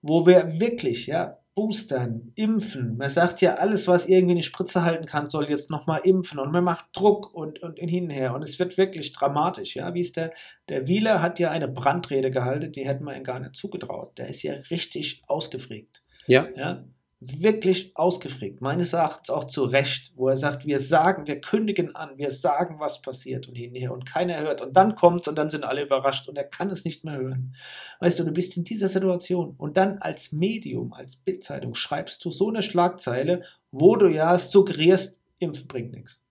wo 0.00 0.26
wir 0.26 0.60
wirklich, 0.60 1.06
ja, 1.08 1.38
boostern, 1.54 2.32
impfen, 2.34 2.96
man 2.96 3.10
sagt 3.10 3.42
ja, 3.42 3.54
alles, 3.54 3.86
was 3.86 4.08
irgendwie 4.08 4.32
eine 4.32 4.42
Spritze 4.42 4.84
halten 4.84 5.04
kann, 5.04 5.28
soll 5.28 5.50
jetzt 5.50 5.70
nochmal 5.70 6.00
impfen. 6.04 6.38
Und 6.38 6.50
man 6.50 6.64
macht 6.64 6.86
Druck 6.94 7.34
und, 7.34 7.62
und 7.62 7.78
hin 7.78 8.04
und 8.04 8.10
her. 8.10 8.34
Und 8.34 8.42
es 8.42 8.58
wird 8.58 8.78
wirklich 8.78 9.12
dramatisch, 9.12 9.76
ja, 9.76 9.92
wie 9.92 10.00
ist 10.00 10.16
der, 10.16 10.32
der 10.68 10.88
Wieler 10.88 11.20
hat 11.20 11.38
ja 11.38 11.50
eine 11.50 11.68
Brandrede 11.68 12.30
gehalten, 12.30 12.72
die 12.72 12.86
hätten 12.86 13.04
wir 13.04 13.14
ihm 13.14 13.24
gar 13.24 13.38
nicht 13.38 13.54
zugetraut, 13.54 14.16
der 14.18 14.28
ist 14.28 14.42
ja 14.42 14.54
richtig 14.70 15.22
ausgefragt. 15.26 16.02
Ja. 16.26 16.48
Ja, 16.56 16.84
wirklich 17.26 17.96
ausgefragt, 17.96 18.60
meines 18.60 18.92
Erachtens 18.92 19.30
auch 19.30 19.44
zu 19.44 19.64
Recht, 19.64 20.12
wo 20.16 20.28
er 20.28 20.36
sagt, 20.36 20.66
wir 20.66 20.80
sagen, 20.80 21.26
wir 21.26 21.40
kündigen 21.40 21.94
an, 21.94 22.16
wir 22.16 22.32
sagen, 22.32 22.80
was 22.80 23.02
passiert 23.02 23.48
und 23.48 23.54
hin 23.54 23.70
und 23.70 23.76
her 23.76 23.92
und 23.92 24.06
keiner 24.06 24.40
hört 24.40 24.60
und 24.60 24.76
dann 24.76 24.94
kommt's 24.94 25.28
und 25.28 25.36
dann 25.36 25.50
sind 25.50 25.64
alle 25.64 25.82
überrascht 25.82 26.28
und 26.28 26.36
er 26.36 26.44
kann 26.44 26.70
es 26.70 26.84
nicht 26.84 27.04
mehr 27.04 27.16
hören. 27.16 27.54
Weißt 28.00 28.18
du, 28.18 28.24
du 28.24 28.32
bist 28.32 28.56
in 28.56 28.64
dieser 28.64 28.88
Situation 28.88 29.54
und 29.56 29.76
dann 29.76 29.98
als 29.98 30.32
Medium, 30.32 30.92
als 30.92 31.16
Bildzeitung 31.16 31.74
schreibst 31.74 32.24
du 32.24 32.30
so 32.30 32.48
eine 32.48 32.62
Schlagzeile, 32.62 33.44
wo 33.70 33.96
du 33.96 34.08
ja 34.08 34.38
suggerierst, 34.38 35.20
Impfen 35.38 35.66
bringt 35.66 35.92
nichts. 35.92 36.22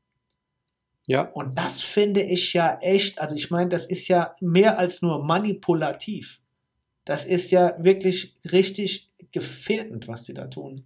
Ja. 1.07 1.23
Und 1.23 1.57
das 1.57 1.81
finde 1.81 2.21
ich 2.21 2.53
ja 2.53 2.77
echt, 2.81 3.19
also 3.19 3.35
ich 3.35 3.51
meine, 3.51 3.69
das 3.69 3.85
ist 3.85 4.07
ja 4.07 4.35
mehr 4.39 4.79
als 4.79 5.01
nur 5.01 5.23
manipulativ. 5.23 6.39
Das 7.05 7.25
ist 7.25 7.51
ja 7.51 7.75
wirklich 7.83 8.35
richtig 8.51 9.10
gefährdend, 9.31 10.07
was 10.07 10.23
die 10.23 10.33
da 10.33 10.47
tun. 10.47 10.85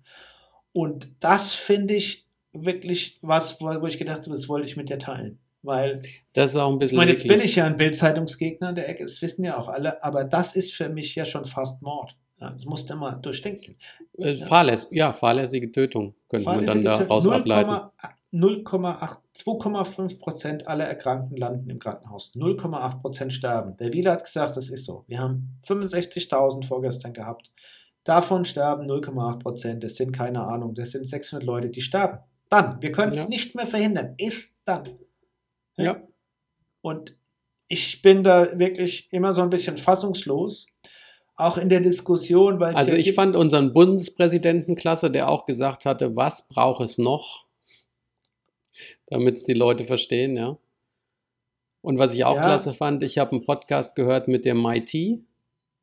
Und 0.71 1.23
das 1.23 1.53
finde 1.53 1.95
ich 1.95 2.25
wirklich 2.53 3.19
was, 3.21 3.59
wo, 3.61 3.85
ich 3.85 3.97
gedacht 3.97 4.21
habe, 4.21 4.31
das 4.31 4.49
wollte 4.49 4.67
ich 4.67 4.77
mit 4.77 4.89
dir 4.89 4.99
teilen. 4.99 5.39
Weil, 5.61 6.03
Das 6.33 6.51
ist 6.51 6.57
auch 6.57 6.69
ein 6.69 6.75
ich 6.75 6.79
bisschen 6.79 6.97
meine, 6.97 7.11
jetzt 7.11 7.27
bin 7.27 7.41
ich 7.41 7.55
ja 7.55 7.65
ein 7.65 7.77
Bildzeitungsgegner 7.77 8.69
in 8.69 8.75
der 8.75 8.87
Ecke, 8.87 9.03
das 9.03 9.21
wissen 9.21 9.43
ja 9.43 9.57
auch 9.57 9.67
alle, 9.67 10.03
aber 10.03 10.23
das 10.23 10.55
ist 10.55 10.73
für 10.73 10.89
mich 10.89 11.15
ja 11.15 11.25
schon 11.25 11.45
fast 11.45 11.81
Mord. 11.81 12.15
Ja, 12.39 12.49
das 12.51 12.65
musst 12.65 12.89
du 12.89 12.95
mal 12.95 13.13
durchdenken. 13.13 13.77
Äh, 14.17 14.35
fahrläss 14.35 14.89
ja, 14.91 15.13
fahrlässige 15.13 15.71
Tötung 15.71 16.15
könnte 16.27 16.45
man 16.45 16.65
dann 16.65 16.83
daraus 16.83 17.27
ableiten. 17.27 17.89
0,8, 18.33 19.17
2,5 19.37 20.19
Prozent 20.19 20.67
aller 20.67 20.83
Erkrankten 20.83 21.37
landen 21.37 21.69
im 21.69 21.79
Krankenhaus. 21.79 22.35
0,8 22.35 23.01
Prozent 23.01 23.31
sterben. 23.31 23.77
Der 23.77 23.93
Wieler 23.93 24.11
hat 24.11 24.25
gesagt, 24.25 24.57
das 24.57 24.69
ist 24.69 24.85
so. 24.85 25.05
Wir 25.07 25.19
haben 25.19 25.57
65.000 25.65 26.65
vorgestern 26.65 27.13
gehabt. 27.13 27.53
Davon 28.05 28.45
sterben 28.45 28.89
0,8 28.89 29.39
Prozent. 29.39 29.83
Das 29.83 29.95
sind 29.95 30.11
keine 30.11 30.45
Ahnung. 30.45 30.75
Das 30.75 30.91
sind 30.91 31.05
600 31.07 31.45
Leute, 31.45 31.69
die 31.69 31.81
sterben. 31.81 32.19
Dann. 32.49 32.81
Wir 32.81 32.91
können 32.91 33.11
es 33.11 33.23
Ja. 33.23 33.27
nicht 33.27 33.55
mehr 33.55 33.67
verhindern. 33.67 34.13
Ist 34.17 34.55
dann. 34.63 34.83
Ja. 35.75 36.01
Und 36.81 37.17
ich 37.67 38.01
bin 38.03 38.23
da 38.23 38.57
wirklich 38.57 39.11
immer 39.11 39.33
so 39.33 39.41
ein 39.41 39.49
bisschen 39.49 39.77
fassungslos. 39.77 40.67
Auch 41.35 41.57
in 41.57 41.67
der 41.67 41.81
Diskussion, 41.81 42.59
weil 42.61 42.75
Also 42.75 42.93
ja 42.93 42.97
ich 42.99 43.13
fand 43.13 43.35
unseren 43.35 43.73
Bundespräsidenten 43.73 44.75
klasse, 44.75 45.11
der 45.11 45.27
auch 45.27 45.45
gesagt 45.45 45.85
hatte, 45.85 46.15
was 46.15 46.47
braucht 46.47 46.81
es 46.81 46.97
noch, 46.97 47.47
damit 49.07 49.39
es 49.39 49.43
die 49.43 49.53
Leute 49.53 49.83
verstehen, 49.83 50.37
ja. 50.37 50.57
Und 51.81 51.99
was 51.99 52.13
ich 52.13 52.23
auch 52.23 52.35
klasse 52.37 52.73
fand, 52.73 53.03
ich 53.03 53.17
habe 53.17 53.31
einen 53.33 53.45
Podcast 53.45 53.95
gehört 53.95 54.27
mit 54.27 54.45
der 54.45 54.55
MIT, 54.55 55.25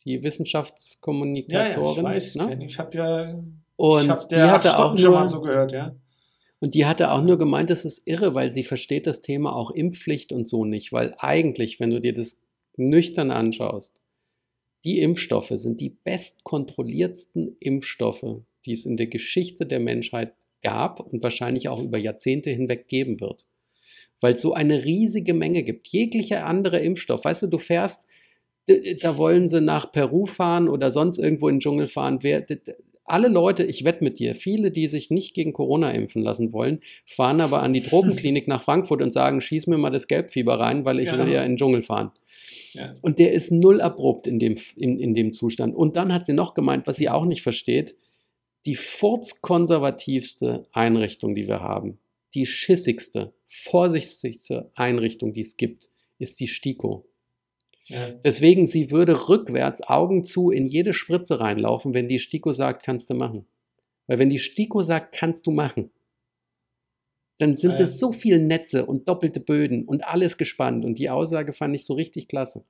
die 0.04 0.10
ja, 0.10 0.14
ja, 0.14 0.18
ich 0.18 0.24
Wissenschaftskommunikatorin. 0.24 2.04
weiß. 2.04 2.34
ne? 2.36 2.64
Ich 2.64 2.78
habe 2.78 2.96
ja 2.96 3.42
Und 3.76 4.04
ich 4.04 4.10
hab 4.10 4.28
die 4.28 4.36
hatte 4.36 4.78
auch 4.78 4.92
Stunden 4.92 4.98
schon 4.98 5.12
mal 5.12 5.20
nur, 5.20 5.28
so 5.28 5.40
gehört, 5.40 5.72
ja. 5.72 5.94
und 6.60 6.74
die 6.74 6.86
hatte 6.86 7.10
auch 7.10 7.22
nur 7.22 7.38
gemeint, 7.38 7.70
das 7.70 7.84
ist 7.84 8.06
irre, 8.06 8.34
weil 8.34 8.52
sie 8.52 8.64
versteht 8.64 9.06
das 9.06 9.20
Thema 9.20 9.54
auch 9.54 9.70
Impfpflicht 9.70 10.32
und 10.32 10.48
so 10.48 10.64
nicht, 10.64 10.92
weil 10.92 11.14
eigentlich, 11.18 11.80
wenn 11.80 11.90
du 11.90 12.00
dir 12.00 12.12
das 12.12 12.40
nüchtern 12.76 13.30
anschaust, 13.30 14.00
die 14.84 15.00
Impfstoffe 15.00 15.52
sind 15.54 15.80
die 15.80 15.90
bestkontrolliertsten 15.90 17.56
Impfstoffe, 17.60 18.42
die 18.66 18.72
es 18.72 18.84
in 18.84 18.96
der 18.96 19.06
Geschichte 19.06 19.66
der 19.66 19.80
Menschheit 19.80 20.34
gab 20.62 21.00
und 21.00 21.22
wahrscheinlich 21.22 21.68
auch 21.68 21.82
über 21.82 21.98
Jahrzehnte 21.98 22.50
hinweg 22.50 22.88
geben 22.88 23.20
wird. 23.20 23.46
Weil 24.20 24.34
es 24.34 24.40
so 24.40 24.54
eine 24.54 24.84
riesige 24.84 25.34
Menge 25.34 25.62
gibt. 25.64 25.88
Jeglicher 25.88 26.46
andere 26.46 26.78
Impfstoff. 26.80 27.24
Weißt 27.24 27.42
du, 27.42 27.46
du 27.48 27.58
fährst, 27.58 28.06
da 28.66 29.16
wollen 29.16 29.46
sie 29.46 29.61
nach 29.61 29.90
Peru 29.92 30.27
fahren 30.27 30.68
oder 30.68 30.90
sonst 30.90 31.18
irgendwo 31.18 31.48
in 31.48 31.57
den 31.57 31.61
Dschungel 31.61 31.88
fahren. 31.88 32.18
Wer, 32.22 32.46
alle 33.05 33.29
Leute, 33.29 33.64
ich 33.64 33.85
wette 33.85 34.05
mit 34.05 34.18
dir, 34.18 34.35
viele, 34.35 34.70
die 34.70 34.87
sich 34.87 35.11
nicht 35.11 35.35
gegen 35.35 35.53
Corona 35.53 35.90
impfen 35.90 36.22
lassen 36.22 36.53
wollen, 36.53 36.81
fahren 37.05 37.40
aber 37.40 37.62
an 37.62 37.72
die 37.72 37.81
Tropenklinik 37.83 38.46
nach 38.48 38.62
Frankfurt 38.62 39.03
und 39.03 39.11
sagen, 39.12 39.40
schieß 39.40 39.66
mir 39.66 39.79
mal 39.79 39.90
das 39.90 40.07
Gelbfieber 40.07 40.61
rein, 40.61 40.85
weil 40.85 41.01
ich 41.01 41.11
Genau. 41.11 41.27
will 41.27 41.33
ja 41.33 41.42
in 41.42 41.53
den 41.53 41.57
Dschungel 41.57 41.83
fahren. 41.83 42.12
Ja. 42.72 42.92
Und 43.03 43.18
der 43.18 43.33
ist 43.33 43.51
null 43.51 43.81
abrupt 43.81 44.27
in 44.27 44.38
dem, 44.38 44.57
in, 44.77 44.98
in 44.98 45.14
dem 45.14 45.33
Zustand. 45.33 45.75
Und 45.75 45.96
dann 45.96 46.12
hat 46.12 46.27
sie 46.27 46.33
noch 46.33 46.55
gemeint, 46.55 46.87
was 46.87 46.96
sie 46.96 47.11
auch 47.11 47.25
nicht 47.25 47.42
versteht, 47.42 47.96
die 48.64 48.77
furzkonservativste 48.77 50.66
Einrichtung, 50.72 51.35
die 51.35 51.48
wir 51.48 51.61
haben, 51.61 51.98
die 52.35 52.46
schissigste, 52.46 53.35
vorsichtigste 53.46 54.70
Einrichtung, 54.75 55.33
die 55.33 55.40
es 55.40 55.57
gibt, 55.57 55.88
ist 56.18 56.38
die 56.40 56.46
STIKO. 56.46 57.05
Ja. 57.92 58.09
Deswegen, 58.24 58.66
sie 58.66 58.90
würde 58.90 59.28
rückwärts, 59.28 59.83
Augen 59.83 60.24
zu, 60.24 60.50
in 60.50 60.66
jede 60.66 60.94
Spritze 60.94 61.40
reinlaufen, 61.40 61.92
wenn 61.92 62.09
die 62.09 62.18
STIKO 62.18 62.52
sagt, 62.52 62.85
kannst 62.85 63.11
du 63.11 63.14
machen. 63.14 63.46
Weil 64.07 64.18
wenn 64.18 64.31
die 64.31 64.38
STIKO 64.38 64.83
sagt, 64.83 65.14
kannst 65.14 65.46
du 65.46 65.50
machen, 65.50 65.90
dann 67.38 67.55
sind 67.55 67.72
Ah, 67.72 67.85
es 67.85 67.98
so 67.98 68.12
viele 68.12 68.38
Netze 68.38 68.87
und 68.87 69.09
doppelte 69.09 69.40
Böden 69.40 69.85
und 69.85 70.05
alles 70.05 70.38
gespannt. 70.38 70.85
Und 70.85 70.98
die 70.98 71.11
Aussage 71.11 71.52
fand 71.52 71.74
ich 71.74 71.85
so 71.85 71.94
richtig 71.94 72.28
klasse. 72.28 72.64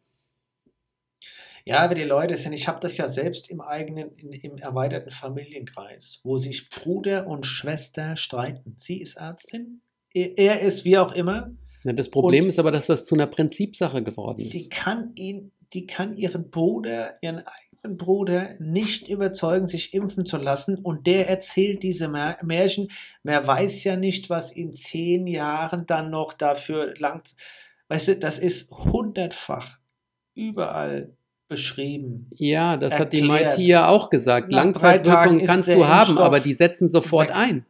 Ja, 1.64 1.78
aber 1.78 1.94
die 1.94 2.02
Leute 2.02 2.34
sind, 2.36 2.52
ich 2.52 2.66
habe 2.66 2.80
das 2.80 2.96
ja 2.96 3.08
selbst 3.08 3.48
im 3.48 3.60
eigenen, 3.60 4.16
in, 4.16 4.32
im 4.32 4.58
erweiterten 4.58 5.10
Familienkreis, 5.10 6.20
wo 6.24 6.38
sich 6.38 6.68
Bruder 6.68 7.28
und 7.28 7.46
Schwester 7.46 8.16
streiten. 8.16 8.74
Sie 8.78 9.00
ist 9.00 9.16
Ärztin, 9.16 9.82
er 10.12 10.60
ist 10.60 10.84
wie 10.84 10.98
auch 10.98 11.12
immer. 11.12 11.52
Na, 11.84 11.92
das 11.92 12.08
Problem 12.10 12.44
Und- 12.44 12.48
ist 12.50 12.58
aber, 12.58 12.70
dass 12.70 12.86
das 12.86 13.04
zu 13.04 13.14
einer 13.14 13.26
Prinzipsache 13.26 14.02
geworden 14.02 14.40
Sie 14.40 14.62
ist. 14.62 14.70
kann 14.70 15.12
ihn, 15.16 15.52
die 15.72 15.86
kann 15.86 16.16
ihren 16.16 16.50
Bruder, 16.50 17.14
ihren 17.22 17.38
eigenen 17.38 17.96
Bruder 17.96 18.50
nicht 18.60 19.08
überzeugen, 19.08 19.66
sich 19.68 19.92
impfen 19.94 20.24
zu 20.24 20.36
lassen. 20.36 20.76
Und 20.76 21.06
der 21.06 21.28
erzählt 21.28 21.82
diese 21.82 22.06
Mär- 22.06 22.42
Märchen. 22.44 22.88
Wer 23.24 23.44
weiß 23.46 23.82
ja 23.84 23.96
nicht, 23.96 24.30
was 24.30 24.52
in 24.52 24.74
zehn 24.74 25.26
Jahren 25.26 25.86
dann 25.86 26.10
noch 26.10 26.32
dafür 26.34 26.94
langt. 26.98 27.34
Weißt 27.88 28.08
du, 28.08 28.16
das 28.16 28.38
ist 28.38 28.70
hundertfach 28.70 29.78
überall 30.34 31.10
beschrieben. 31.48 32.30
Ja, 32.36 32.76
das 32.78 32.98
hat 32.98 33.12
die 33.12 33.20
erklärt. 33.20 33.58
MIT 33.58 33.66
ja 33.66 33.88
auch 33.88 34.08
gesagt. 34.08 34.50
Nach 34.50 34.64
Langzeitwirkung 34.64 35.44
kannst 35.44 35.68
du 35.68 35.86
haben, 35.86 36.10
Impfstoff 36.10 36.24
aber 36.26 36.40
die 36.40 36.54
setzen 36.54 36.88
sofort 36.88 37.28
weg. 37.28 37.36
ein. 37.36 37.66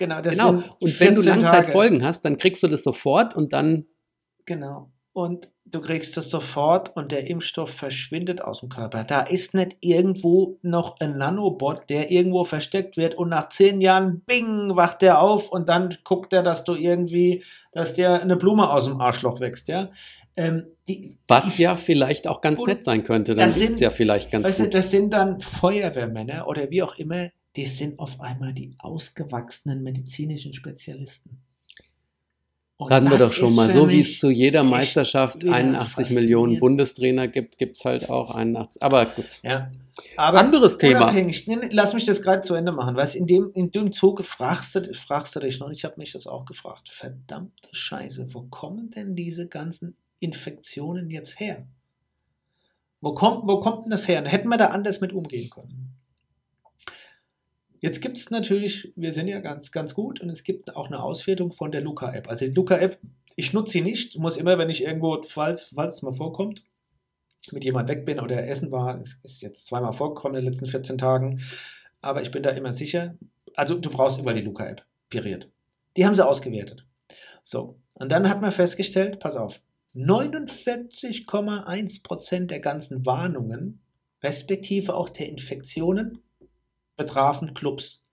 Genau, 0.00 0.22
das 0.22 0.32
Genau. 0.38 0.50
Und 0.78 0.98
wenn 0.98 1.14
du 1.14 1.22
14 1.22 1.40
Langzeitfolgen 1.40 2.02
hast, 2.04 2.24
dann 2.24 2.38
kriegst 2.38 2.62
du 2.62 2.68
das 2.68 2.82
sofort 2.82 3.36
und 3.36 3.52
dann 3.52 3.84
Genau. 4.46 4.90
Und 5.12 5.50
du 5.66 5.80
kriegst 5.82 6.16
es 6.16 6.30
sofort 6.30 6.96
und 6.96 7.12
der 7.12 7.28
Impfstoff 7.28 7.68
verschwindet 7.70 8.40
aus 8.40 8.60
dem 8.60 8.70
Körper. 8.70 9.04
Da 9.04 9.20
ist 9.20 9.54
nicht 9.54 9.76
irgendwo 9.80 10.58
noch 10.62 10.98
ein 11.00 11.18
Nanobot, 11.18 11.90
der 11.90 12.10
irgendwo 12.10 12.44
versteckt 12.44 12.96
wird 12.96 13.14
und 13.16 13.28
nach 13.28 13.50
zehn 13.50 13.82
Jahren, 13.82 14.22
bing, 14.24 14.74
wacht 14.76 15.02
der 15.02 15.20
auf 15.20 15.50
und 15.52 15.68
dann 15.68 15.98
guckt 16.04 16.32
er, 16.32 16.42
dass 16.42 16.64
du 16.64 16.74
irgendwie, 16.74 17.44
dass 17.72 17.92
der 17.94 18.22
eine 18.22 18.36
Blume 18.36 18.70
aus 18.70 18.86
dem 18.86 19.00
Arschloch 19.00 19.40
wächst, 19.40 19.68
ja. 19.68 19.90
Ähm, 20.36 20.64
die, 20.88 21.16
Was 21.28 21.58
ja 21.58 21.76
vielleicht 21.76 22.26
auch 22.26 22.40
ganz 22.40 22.64
nett 22.64 22.84
sein 22.84 23.04
könnte. 23.04 23.34
Dann 23.34 23.46
das 23.48 23.56
sind- 23.56 23.78
ja 23.80 23.90
vielleicht 23.90 24.30
ganz 24.30 24.46
Weißt 24.46 24.60
du, 24.60 24.64
gut. 24.64 24.74
das 24.74 24.90
sind 24.90 25.12
dann 25.12 25.40
Feuerwehrmänner 25.40 26.46
oder 26.48 26.70
wie 26.70 26.82
auch 26.82 26.96
immer, 26.96 27.28
die 27.56 27.66
sind 27.66 27.98
auf 27.98 28.20
einmal 28.20 28.52
die 28.52 28.74
ausgewachsenen 28.78 29.82
medizinischen 29.82 30.54
Spezialisten. 30.54 31.40
Und 32.80 32.90
Das 32.90 32.96
hatten 32.96 33.10
wir 33.10 33.18
doch 33.18 33.32
schon 33.32 33.54
mal. 33.54 33.68
So 33.68 33.90
wie 33.90 34.00
es 34.00 34.18
zu 34.18 34.30
jeder 34.30 34.64
Meisterschaft 34.64 35.42
wieder 35.42 35.54
81 35.54 36.10
Millionen. 36.10 36.58
Bundestrainer 36.58 37.28
gibt, 37.28 37.58
gibt 37.58 37.76
es 37.76 37.84
halt 37.84 38.08
auch 38.08 38.34
81. 38.34 38.82
Aber 38.82 39.04
gut. 39.04 39.40
Ja. 39.42 39.70
Aber 40.16 40.38
Anderes 40.38 40.78
Thema. 40.78 41.12
Lass 41.72 41.92
mich 41.92 42.06
das 42.06 42.22
gerade 42.22 42.40
zu 42.40 42.54
Ende 42.54 42.72
machen, 42.72 42.96
weil 42.96 43.14
in 43.14 43.26
dem, 43.26 43.50
in 43.52 43.70
dem 43.70 43.92
Zuge 43.92 44.22
fragst 44.22 44.74
du, 44.74 44.94
fragst 44.94 45.36
du 45.36 45.40
dich 45.40 45.60
noch, 45.60 45.70
ich 45.70 45.84
habe 45.84 45.96
mich 45.98 46.12
das 46.12 46.26
auch 46.26 46.46
gefragt, 46.46 46.88
verdammte 46.88 47.68
Scheiße, 47.70 48.32
wo 48.32 48.42
kommen 48.44 48.90
denn 48.92 49.14
diese 49.14 49.46
ganzen 49.46 49.94
Infektionen 50.18 51.10
jetzt 51.10 51.38
her? 51.38 51.66
Wo 53.02 53.14
kommt, 53.14 53.46
wo 53.46 53.60
kommt 53.60 53.84
denn 53.84 53.90
das 53.90 54.08
her? 54.08 54.24
Hätten 54.24 54.48
wir 54.48 54.56
da 54.56 54.68
anders 54.68 55.02
mit 55.02 55.12
umgehen 55.12 55.50
können? 55.50 55.99
Jetzt 57.80 58.00
gibt 58.02 58.18
es 58.18 58.30
natürlich, 58.30 58.92
wir 58.94 59.14
sind 59.14 59.28
ja 59.28 59.40
ganz, 59.40 59.72
ganz 59.72 59.94
gut 59.94 60.20
und 60.20 60.28
es 60.28 60.44
gibt 60.44 60.76
auch 60.76 60.88
eine 60.88 61.02
Auswertung 61.02 61.50
von 61.50 61.72
der 61.72 61.80
Luca-App. 61.80 62.28
Also 62.28 62.44
die 62.46 62.52
Luca-App, 62.52 62.98
ich 63.36 63.54
nutze 63.54 63.72
sie 63.72 63.80
nicht, 63.80 64.18
muss 64.18 64.36
immer, 64.36 64.58
wenn 64.58 64.68
ich 64.68 64.84
irgendwo, 64.84 65.22
falls, 65.22 65.72
falls 65.74 65.94
es 65.94 66.02
mal 66.02 66.12
vorkommt, 66.12 66.62
mit 67.52 67.64
jemand 67.64 67.88
weg 67.88 68.04
bin 68.04 68.20
oder 68.20 68.46
essen 68.46 68.70
war, 68.70 69.00
es 69.00 69.18
ist 69.24 69.40
jetzt 69.40 69.64
zweimal 69.66 69.94
vorgekommen 69.94 70.38
in 70.38 70.44
den 70.44 70.52
letzten 70.52 70.66
14 70.66 70.98
Tagen, 70.98 71.40
aber 72.02 72.20
ich 72.20 72.30
bin 72.30 72.42
da 72.42 72.50
immer 72.50 72.74
sicher. 72.74 73.16
Also 73.56 73.78
du 73.78 73.88
brauchst 73.88 74.20
immer 74.20 74.34
die 74.34 74.42
Luca-App, 74.42 74.84
period. 75.08 75.48
Die 75.96 76.04
haben 76.04 76.14
sie 76.14 76.26
ausgewertet. 76.26 76.84
So, 77.42 77.80
und 77.94 78.12
dann 78.12 78.28
hat 78.28 78.42
man 78.42 78.52
festgestellt, 78.52 79.20
pass 79.20 79.36
auf, 79.36 79.62
49,1% 79.94 82.46
der 82.46 82.60
ganzen 82.60 83.06
Warnungen, 83.06 83.80
respektive 84.22 84.94
auch 84.94 85.08
der 85.08 85.30
Infektionen, 85.30 86.18
betrafen 87.00 87.54
Clubs. 87.54 88.06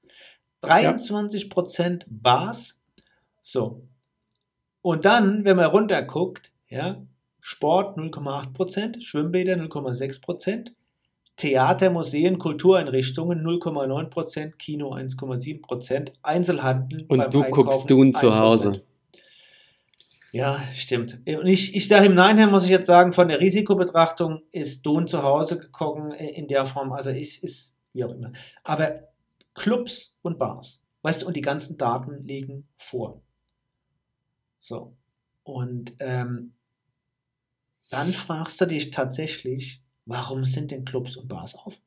23% 0.64 2.04
Bars. 2.08 2.80
So. 3.42 3.84
Und 4.82 5.06
dann, 5.06 5.46
wenn 5.46 5.58
man 5.58 5.66
runterguckt, 5.66 6.52
ja, 6.70 7.06
Sport 7.40 7.98
0,8%, 7.98 9.02
Schwimmbäder 9.02 9.56
0,6%, 9.56 10.72
Theater, 11.38 11.92
Museen, 11.92 12.40
Kultureinrichtungen 12.40 13.46
0,9%, 13.46 14.58
Kino 14.58 14.94
1,7%, 14.94 16.14
Einzelhandel 16.24 17.06
Und 17.08 17.20
beim 17.20 17.32
du 17.32 17.44
Einkaufen 17.44 17.64
guckst 17.64 17.90
Dune 17.90 18.12
zu 18.14 18.32
1%. 18.32 18.38
Hause. 18.38 18.82
Ja, 20.32 20.60
stimmt. 20.76 21.20
Und 21.26 21.48
ich, 21.48 21.76
ich 21.76 21.88
da 21.88 22.00
im 22.00 22.16
Nachhinein 22.16 22.52
muss 22.52 22.66
ich 22.66 22.70
jetzt 22.70 22.88
sagen, 22.88 23.14
von 23.14 23.28
der 23.28 23.40
Risikobetrachtung 23.40 24.42
ist 24.52 24.86
Dune 24.86 25.06
zu 25.06 25.24
Hause 25.24 25.58
gekommen 25.58 26.12
in 26.12 26.48
der 26.48 26.66
Form, 26.66 26.92
also 26.92 27.12
ist, 27.12 27.44
ist 27.44 27.77
wie 27.98 28.06
auch 28.06 28.14
immer. 28.14 28.32
Aber 28.64 29.10
Clubs 29.54 30.18
und 30.22 30.40
Bars, 30.40 30.86
weißt 31.02 31.24
du, 31.24 31.28
und 31.28 31.36
die 31.36 31.42
ganzen 31.42 31.78
Daten 31.78 32.24
liegen 32.24 32.70
vor. 32.78 33.22
So. 34.60 34.96
Und 35.44 35.96
ähm, 36.00 36.54
dann 37.90 38.14
fragst 38.14 38.62
du 38.62 38.66
dich 38.66 38.92
tatsächlich, 38.92 39.82
warum 40.06 40.46
sind 40.46 40.72
denn 40.72 40.86
Clubs 40.86 41.18
und 41.18 41.28
Bars 41.28 41.56
auf? 41.56 41.80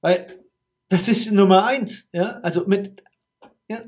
Weil 0.00 0.26
das 0.88 1.08
ist 1.08 1.30
Nummer 1.30 1.66
eins, 1.66 2.08
ja, 2.12 2.40
also 2.40 2.66
mit 2.66 3.02
ja, 3.68 3.84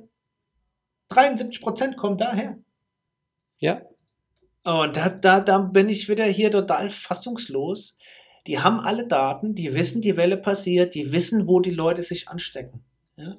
73 1.09 1.61
Prozent 1.61 1.97
kommt 1.97 2.21
daher. 2.21 2.59
Ja. 3.59 3.83
Und 4.65 4.97
da, 4.97 5.09
da, 5.09 5.41
da 5.41 5.59
bin 5.59 5.89
ich 5.89 6.09
wieder 6.09 6.25
hier 6.25 6.51
total 6.51 6.91
fassungslos, 6.91 7.97
die 8.47 8.59
haben 8.59 8.81
alle 8.81 9.07
Daten, 9.07 9.55
die 9.55 9.75
wissen, 9.75 10.03
die 10.03 10.17
Welle 10.17 10.37
passiert, 10.37 10.95
die 10.95 11.13
wissen, 11.13 11.47
wo 11.47 11.61
die 11.61 11.71
Leute 11.71 12.03
sich 12.03 12.29
anstecken. 12.29 12.85
Ja? 13.17 13.37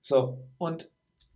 So, 0.00 0.38
und 0.58 0.90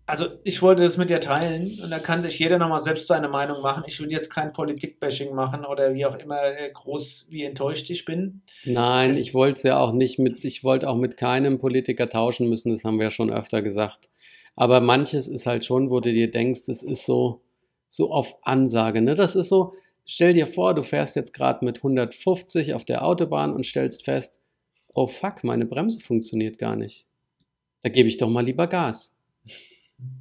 also 0.05 0.27
ich 0.45 0.61
wollte 0.63 0.83
das 0.83 0.97
mit 0.97 1.11
dir 1.11 1.21
teilen 1.21 1.79
und 1.83 1.91
da 1.91 1.99
kann 1.99 2.23
sich 2.23 2.39
jeder 2.39 2.59
nochmal 2.59 2.81
selbst 2.81 3.07
seine 3.07 3.29
Meinung 3.29 3.63
machen. 3.63 3.85
Ich 3.87 4.01
will 4.01 4.11
jetzt 4.11 4.31
kein 4.31 4.53
Politikbashing 4.53 5.35
machen 5.35 5.65
oder 5.65 5.95
wie 5.95 6.05
auch 6.05 6.17
immer 6.17 6.43
äh, 6.43 6.71
groß, 6.71 7.29
wie 7.31 7.45
enttäuscht 7.45 7.89
ich 7.89 8.05
bin. 8.05 8.43
Nein, 8.65 9.11
es 9.11 9.19
ich 9.19 9.33
wollte 9.33 9.57
es 9.57 9.63
ja 9.63 9.79
auch 9.79 9.93
nicht 9.93 10.19
mit, 10.19 10.45
ich 10.45 10.65
wollte 10.65 10.89
auch 10.89 10.97
mit 10.97 11.17
keinem 11.17 11.59
Politiker 11.59 12.09
tauschen 12.09 12.49
müssen, 12.49 12.73
das 12.73 12.85
haben 12.85 12.99
wir 12.99 13.05
ja 13.05 13.11
schon 13.11 13.31
öfter 13.31 13.63
gesagt. 13.63 14.11
Aber 14.57 14.81
manches 14.81 15.29
ist 15.29 15.47
halt 15.47 15.65
schon, 15.65 15.89
wo 15.89 16.01
du 16.01 16.13
dir 16.13 16.31
denkst, 16.31 16.69
es 16.69 16.83
ist 16.83 17.07
so, 17.07 17.41
so 17.89 18.11
auf 18.11 18.37
Ansage. 18.43 19.01
Ne? 19.01 19.15
Das 19.15 19.37
ist 19.37 19.49
so, 19.49 19.73
stell 20.05 20.33
dir 20.33 20.47
vor, 20.47 20.75
du 20.75 20.83
fährst 20.83 21.17
jetzt 21.17 21.33
gerade 21.33 21.65
mit 21.65 21.79
150 21.79 22.75
auf 22.75 22.85
der 22.85 23.05
Autobahn 23.05 23.53
und 23.53 23.67
stellst 23.67 24.05
fest, 24.05 24.41
oh 24.95 25.07
fuck, 25.07 25.45
meine 25.45 25.67
Bremse 25.67 26.01
funktioniert 26.01 26.59
gar 26.59 26.77
nicht. 26.77 27.07
Da 27.83 27.89
gebe 27.89 28.09
ich 28.09 28.19
doch 28.19 28.29
mal 28.29 28.45
lieber 28.45 28.67
Gas. 28.67 29.17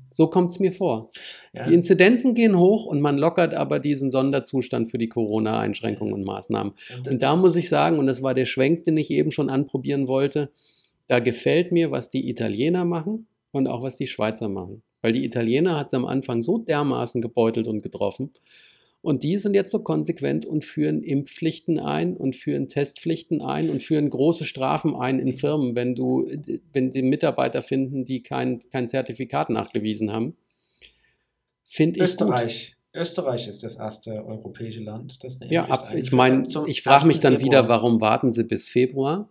So 0.09 0.27
kommt 0.27 0.51
es 0.51 0.59
mir 0.59 0.71
vor. 0.71 1.11
Ja. 1.53 1.67
Die 1.67 1.73
Inzidenzen 1.73 2.34
gehen 2.34 2.57
hoch 2.57 2.86
und 2.86 2.99
man 2.99 3.17
lockert 3.17 3.53
aber 3.53 3.79
diesen 3.79 4.11
Sonderzustand 4.11 4.91
für 4.91 4.97
die 4.97 5.07
Corona-Einschränkungen 5.07 6.13
und 6.13 6.25
Maßnahmen. 6.25 6.73
Und 7.09 7.23
da 7.23 7.36
muss 7.36 7.55
ich 7.55 7.69
sagen, 7.69 7.97
und 7.97 8.07
das 8.07 8.21
war 8.21 8.34
der 8.34 8.45
Schwenk, 8.45 8.86
den 8.86 8.97
ich 8.97 9.09
eben 9.09 9.32
schon 9.32 9.49
anprobieren 9.49 10.07
wollte, 10.07 10.51
da 11.07 11.19
gefällt 11.19 11.71
mir, 11.71 11.91
was 11.91 12.09
die 12.09 12.29
Italiener 12.29 12.84
machen 12.84 13.27
und 13.51 13.67
auch 13.67 13.84
was 13.84 13.95
die 13.97 14.07
Schweizer 14.07 14.49
machen. 14.49 14.82
Weil 15.01 15.13
die 15.13 15.25
Italiener 15.25 15.77
hat 15.77 15.88
es 15.88 15.93
am 15.93 16.05
Anfang 16.05 16.41
so 16.41 16.57
dermaßen 16.57 17.21
gebeutelt 17.21 17.67
und 17.67 17.82
getroffen. 17.82 18.32
Und 19.02 19.24
die 19.24 19.39
sind 19.39 19.56
jetzt 19.56 19.72
so 19.72 19.80
konsequent 19.80 20.45
und 20.45 20.64
führen 20.64 21.02
Impfpflichten 21.02 21.80
ein 21.80 22.16
und 22.16 22.36
führen 22.36 22.70
Testpflichten 22.70 23.41
ein 23.41 23.70
und 23.72 23.82
führen 23.82 24.10
große 24.10 24.45
Strafen 24.45 24.95
ein 24.95 25.18
in 25.18 25.34
Firmen, 25.34 25.76
wenn 25.76 25.95
du, 25.95 26.28
wenn 26.74 26.91
die 26.91 27.02
Mitarbeiter 27.02 27.64
finden, 27.64 28.06
die 28.06 28.22
kein, 28.22 28.62
kein 28.70 28.89
Zertifikat 28.89 29.49
nachgewiesen 29.49 30.12
haben. 30.12 30.38
Finde 31.64 31.97
ich 31.97 32.04
Österreich. 32.04 32.76
Gut. 32.76 33.02
Österreich 33.02 33.47
ist 33.47 33.64
das 33.64 33.78
erste 33.78 34.26
europäische 34.26 34.82
Land, 34.82 35.24
das 35.24 35.41
eine 35.41 35.52
Ja, 35.52 35.82
ich 35.95 36.12
meine, 36.12 36.45
ich 36.68 36.84
frage 36.84 37.08
mich 37.08 37.22
dann 37.22 37.39
Februar. 37.39 37.45
wieder, 37.45 37.68
warum 37.70 38.02
warten 38.02 38.32
sie 38.32 38.43
bis 38.43 38.68
Februar? 38.68 39.30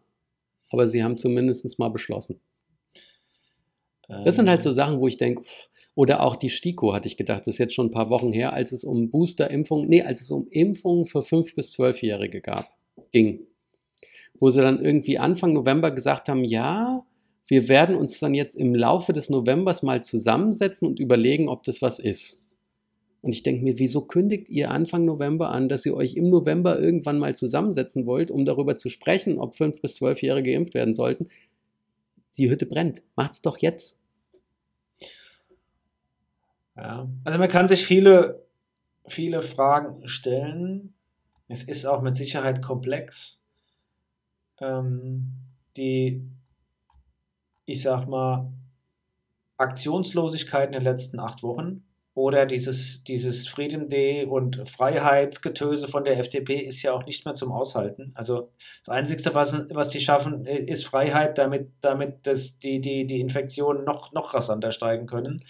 Aber 0.71 0.87
sie 0.87 1.05
haben 1.05 1.19
zumindest 1.19 1.79
mal 1.79 1.91
beschlossen. 1.91 2.41
Das 4.25 4.37
sind 4.37 4.49
halt 4.49 4.63
so 4.63 4.71
ähm. 4.71 4.75
Sachen, 4.75 5.01
wo 5.01 5.07
ich 5.07 5.17
denke, 5.17 5.43
oder 6.01 6.23
auch 6.23 6.35
die 6.35 6.49
STIKO, 6.49 6.95
hatte 6.95 7.09
ich 7.09 7.19
gedacht, 7.19 7.41
das 7.41 7.49
ist 7.49 7.59
jetzt 7.59 7.75
schon 7.75 7.89
ein 7.89 7.91
paar 7.91 8.09
Wochen 8.09 8.33
her, 8.33 8.55
als 8.55 8.73
es 8.73 8.85
um 8.85 9.11
Boosterimpfungen, 9.11 9.87
nee, 9.87 10.01
als 10.01 10.23
es 10.23 10.31
um 10.31 10.47
Impfungen 10.49 11.05
für 11.05 11.19
5- 11.19 11.55
bis 11.55 11.79
12-Jährige 11.79 12.41
gab, 12.41 12.75
ging. 13.13 13.41
Wo 14.39 14.49
sie 14.49 14.63
dann 14.63 14.83
irgendwie 14.83 15.19
Anfang 15.19 15.53
November 15.53 15.91
gesagt 15.91 16.31
haben, 16.31 16.43
ja, 16.43 17.05
wir 17.47 17.69
werden 17.69 17.97
uns 17.97 18.19
dann 18.19 18.33
jetzt 18.33 18.55
im 18.55 18.75
Laufe 18.75 19.13
des 19.13 19.29
Novembers 19.29 19.83
mal 19.83 20.03
zusammensetzen 20.03 20.89
und 20.89 21.01
überlegen, 21.01 21.51
ob 21.51 21.65
das 21.65 21.83
was 21.83 21.99
ist. 21.99 22.43
Und 23.21 23.35
ich 23.35 23.43
denke 23.43 23.63
mir, 23.63 23.79
wieso 23.79 24.01
kündigt 24.01 24.49
ihr 24.49 24.71
Anfang 24.71 25.05
November 25.05 25.51
an, 25.51 25.69
dass 25.69 25.85
ihr 25.85 25.95
euch 25.95 26.15
im 26.15 26.31
November 26.31 26.81
irgendwann 26.81 27.19
mal 27.19 27.35
zusammensetzen 27.35 28.07
wollt, 28.07 28.31
um 28.31 28.47
darüber 28.47 28.75
zu 28.75 28.89
sprechen, 28.89 29.39
ob 29.39 29.53
5- 29.55 29.83
bis 29.83 30.01
12-Jährige 30.01 30.53
geimpft 30.53 30.73
werden 30.73 30.95
sollten? 30.95 31.29
Die 32.39 32.49
Hütte 32.49 32.65
brennt. 32.65 33.03
Macht's 33.17 33.43
doch 33.43 33.59
jetzt. 33.59 34.00
Ja. 36.77 37.09
Also 37.25 37.39
man 37.39 37.49
kann 37.49 37.69
sich 37.69 37.87
viele, 37.87 38.47
viele 39.07 39.43
Fragen 39.43 40.09
stellen. 40.09 40.95
Es 41.49 41.65
ist 41.65 41.85
auch 41.85 42.01
mit 42.01 42.17
Sicherheit 42.17 42.63
komplex. 42.63 43.41
Ähm, 44.61 45.33
die, 45.77 46.23
ich 47.65 47.83
sag 47.83 48.07
mal, 48.07 48.53
Aktionslosigkeit 49.57 50.69
in 50.69 50.73
den 50.73 50.83
letzten 50.83 51.21
acht 51.21 51.43
Wochen 51.43 51.85
oder 52.15 52.45
dieses, 52.45 53.05
dieses 53.05 53.47
Freedom 53.47 53.89
Day 53.89 54.25
und 54.25 54.69
Freiheitsgetöse 54.69 55.87
von 55.87 56.05
der 56.05 56.19
FDP 56.19 56.57
ist 56.57 56.83
ja 56.83 56.93
auch 56.93 57.07
nicht 57.07 57.25
mehr 57.25 57.35
zum 57.35 57.53
Aushalten. 57.53 58.13
Also 58.15 58.53
das 58.85 58.95
Einzige, 58.95 59.35
was, 59.35 59.55
was 59.71 59.91
die 59.91 60.01
schaffen, 60.01 60.45
ist 60.45 60.87
Freiheit, 60.87 61.39
damit, 61.39 61.71
damit 61.81 62.27
das, 62.27 62.59
die, 62.59 62.81
die, 62.81 63.07
die 63.07 63.21
Infektionen 63.21 63.85
noch, 63.85 64.13
noch 64.13 64.35
rasanter 64.35 64.73
steigen 64.73 65.07
können 65.07 65.45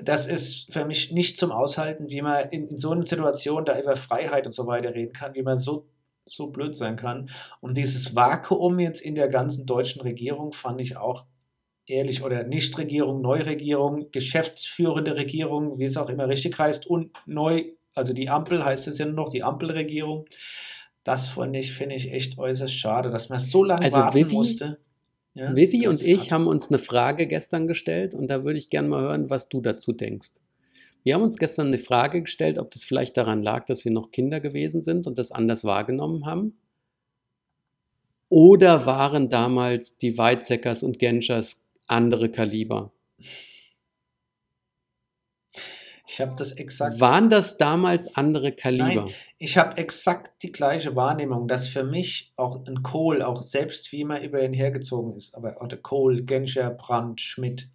das 0.00 0.26
ist 0.26 0.72
für 0.72 0.84
mich 0.84 1.12
nicht 1.12 1.38
zum 1.38 1.52
Aushalten, 1.52 2.10
wie 2.10 2.22
man 2.22 2.48
in, 2.50 2.66
in 2.66 2.78
so 2.78 2.90
einer 2.90 3.04
Situation 3.04 3.64
da 3.64 3.78
über 3.78 3.96
Freiheit 3.96 4.46
und 4.46 4.52
so 4.52 4.66
weiter 4.66 4.94
reden 4.94 5.12
kann, 5.12 5.34
wie 5.34 5.42
man 5.42 5.58
so, 5.58 5.86
so 6.24 6.48
blöd 6.48 6.74
sein 6.74 6.96
kann. 6.96 7.28
Und 7.60 7.76
dieses 7.76 8.14
Vakuum 8.14 8.78
jetzt 8.78 9.02
in 9.02 9.14
der 9.14 9.28
ganzen 9.28 9.66
deutschen 9.66 10.00
Regierung 10.02 10.52
fand 10.52 10.80
ich 10.80 10.96
auch 10.96 11.26
ehrlich 11.86 12.22
oder 12.22 12.44
Nichtregierung, 12.44 13.20
Neuregierung, 13.20 14.10
geschäftsführende 14.12 15.16
Regierung, 15.16 15.78
wie 15.78 15.84
es 15.84 15.96
auch 15.96 16.08
immer 16.08 16.28
richtig 16.28 16.58
heißt, 16.58 16.86
und 16.86 17.10
neu, 17.26 17.64
also 17.94 18.12
die 18.14 18.30
Ampel 18.30 18.64
heißt 18.64 18.88
es 18.88 18.98
ja 18.98 19.04
nur 19.04 19.14
noch, 19.14 19.28
die 19.28 19.42
Ampelregierung. 19.42 20.26
Das 21.04 21.28
fand 21.28 21.56
ich, 21.56 21.72
finde 21.72 21.96
ich 21.96 22.12
echt 22.12 22.38
äußerst 22.38 22.72
schade, 22.72 23.10
dass 23.10 23.28
man 23.28 23.40
so 23.40 23.64
lange 23.64 23.84
also 23.84 23.98
warten 23.98 24.16
Vivi, 24.16 24.34
musste. 24.34 24.78
Ja, 25.34 25.56
Vivi 25.56 25.88
und 25.88 26.02
ich 26.02 26.30
haben 26.30 26.46
uns 26.46 26.68
eine 26.68 26.78
Frage 26.78 27.26
gestern 27.26 27.66
gestellt 27.66 28.14
und 28.14 28.28
da 28.28 28.44
würde 28.44 28.58
ich 28.58 28.68
gerne 28.68 28.88
mal 28.88 29.00
hören, 29.00 29.30
was 29.30 29.48
du 29.48 29.60
dazu 29.60 29.92
denkst. 29.92 30.40
Wir 31.04 31.14
haben 31.14 31.22
uns 31.22 31.38
gestern 31.38 31.68
eine 31.68 31.78
Frage 31.78 32.22
gestellt, 32.22 32.58
ob 32.58 32.70
das 32.70 32.84
vielleicht 32.84 33.16
daran 33.16 33.42
lag, 33.42 33.66
dass 33.66 33.84
wir 33.84 33.92
noch 33.92 34.10
Kinder 34.10 34.40
gewesen 34.40 34.82
sind 34.82 35.06
und 35.06 35.18
das 35.18 35.32
anders 35.32 35.64
wahrgenommen 35.64 36.26
haben. 36.26 36.58
Oder 38.28 38.86
waren 38.86 39.28
damals 39.30 39.98
die 39.98 40.16
Weizsäckers 40.16 40.82
und 40.82 40.98
Genschers 40.98 41.62
andere 41.86 42.30
Kaliber? 42.30 42.92
Ich 46.12 46.20
habe 46.20 46.34
das 46.36 46.52
exakt. 46.52 47.00
Waren 47.00 47.30
das 47.30 47.56
damals 47.56 48.06
andere 48.16 48.52
Kaliber? 48.52 49.06
Nein, 49.06 49.14
ich 49.38 49.56
habe 49.56 49.78
exakt 49.78 50.42
die 50.42 50.52
gleiche 50.52 50.94
Wahrnehmung, 50.94 51.48
dass 51.48 51.68
für 51.68 51.84
mich 51.84 52.32
auch 52.36 52.66
ein 52.66 52.82
Kohl, 52.82 53.22
auch 53.22 53.42
selbst 53.42 53.90
wie 53.92 54.04
man 54.04 54.22
über 54.22 54.42
ihn 54.44 54.52
hergezogen 54.52 55.14
ist, 55.14 55.34
aber 55.34 55.62
oder 55.62 55.78
Kohl, 55.78 56.22
Genscher, 56.24 56.68
Brandt, 56.68 57.22
Schmidt. 57.22 57.70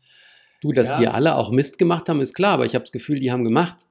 Du, 0.61 0.71
dass 0.71 0.91
ja, 0.91 0.99
die 0.99 1.07
alle 1.07 1.35
auch 1.35 1.49
Mist 1.49 1.79
gemacht 1.79 2.09
haben, 2.09 2.21
ist 2.21 2.35
klar, 2.35 2.53
aber 2.53 2.65
ich 2.65 2.75
habe 2.75 2.83
das 2.83 2.91
Gefühl, 2.91 3.19
die 3.19 3.31
haben 3.31 3.43
gemacht. 3.43 3.87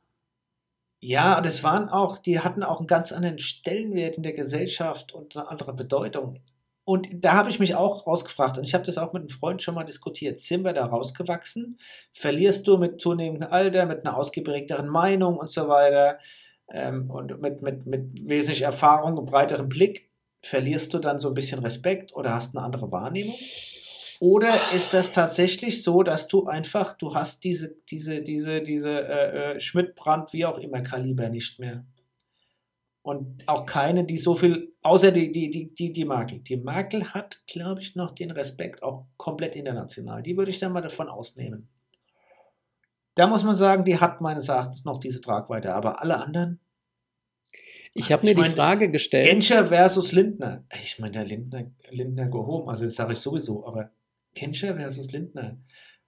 Ja, 1.01 1.41
das 1.41 1.65
waren 1.65 1.89
auch, 1.89 2.19
die 2.19 2.39
hatten 2.39 2.63
auch 2.63 2.79
einen 2.79 2.87
ganz 2.87 3.11
anderen 3.11 3.41
Stellenwert 3.41 4.17
in 4.17 4.23
der 4.23 4.33
Gesellschaft 4.33 5.13
und 5.13 5.37
eine 5.37 5.49
andere 5.49 5.75
Bedeutung. 5.75 6.39
Und 6.87 7.09
da 7.13 7.33
habe 7.33 7.51
ich 7.51 7.59
mich 7.59 7.75
auch 7.75 8.07
rausgefragt 8.07 8.59
und 8.59 8.65
ich 8.65 8.73
habe 8.73 8.85
das 8.85 8.97
auch 8.97 9.13
mit 9.13 9.23
einem 9.23 9.29
Freund 9.29 9.61
schon 9.61 9.75
mal 9.75 9.83
diskutiert. 9.83 10.39
Sind 10.39 10.63
wir 10.63 10.73
da 10.73 10.87
rausgewachsen? 10.87 11.81
Verlierst 12.13 12.69
du 12.69 12.79
mit 12.79 13.01
zunehmendem 13.01 13.51
Alter, 13.51 13.87
mit 13.87 14.07
einer 14.07 14.17
ausgeprägteren 14.17 14.87
Meinung 14.87 15.37
und 15.37 15.51
so 15.51 15.67
weiter 15.67 16.21
ähm, 16.73 17.11
und 17.11 17.43
mit, 17.43 17.61
mit, 17.61 17.87
mit 17.87 18.29
wesentlich 18.29 18.63
Erfahrung 18.63 19.17
und 19.19 19.27
breiterem 19.27 19.69
Blick, 19.69 20.13
verlierst 20.43 20.95
du 20.95 21.01
dann 21.01 21.19
so 21.19 21.27
ein 21.27 21.35
bisschen 21.35 21.59
Respekt 21.59 22.15
oder 22.15 22.33
hast 22.33 22.57
eine 22.57 22.65
andere 22.65 22.93
Wahrnehmung? 22.93 23.35
Oder 24.21 24.55
ist 24.73 24.95
das 24.95 25.11
tatsächlich 25.11 25.83
so, 25.83 26.05
dass 26.05 26.29
du 26.29 26.47
einfach, 26.47 26.97
du 26.97 27.17
hast 27.17 27.43
diese, 27.43 27.75
diese, 27.91 28.23
diese, 28.23 28.63
diese 28.63 28.91
äh, 28.91 29.55
äh 29.55 29.61
Schmidt-Brand, 29.61 30.33
wie 30.33 30.47
auch 30.47 30.59
immer, 30.59 30.83
Kaliber 30.83 31.31
nicht 31.31 31.59
mehr? 31.59 31.85
Und 33.07 33.47
auch 33.47 33.67
keine, 33.67 34.03
die 34.03 34.19
so 34.19 34.35
viel, 34.35 34.75
außer 34.83 35.13
die, 35.13 35.31
die, 35.31 35.49
die, 35.49 35.73
die, 35.73 35.93
die 35.93 36.05
Merkel. 36.05 36.41
Die 36.41 36.57
Merkel 36.57 37.15
hat, 37.15 37.41
glaube 37.47 37.81
ich, 37.81 37.95
noch 37.95 38.11
den 38.11 38.33
Respekt 38.33 38.83
auch 38.83 39.07
komplett 39.17 39.55
international. 39.55 40.25
Die 40.25 40.37
würde 40.37 40.51
ich 40.51 40.59
dann 40.59 40.73
mal 40.73 40.81
davon 40.81 41.09
ausnehmen. 41.09 41.69
Da 43.15 43.29
muss 43.29 43.45
man 43.45 43.55
sagen, 43.55 43.85
die 43.85 44.01
hat 44.01 44.21
meines 44.21 44.49
Erachtens 44.49 44.85
noch 44.85 44.99
diese 44.99 45.21
Tragweite, 45.21 45.73
aber 45.73 46.03
alle 46.03 46.19
anderen. 46.21 46.59
Ich 47.95 48.11
habe 48.11 48.27
mir 48.27 48.37
ich 48.37 48.45
die 48.45 48.55
Frage 48.57 48.91
gestellt. 48.91 49.31
Genscher 49.31 49.69
versus 49.69 50.11
Lindner. 50.11 50.65
Ich 50.83 50.99
meine, 50.99 51.13
der 51.13 51.27
Lindner, 51.27 51.71
Lindner 51.91 52.27
go 52.27 52.45
home, 52.45 52.69
also 52.69 52.87
das 52.87 52.97
sage 52.97 53.13
ich 53.13 53.21
sowieso, 53.21 53.65
aber 53.65 53.93
Genscher 54.35 54.75
versus 54.75 55.13
Lindner. 55.13 55.59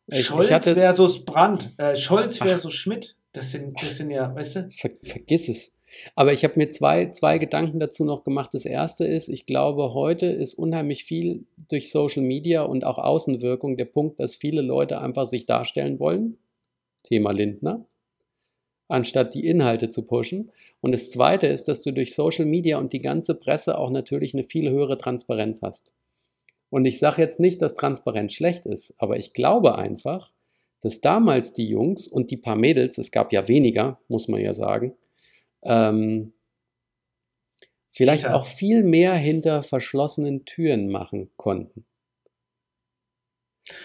Ich, 0.08 0.26
Scholz 0.26 0.48
ich 0.48 0.52
hatte, 0.52 0.74
versus 0.74 1.24
Brandt, 1.24 1.74
äh, 1.76 1.96
Scholz 1.96 2.38
versus 2.38 2.72
ach, 2.74 2.76
Schmidt. 2.76 3.16
Das 3.30 3.52
sind, 3.52 3.80
das 3.80 3.96
sind 3.96 4.10
ja, 4.10 4.34
weißt 4.34 4.56
du? 4.56 4.70
Ver, 4.72 4.90
vergiss 5.04 5.48
es. 5.48 5.70
Aber 6.14 6.32
ich 6.32 6.44
habe 6.44 6.54
mir 6.56 6.70
zwei, 6.70 7.10
zwei 7.10 7.38
Gedanken 7.38 7.80
dazu 7.80 8.04
noch 8.04 8.24
gemacht. 8.24 8.52
Das 8.52 8.64
erste 8.64 9.06
ist, 9.06 9.28
ich 9.28 9.46
glaube, 9.46 9.94
heute 9.94 10.26
ist 10.26 10.54
unheimlich 10.54 11.04
viel 11.04 11.44
durch 11.68 11.90
Social 11.90 12.22
Media 12.22 12.62
und 12.62 12.84
auch 12.84 12.98
Außenwirkung 12.98 13.76
der 13.76 13.86
Punkt, 13.86 14.20
dass 14.20 14.36
viele 14.36 14.62
Leute 14.62 15.00
einfach 15.00 15.26
sich 15.26 15.46
darstellen 15.46 15.98
wollen. 15.98 16.38
Thema 17.02 17.32
Lindner. 17.32 17.86
Anstatt 18.88 19.34
die 19.34 19.46
Inhalte 19.46 19.90
zu 19.90 20.02
pushen. 20.02 20.50
Und 20.80 20.92
das 20.92 21.10
zweite 21.10 21.46
ist, 21.46 21.68
dass 21.68 21.82
du 21.82 21.92
durch 21.92 22.14
Social 22.14 22.46
Media 22.46 22.78
und 22.78 22.92
die 22.92 23.00
ganze 23.00 23.34
Presse 23.34 23.78
auch 23.78 23.90
natürlich 23.90 24.34
eine 24.34 24.44
viel 24.44 24.70
höhere 24.70 24.96
Transparenz 24.96 25.62
hast. 25.62 25.92
Und 26.70 26.84
ich 26.84 26.98
sage 26.98 27.22
jetzt 27.22 27.40
nicht, 27.40 27.62
dass 27.62 27.74
Transparenz 27.74 28.34
schlecht 28.34 28.66
ist, 28.66 28.94
aber 28.98 29.16
ich 29.16 29.32
glaube 29.32 29.76
einfach, 29.76 30.32
dass 30.80 31.00
damals 31.00 31.52
die 31.52 31.66
Jungs 31.66 32.06
und 32.08 32.30
die 32.30 32.36
paar 32.36 32.56
Mädels, 32.56 32.98
es 32.98 33.10
gab 33.10 33.32
ja 33.32 33.48
weniger, 33.48 33.98
muss 34.08 34.28
man 34.28 34.40
ja 34.40 34.52
sagen, 34.52 34.94
ähm, 35.62 36.32
vielleicht 37.90 38.24
Ja. 38.24 38.34
auch 38.34 38.46
viel 38.46 38.84
mehr 38.84 39.14
hinter 39.14 39.62
verschlossenen 39.62 40.44
Türen 40.44 40.88
machen 40.88 41.30
konnten. 41.36 41.84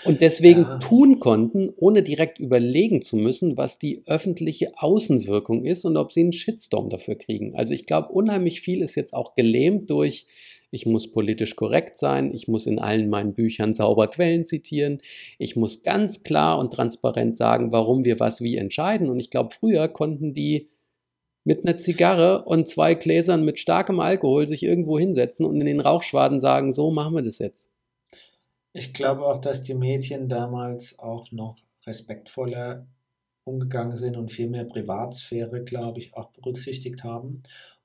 Und 0.05 0.21
deswegen 0.21 0.61
Ja. 0.61 0.77
tun 0.79 1.19
konnten, 1.19 1.69
ohne 1.75 2.03
direkt 2.03 2.39
überlegen 2.39 3.01
zu 3.01 3.17
müssen, 3.17 3.57
was 3.57 3.79
die 3.79 4.03
öffentliche 4.05 4.71
Außenwirkung 4.77 5.65
ist 5.65 5.85
und 5.85 5.97
ob 5.97 6.11
sie 6.11 6.21
einen 6.21 6.31
Shitstorm 6.31 6.89
dafür 6.89 7.15
kriegen. 7.15 7.55
Also 7.55 7.73
ich 7.73 7.85
glaube, 7.85 8.09
unheimlich 8.09 8.61
viel 8.61 8.81
ist 8.81 8.95
jetzt 8.95 9.13
auch 9.13 9.35
gelähmt 9.35 9.89
durch, 9.89 10.25
ich 10.71 10.85
muss 10.85 11.11
politisch 11.11 11.55
korrekt 11.55 11.97
sein, 11.97 12.33
ich 12.33 12.47
muss 12.47 12.65
in 12.65 12.79
allen 12.79 13.09
meinen 13.09 13.33
Büchern 13.33 13.73
sauber 13.73 14.07
Quellen 14.07 14.45
zitieren, 14.45 14.99
ich 15.37 15.55
muss 15.55 15.83
ganz 15.83 16.23
klar 16.23 16.59
und 16.59 16.73
transparent 16.73 17.37
sagen, 17.37 17.71
warum 17.71 18.05
wir 18.05 18.19
was 18.19 18.41
wie 18.41 18.57
entscheiden. 18.57 19.09
Und 19.09 19.19
ich 19.19 19.29
glaube, 19.29 19.53
früher 19.53 19.87
konnten 19.87 20.33
die 20.33 20.69
mit 21.43 21.65
einer 21.65 21.77
Zigarre 21.77 22.43
und 22.45 22.69
zwei 22.69 22.95
Gläsern 22.95 23.43
mit 23.43 23.59
starkem 23.59 23.99
Alkohol 23.99 24.47
sich 24.47 24.63
irgendwo 24.63 24.97
hinsetzen 24.97 25.45
und 25.45 25.59
in 25.59 25.65
den 25.65 25.81
Rauchschwaden 25.81 26.39
sagen, 26.39 26.71
so 26.71 26.91
machen 26.91 27.15
wir 27.15 27.21
das 27.21 27.39
jetzt. 27.39 27.69
Ich 28.71 28.93
glaube 28.93 29.25
auch, 29.25 29.39
dass 29.39 29.61
die 29.63 29.75
Medien 29.75 30.29
damals 30.29 30.97
auch 30.97 31.31
noch 31.31 31.57
respektvoller 31.85 32.87
umgegangen 33.43 33.97
sind 33.97 34.15
und 34.15 34.31
viel 34.31 34.49
mehr 34.49 34.63
Privatsphäre, 34.63 35.63
glaube 35.63 35.99
ich, 35.99 36.15
auch 36.15 36.31
berücksichtigt 36.31 37.03
haben. 37.03 37.43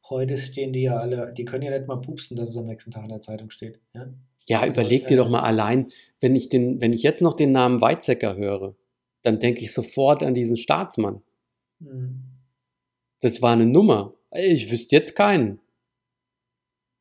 Heute 0.09 0.37
stehen 0.37 0.73
die 0.73 0.83
ja 0.83 0.99
alle, 0.99 1.35
die 1.37 1.45
können 1.45 1.65
ja 1.65 1.77
nicht 1.77 1.89
mal 1.89 2.01
pupsen, 2.01 2.37
dass 2.37 2.51
es 2.51 2.57
am 2.57 2.67
nächsten 2.67 2.91
Tag 2.91 3.03
in 3.03 3.11
der 3.11 3.21
Zeitung 3.21 3.51
steht. 3.51 3.81
Ja? 3.95 4.09
Ja, 4.49 4.61
Also, 4.61 4.73
überleg 4.73 5.07
dir 5.09 5.15
äh, 5.15 5.17
doch 5.19 5.29
mal 5.29 5.43
allein, 5.43 5.91
wenn 6.21 6.35
ich, 6.35 6.49
den, 6.49 6.81
wenn 6.81 6.93
ich 6.93 7.03
jetzt 7.03 7.21
noch 7.21 7.35
den 7.35 7.53
Namen 7.53 7.81
Weizsäcker 7.81 8.37
höre, 8.37 8.75
dann 9.23 9.41
denke 9.41 9.61
ich 9.61 9.75
sofort 9.75 10.23
an 10.23 10.33
diesen 10.33 10.57
Staatsmann. 10.57 11.23
Hm. 11.81 12.38
Das 13.21 13.43
war 13.43 13.53
eine 13.53 13.67
Nummer. 13.67 14.15
Ich 14.33 14.71
wüsste 14.71 14.97
jetzt 14.97 15.15
keinen. 15.17 15.61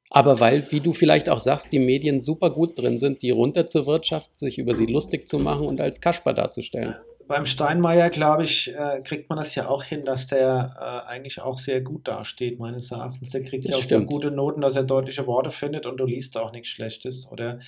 Aber 0.10 0.40
weil, 0.40 0.72
wie 0.72 0.80
du 0.80 0.94
vielleicht 0.94 1.28
auch 1.30 1.42
sagst, 1.42 1.72
die 1.74 1.80
Medien 1.80 2.22
super 2.22 2.50
gut 2.50 2.78
drin 2.78 2.98
sind, 2.98 3.22
die 3.22 3.30
runterzuwirtschaften, 3.32 4.36
sich 4.38 4.58
über 4.58 4.74
sie 4.74 4.86
lustig 4.86 5.28
zu 5.28 5.38
machen 5.38 5.68
und 5.68 5.82
als 5.82 6.00
Kasper 6.00 6.34
darzustellen. 6.34 6.96
Beim 7.28 7.46
Steinmeier, 7.46 8.10
glaube 8.10 8.46
ich, 8.46 8.74
äh, 8.74 9.02
kriegt 9.04 9.30
man 9.30 9.38
das 9.38 9.54
ja 9.56 9.68
auch 9.68 9.84
hin, 9.84 10.04
dass 10.06 10.28
der 10.28 10.78
äh, 10.80 11.10
eigentlich 11.10 11.42
auch 11.42 11.58
sehr 11.58 11.82
gut 11.82 12.08
dasteht, 12.08 12.58
meines 12.58 12.90
Erachtens. 12.90 13.32
Der 13.32 13.44
kriegt 13.44 13.66
Das 13.66 13.72
ja 13.72 13.76
auch 13.78 13.82
so 13.82 13.88
stimmt. 13.88 14.08
gute 14.08 14.32
Noten, 14.32 14.62
dass 14.62 14.78
er 14.78 14.84
deutliche 14.84 15.28
Worte 15.28 15.52
findet 15.52 15.86
und 15.86 15.98
du 15.98 16.06
liest 16.06 16.38
auch 16.38 16.54
nichts 16.54 16.70
Schlechtes. 16.70 17.30
Oder 17.30 17.60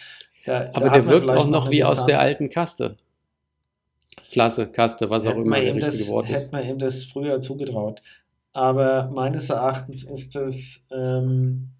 da, 0.45 0.64
da 0.64 0.72
Aber 0.76 0.91
hat 0.91 0.95
der 0.95 1.08
wirkt 1.08 1.30
auch 1.30 1.47
noch 1.47 1.70
wie 1.72 1.84
aus 1.84 2.06
der 2.06 2.22
alten 2.22 2.50
Kaste. 2.50 2.95
Klasse, 4.32 4.68
Kaste, 4.68 5.10
was 5.10 5.26
auch 5.26 5.32
Hätte 5.32 5.41
immer 5.41 5.62
ihm 5.62 5.76
richtige 5.76 5.97
das, 5.97 6.08
Wort 6.08 6.26
hätte 6.28 6.36
ist. 6.36 6.52
man 6.54 6.66
ihm 6.66 6.80
das 6.80 7.04
früher 7.04 7.41
zugetraut. 7.41 8.02
Aber 8.52 9.12
meines 9.12 9.50
Erachtens 9.50 10.04
ist 10.04 10.36
das 10.36 10.86
ähm, 10.91 11.72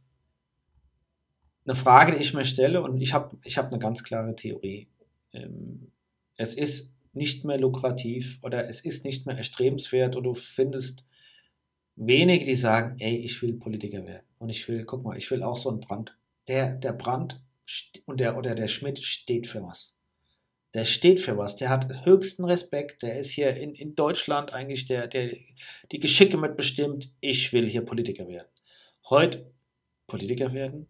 eine 1.66 1.76
Frage, 1.76 2.14
die 2.14 2.22
ich 2.22 2.34
mir 2.34 2.46
stelle 2.46 2.82
und 2.82 3.02
ich 3.02 3.14
habe 3.14 3.38
ich 3.44 3.58
hab 3.58 3.68
eine 3.68 3.80
ganz 3.80 4.04
klare 4.04 4.36
Theorie. 4.36 4.88
Ähm, 5.34 5.92
es 6.36 6.54
ist 6.54 6.94
nicht 7.14 7.44
mehr 7.44 7.60
lukrativ 7.60 8.40
oder 8.42 8.70
es 8.70 8.82
ist 8.82 9.04
nicht 9.04 9.26
mehr 9.26 9.38
erstrebenswert 9.38 10.16
und 10.16 10.24
du 10.24 10.34
findest 10.34 11.06
wenige, 11.96 12.46
die 12.46 12.56
sagen, 12.56 12.96
ey, 13.00 13.18
ich 13.18 13.42
will 13.42 13.54
Politiker 13.54 14.06
werden 14.06 14.26
und 14.38 14.50
ich 14.50 14.68
will, 14.68 14.86
guck 14.86 15.04
mal, 15.04 15.18
ich 15.18 15.30
will 15.32 15.44
auch 15.44 15.58
so 15.58 15.70
einen 15.70 15.82
Brand. 15.82 16.18
Der, 16.48 16.76
der 16.76 16.94
Brand 16.94 17.42
und 18.06 18.20
der, 18.20 18.38
oder 18.38 18.56
der 18.56 18.68
Schmidt 18.68 19.00
steht 19.00 19.48
für 19.48 19.62
was 19.62 19.99
der 20.74 20.86
steht 20.86 21.20
für 21.20 21.38
was, 21.38 21.56
der 21.56 21.70
hat 21.70 22.06
höchsten 22.06 22.46
Respekt, 22.46 23.02
der 23.02 23.20
ist 23.20 23.32
hier 23.32 23.56
in, 23.56 23.74
in 23.74 23.96
Deutschland 23.96 24.54
eigentlich 24.54 24.86
der, 24.86 25.08
der 25.08 25.36
die 25.92 26.00
Geschicke 26.00 26.38
mitbestimmt, 26.38 27.12
ich 27.22 27.52
will 27.54 27.68
hier 27.68 27.82
Politiker 27.82 28.28
werden. 28.28 28.48
Heute 29.10 29.52
Politiker 30.08 30.54
werden? 30.54 30.88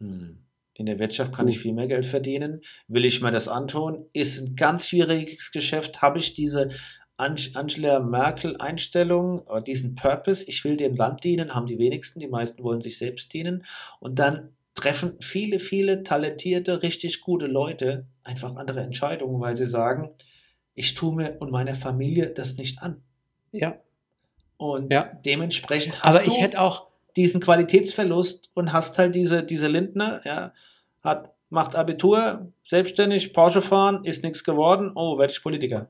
Hm. 0.00 0.44
In 0.74 0.86
der 0.86 1.00
Wirtschaft 1.00 1.34
kann 1.34 1.48
ich 1.48 1.58
viel 1.58 1.72
mehr 1.72 1.88
Geld 1.88 2.06
verdienen. 2.06 2.60
Will 2.86 3.04
ich 3.04 3.20
mir 3.20 3.32
das 3.32 3.48
antun? 3.48 4.06
Ist 4.12 4.38
ein 4.38 4.54
ganz 4.54 4.86
schwieriges 4.86 5.50
Geschäft. 5.50 6.02
Habe 6.02 6.20
ich 6.20 6.34
diese 6.34 6.70
An- 7.16 7.36
Angela 7.54 7.98
Merkel-Einstellung, 7.98 9.44
äh, 9.48 9.60
diesen 9.60 9.96
Purpose, 9.96 10.44
ich 10.46 10.62
will 10.62 10.76
dem 10.76 10.94
Land 10.94 11.24
dienen, 11.24 11.52
haben 11.52 11.66
die 11.66 11.80
wenigsten, 11.80 12.20
die 12.20 12.28
meisten 12.28 12.62
wollen 12.62 12.80
sich 12.80 12.96
selbst 12.96 13.32
dienen. 13.32 13.64
Und 13.98 14.20
dann 14.20 14.56
treffen 14.78 15.16
viele, 15.20 15.58
viele 15.58 16.02
talentierte, 16.04 16.82
richtig 16.82 17.20
gute 17.20 17.46
Leute 17.46 18.06
einfach 18.24 18.56
andere 18.56 18.80
Entscheidungen, 18.80 19.40
weil 19.40 19.56
sie 19.56 19.66
sagen, 19.66 20.10
ich 20.74 20.94
tue 20.94 21.14
mir 21.14 21.36
und 21.40 21.50
meiner 21.50 21.74
Familie 21.74 22.30
das 22.30 22.56
nicht 22.56 22.80
an. 22.82 23.02
Ja, 23.52 23.76
Und 24.56 24.92
Ja. 24.92 25.10
dementsprechend 25.24 26.02
hast 26.02 26.16
aber 26.16 26.24
du 26.24 26.30
ich 26.30 26.40
hätte 26.40 26.60
auch, 26.60 26.88
diesen 27.16 27.40
Qualitätsverlust 27.40 28.50
und 28.54 28.72
hast 28.72 28.98
halt 28.98 29.14
diese, 29.14 29.42
diese 29.42 29.66
Lindner, 29.68 30.20
ja, 30.24 30.52
hat, 31.02 31.32
macht 31.50 31.74
Abitur, 31.74 32.52
selbstständig, 32.62 33.32
Porsche 33.32 33.62
fahren, 33.62 34.04
ist 34.04 34.22
nichts 34.22 34.44
geworden, 34.44 34.92
oh, 34.94 35.18
werde 35.18 35.32
ich 35.32 35.42
Politiker. 35.42 35.88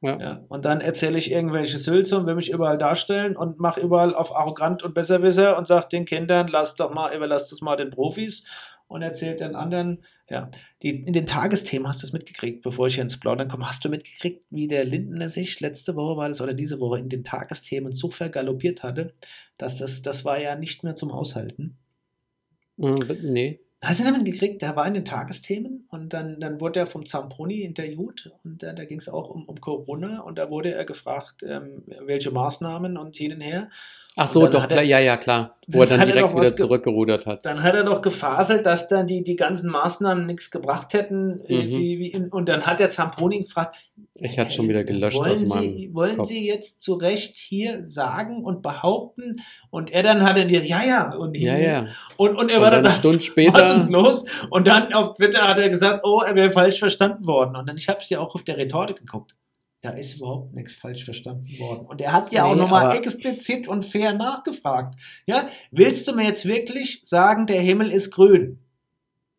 Ja, 0.00 0.18
Ja, 0.20 0.44
und 0.48 0.64
dann 0.64 0.80
erzähle 0.80 1.18
ich 1.18 1.32
irgendwelche 1.32 1.78
Sülze 1.78 2.18
und 2.18 2.26
will 2.26 2.36
mich 2.36 2.50
überall 2.50 2.78
darstellen 2.78 3.36
und 3.36 3.58
mache 3.58 3.80
überall 3.80 4.14
auf 4.14 4.34
arrogant 4.36 4.82
und 4.82 4.94
besserwisser 4.94 5.58
und 5.58 5.66
sage 5.66 5.88
den 5.90 6.04
Kindern, 6.04 6.48
lasst 6.48 6.78
doch 6.78 6.94
mal, 6.94 7.14
überlasst 7.14 7.52
es 7.52 7.60
mal 7.60 7.76
den 7.76 7.90
Profis. 7.90 8.44
Und 8.86 9.02
erzählt 9.02 9.40
den 9.40 9.54
anderen, 9.54 10.02
ja, 10.30 10.50
die, 10.82 11.02
in 11.02 11.12
den 11.12 11.26
Tagesthemen 11.26 11.86
hast 11.86 12.02
du 12.02 12.06
es 12.06 12.14
mitgekriegt, 12.14 12.62
bevor 12.62 12.86
ich 12.86 12.94
hier 12.94 13.02
ins 13.02 13.20
Plaudern 13.20 13.48
komme, 13.48 13.68
hast 13.68 13.84
du 13.84 13.90
mitgekriegt, 13.90 14.46
wie 14.48 14.66
der 14.66 14.86
Lindner 14.86 15.28
sich 15.28 15.60
letzte 15.60 15.94
Woche 15.94 16.16
war 16.16 16.28
das 16.28 16.40
oder 16.40 16.54
diese 16.54 16.80
Woche 16.80 16.98
in 16.98 17.10
den 17.10 17.22
Tagesthemen 17.22 17.92
so 17.92 18.08
vergaloppiert 18.08 18.82
hatte, 18.82 19.12
dass 19.58 19.76
das, 19.76 20.00
das 20.00 20.24
war 20.24 20.40
ja 20.40 20.56
nicht 20.56 20.84
mehr 20.84 20.96
zum 20.96 21.10
Aushalten. 21.10 21.76
äh, 22.78 23.18
nee. 23.22 23.60
Hast 23.80 24.00
du 24.00 24.04
damit 24.04 24.24
gekriegt? 24.24 24.60
Der 24.62 24.74
war 24.74 24.88
in 24.88 24.94
den 24.94 25.04
Tagesthemen 25.04 25.86
und 25.88 26.12
dann, 26.12 26.40
dann 26.40 26.60
wurde 26.60 26.80
er 26.80 26.88
vom 26.88 27.06
Zamponi 27.06 27.62
interviewt 27.62 28.32
und 28.42 28.64
äh, 28.64 28.74
da 28.74 28.84
ging 28.84 28.98
es 28.98 29.08
auch 29.08 29.30
um, 29.30 29.44
um 29.44 29.60
Corona 29.60 30.20
und 30.20 30.36
da 30.36 30.50
wurde 30.50 30.72
er 30.74 30.84
gefragt, 30.84 31.44
ähm, 31.44 31.84
welche 32.00 32.32
Maßnahmen 32.32 32.96
und 32.96 33.14
hin 33.14 33.34
und 33.34 33.40
her. 33.40 33.70
Ach 34.16 34.26
so, 34.26 34.46
doch, 34.48 34.62
er- 34.62 34.68
klar, 34.68 34.82
ja, 34.82 34.98
ja, 34.98 35.16
klar. 35.16 35.54
Wo 35.70 35.82
er 35.82 35.86
dann 35.86 36.00
er 36.00 36.06
direkt 36.06 36.32
doch 36.32 36.40
wieder 36.40 36.54
zurückgerudert 36.54 37.26
hat. 37.26 37.44
Dann 37.44 37.62
hat 37.62 37.74
er 37.74 37.84
doch 37.84 38.00
gefaselt, 38.02 38.64
dass 38.64 38.88
dann 38.88 39.06
die, 39.06 39.22
die 39.22 39.36
ganzen 39.36 39.70
Maßnahmen 39.70 40.24
nichts 40.26 40.50
gebracht 40.50 40.94
hätten. 40.94 41.40
äh, 41.46 41.54
Mhm. 41.66 41.70
Wie, 41.70 42.26
und 42.30 42.48
dann 42.48 42.62
hat 42.62 42.80
der 42.80 42.88
Zamponi 42.88 43.40
gefragt, 43.40 43.76
Ich 44.14 44.38
hatte 44.38 44.50
schon 44.50 44.66
wieder 44.68 44.82
gelöscht 44.82 45.18
wollen 45.18 45.32
aus 45.32 45.42
meinem 45.44 45.72
Sie, 45.74 45.90
wollen 45.94 46.16
Kopf. 46.16 46.28
Sie 46.28 46.46
jetzt 46.46 46.80
zu 46.82 46.94
Recht 46.94 47.36
hier 47.36 47.84
sagen 47.86 48.42
und 48.42 48.62
behaupten? 48.62 49.36
Und 49.70 49.92
er 49.92 50.02
dann 50.02 50.22
hat 50.24 50.36
er 50.38 50.46
dir, 50.46 50.64
ja, 50.64 50.82
ja. 50.84 51.14
Und, 51.14 51.36
Ja, 51.36 51.56
ja. 51.58 51.86
und, 52.16 52.34
und 52.34 52.50
er 52.50 52.56
Und 52.56 52.62
war 52.64 52.70
dann 52.70 52.82
dann 52.84 52.92
eine 52.92 52.98
Stunde 53.00 53.20
später, 53.20 53.78
los? 53.90 54.24
Und 54.50 54.66
dann 54.66 54.92
auf 54.94 55.14
Twitter 55.14 55.46
hat 55.46 55.58
er 55.58 55.68
gesagt, 55.68 56.00
oh, 56.02 56.22
er 56.26 56.34
wäre 56.34 56.50
falsch 56.50 56.78
verstanden 56.78 57.26
worden. 57.26 57.54
Und 57.56 57.68
dann, 57.68 57.76
ich 57.76 57.88
habe 57.90 58.00
es 58.00 58.08
ja 58.08 58.18
auch 58.20 58.34
auf 58.34 58.42
der 58.42 58.56
Retorte 58.56 58.94
geguckt. 58.94 59.34
Da 59.80 59.90
ist 59.90 60.16
überhaupt 60.16 60.54
nichts 60.54 60.74
falsch 60.74 61.04
verstanden 61.04 61.46
worden. 61.60 61.86
Und 61.86 62.00
er 62.00 62.12
hat 62.12 62.32
ja 62.32 62.44
auch 62.44 62.54
Nee, 62.54 62.62
nochmal 62.62 62.86
aber- 62.86 62.96
explizit 62.96 63.68
und 63.68 63.84
fair 63.84 64.12
nachgefragt. 64.12 64.96
Ja, 65.26 65.48
willst 65.70 66.08
du 66.08 66.14
mir 66.14 66.24
jetzt 66.24 66.46
wirklich 66.46 67.00
sagen, 67.04 67.46
der 67.46 67.60
Himmel 67.60 67.92
ist 67.92 68.10
grün? 68.10 68.58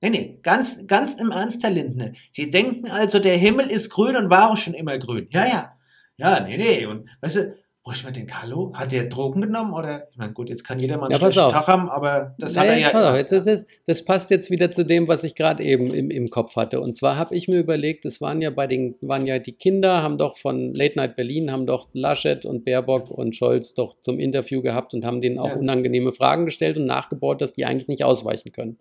Nee, 0.01 0.09
nee, 0.11 0.39
ganz, 0.41 0.77
ganz 0.87 1.15
im 1.15 1.31
Ernst, 1.31 1.61
Herr 1.61 1.71
Lindner. 1.71 2.13
Sie 2.31 2.49
denken 2.49 2.89
also, 2.89 3.19
der 3.19 3.35
Himmel 3.35 3.67
ist 3.69 3.89
grün 3.89 4.15
und 4.15 4.29
war 4.29 4.49
auch 4.49 4.55
schon 4.57 4.73
immer 4.73 4.97
grün. 4.97 5.27
Ja, 5.31 5.45
ja. 5.45 5.75
Ja, 6.15 6.39
nee, 6.39 6.55
nee. 6.57 6.85
Und 6.85 7.09
weißt 7.19 7.35
du, 7.35 7.57
wo 7.89 7.93
ich 7.93 8.03
mir 8.05 8.11
denke, 8.11 8.39
hallo, 8.39 8.71
hat 8.75 8.91
der 8.91 9.05
Drogen 9.05 9.41
genommen? 9.41 9.73
Oder, 9.73 10.07
ich 10.11 10.17
meine, 10.17 10.31
gut, 10.33 10.49
jetzt 10.49 10.63
kann 10.63 10.79
jeder 10.79 10.97
mal 10.97 11.07
einen 11.07 11.13
Ja, 11.13 11.17
pass. 11.19 11.33
Tag 11.33 11.65
haben, 11.67 11.89
aber 11.89 12.35
das 12.37 12.55
hat 12.55 12.67
Naja, 12.67 12.73
er 12.73 12.79
ja. 12.79 12.89
pass 12.91 13.01
auf, 13.03 13.09
immer. 13.09 13.17
jetzt- 13.17 13.31
das, 13.31 13.45
das, 13.45 13.65
das 13.87 14.05
passt 14.05 14.29
jetzt 14.29 14.51
wieder 14.51 14.71
zu 14.71 14.85
dem, 14.85 15.07
was 15.07 15.23
ich 15.23 15.33
gerade 15.33 15.63
eben 15.63 15.91
im, 15.91 16.11
im 16.11 16.29
Kopf 16.29 16.55
hatte. 16.55 16.81
Und 16.81 16.95
zwar 16.95 17.17
habe 17.17 17.35
ich 17.35 17.47
mir 17.47 17.57
überlegt, 17.57 18.05
es 18.05 18.21
waren 18.21 18.41
ja 18.43 18.51
bei 18.51 18.67
den, 18.67 18.93
waren 19.01 19.25
ja 19.25 19.39
die 19.39 19.53
Kinder, 19.53 20.03
haben 20.03 20.19
doch 20.19 20.37
von 20.37 20.73
Late 20.75 20.97
Night 20.97 21.15
Berlin, 21.15 21.51
haben 21.51 21.65
doch 21.65 21.87
Laschet 21.93 22.45
und 22.45 22.63
Baerbock 22.63 23.09
und 23.09 23.35
Scholz 23.35 23.73
doch 23.73 23.95
zum 24.01 24.19
Interview 24.19 24.61
gehabt 24.61 24.93
und 24.93 25.03
haben 25.03 25.19
denen 25.21 25.39
auch 25.39 25.49
Ja. 25.49 25.55
unangenehme 25.55 26.13
Fragen 26.13 26.45
gestellt 26.45 26.77
und 26.77 26.85
nachgebaut, 26.85 27.41
dass 27.41 27.53
die 27.53 27.65
eigentlich 27.65 27.87
nicht 27.87 28.03
ausweichen 28.03 28.51
können. 28.51 28.77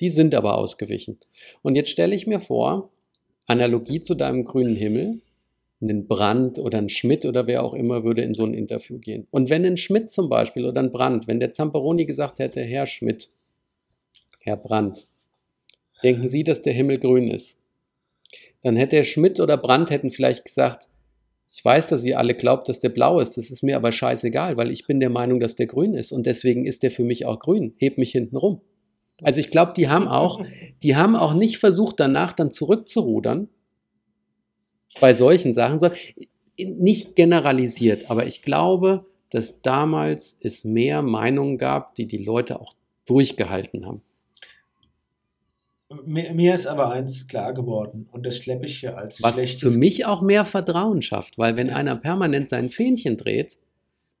Die 0.00 0.10
sind 0.10 0.34
aber 0.34 0.58
ausgewichen. 0.58 1.18
Und 1.62 1.76
jetzt 1.76 1.90
stelle 1.90 2.14
ich 2.14 2.26
mir 2.26 2.40
vor, 2.40 2.90
Analogie 3.46 4.00
zu 4.02 4.14
deinem 4.14 4.44
grünen 4.44 4.74
Himmel, 4.74 5.20
ein 5.80 6.06
Brandt 6.06 6.58
oder 6.58 6.78
ein 6.78 6.88
Schmidt 6.88 7.24
oder 7.24 7.46
wer 7.46 7.62
auch 7.62 7.74
immer 7.74 8.02
würde 8.02 8.22
in 8.22 8.34
so 8.34 8.44
ein 8.44 8.54
Interview 8.54 8.98
gehen. 8.98 9.26
Und 9.30 9.48
wenn 9.48 9.64
ein 9.64 9.76
Schmidt 9.76 10.10
zum 10.10 10.28
Beispiel 10.28 10.64
oder 10.64 10.80
ein 10.80 10.90
Brandt, 10.90 11.28
wenn 11.28 11.40
der 11.40 11.52
Zamperoni 11.52 12.04
gesagt 12.04 12.40
hätte, 12.40 12.62
Herr 12.62 12.86
Schmidt, 12.86 13.30
Herr 14.40 14.56
Brandt, 14.56 15.06
denken 16.02 16.26
Sie, 16.26 16.42
dass 16.42 16.62
der 16.62 16.72
Himmel 16.72 16.98
grün 16.98 17.28
ist? 17.28 17.56
Dann 18.62 18.76
hätte 18.76 18.96
der 18.96 19.04
Schmidt 19.04 19.38
oder 19.38 19.56
Brandt 19.56 19.90
hätten 19.90 20.10
vielleicht 20.10 20.44
gesagt, 20.44 20.88
ich 21.50 21.64
weiß, 21.64 21.88
dass 21.88 22.04
ihr 22.04 22.18
alle 22.18 22.34
glaubt, 22.34 22.68
dass 22.68 22.80
der 22.80 22.90
blau 22.90 23.20
ist, 23.20 23.36
das 23.36 23.50
ist 23.50 23.62
mir 23.62 23.76
aber 23.76 23.92
scheißegal, 23.92 24.56
weil 24.56 24.70
ich 24.70 24.86
bin 24.86 25.00
der 25.00 25.10
Meinung, 25.10 25.40
dass 25.40 25.54
der 25.54 25.66
grün 25.66 25.94
ist 25.94 26.12
und 26.12 26.26
deswegen 26.26 26.66
ist 26.66 26.82
der 26.82 26.90
für 26.90 27.04
mich 27.04 27.24
auch 27.24 27.38
grün. 27.38 27.74
Heb 27.78 27.98
mich 27.98 28.10
hinten 28.12 28.36
rum. 28.36 28.60
Also 29.22 29.40
ich 29.40 29.50
glaube, 29.50 29.72
die 29.76 29.88
haben 29.88 30.08
auch, 30.08 30.40
die 30.82 30.96
haben 30.96 31.16
auch 31.16 31.34
nicht 31.34 31.58
versucht, 31.58 31.98
danach 32.00 32.32
dann 32.32 32.50
zurückzurudern 32.50 33.48
bei 35.00 35.14
solchen 35.14 35.54
Sachen, 35.54 35.80
nicht 36.58 37.16
generalisiert. 37.16 38.10
Aber 38.10 38.26
ich 38.26 38.42
glaube, 38.42 39.04
dass 39.30 39.60
damals 39.62 40.36
es 40.40 40.64
mehr 40.64 41.02
Meinungen 41.02 41.58
gab, 41.58 41.94
die 41.94 42.06
die 42.06 42.24
Leute 42.24 42.60
auch 42.60 42.74
durchgehalten 43.06 43.86
haben. 43.86 44.02
Mir, 46.04 46.34
mir 46.34 46.54
ist 46.54 46.66
aber 46.66 46.90
eins 46.90 47.26
klar 47.28 47.54
geworden 47.54 48.08
und 48.12 48.26
das 48.26 48.36
schleppe 48.36 48.66
ich 48.66 48.80
hier 48.80 48.98
als 48.98 49.22
Was 49.22 49.40
für 49.40 49.70
mich 49.70 50.04
auch 50.04 50.20
mehr 50.20 50.44
Vertrauen 50.44 51.00
schafft, 51.00 51.38
weil 51.38 51.56
wenn 51.56 51.68
Ja. 51.68 51.76
einer 51.76 51.96
permanent 51.96 52.50
sein 52.50 52.68
Fähnchen 52.68 53.16
dreht, 53.16 53.58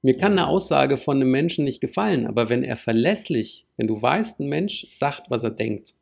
mir 0.00 0.14
kann 0.16 0.36
Ja. 0.36 0.44
eine 0.44 0.46
Aussage 0.46 0.96
von 0.96 1.18
einem 1.20 1.30
Menschen 1.30 1.64
nicht 1.64 1.80
gefallen, 1.82 2.26
aber 2.26 2.48
wenn 2.48 2.62
er 2.62 2.76
verlässlich, 2.76 3.66
wenn 3.76 3.86
du 3.86 4.00
weißt, 4.00 4.40
ein 4.40 4.48
Mensch 4.48 4.86
sagt, 4.96 5.30
was 5.30 5.42
er 5.42 5.50
denkt, 5.50 5.94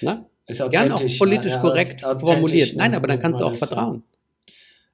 na, 0.00 0.26
ist 0.60 0.70
gern 0.70 0.92
auch 0.92 1.02
politisch 1.18 1.52
ja, 1.52 1.56
ja, 1.56 1.60
korrekt 1.60 2.04
authentisch, 2.04 2.28
formuliert. 2.28 2.76
Nein, 2.76 2.94
aber 2.94 3.08
dann 3.08 3.20
kannst 3.20 3.40
du 3.40 3.44
auch 3.44 3.52
ja. 3.52 3.58
vertrauen. 3.58 4.02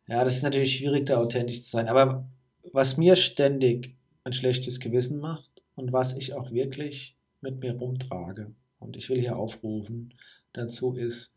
Ja, 0.06 0.24
das 0.24 0.36
ist 0.36 0.42
natürlich 0.42 0.76
schwierig, 0.76 1.06
da 1.06 1.18
authentisch 1.18 1.62
zu 1.62 1.70
sein. 1.70 1.88
Aber 1.88 2.28
was 2.72 2.96
mir 2.96 3.16
ständig 3.16 3.96
ein 4.24 4.32
schlechtes 4.32 4.80
Gewissen 4.80 5.18
macht 5.20 5.62
und 5.74 5.92
was 5.92 6.14
ich 6.14 6.34
auch 6.34 6.50
wirklich 6.50 7.16
mit 7.40 7.60
mir 7.60 7.74
rumtrage, 7.74 8.52
und 8.78 8.96
ich 8.96 9.08
will 9.08 9.20
hier 9.20 9.36
aufrufen 9.36 10.14
dazu, 10.52 10.94
ist, 10.94 11.34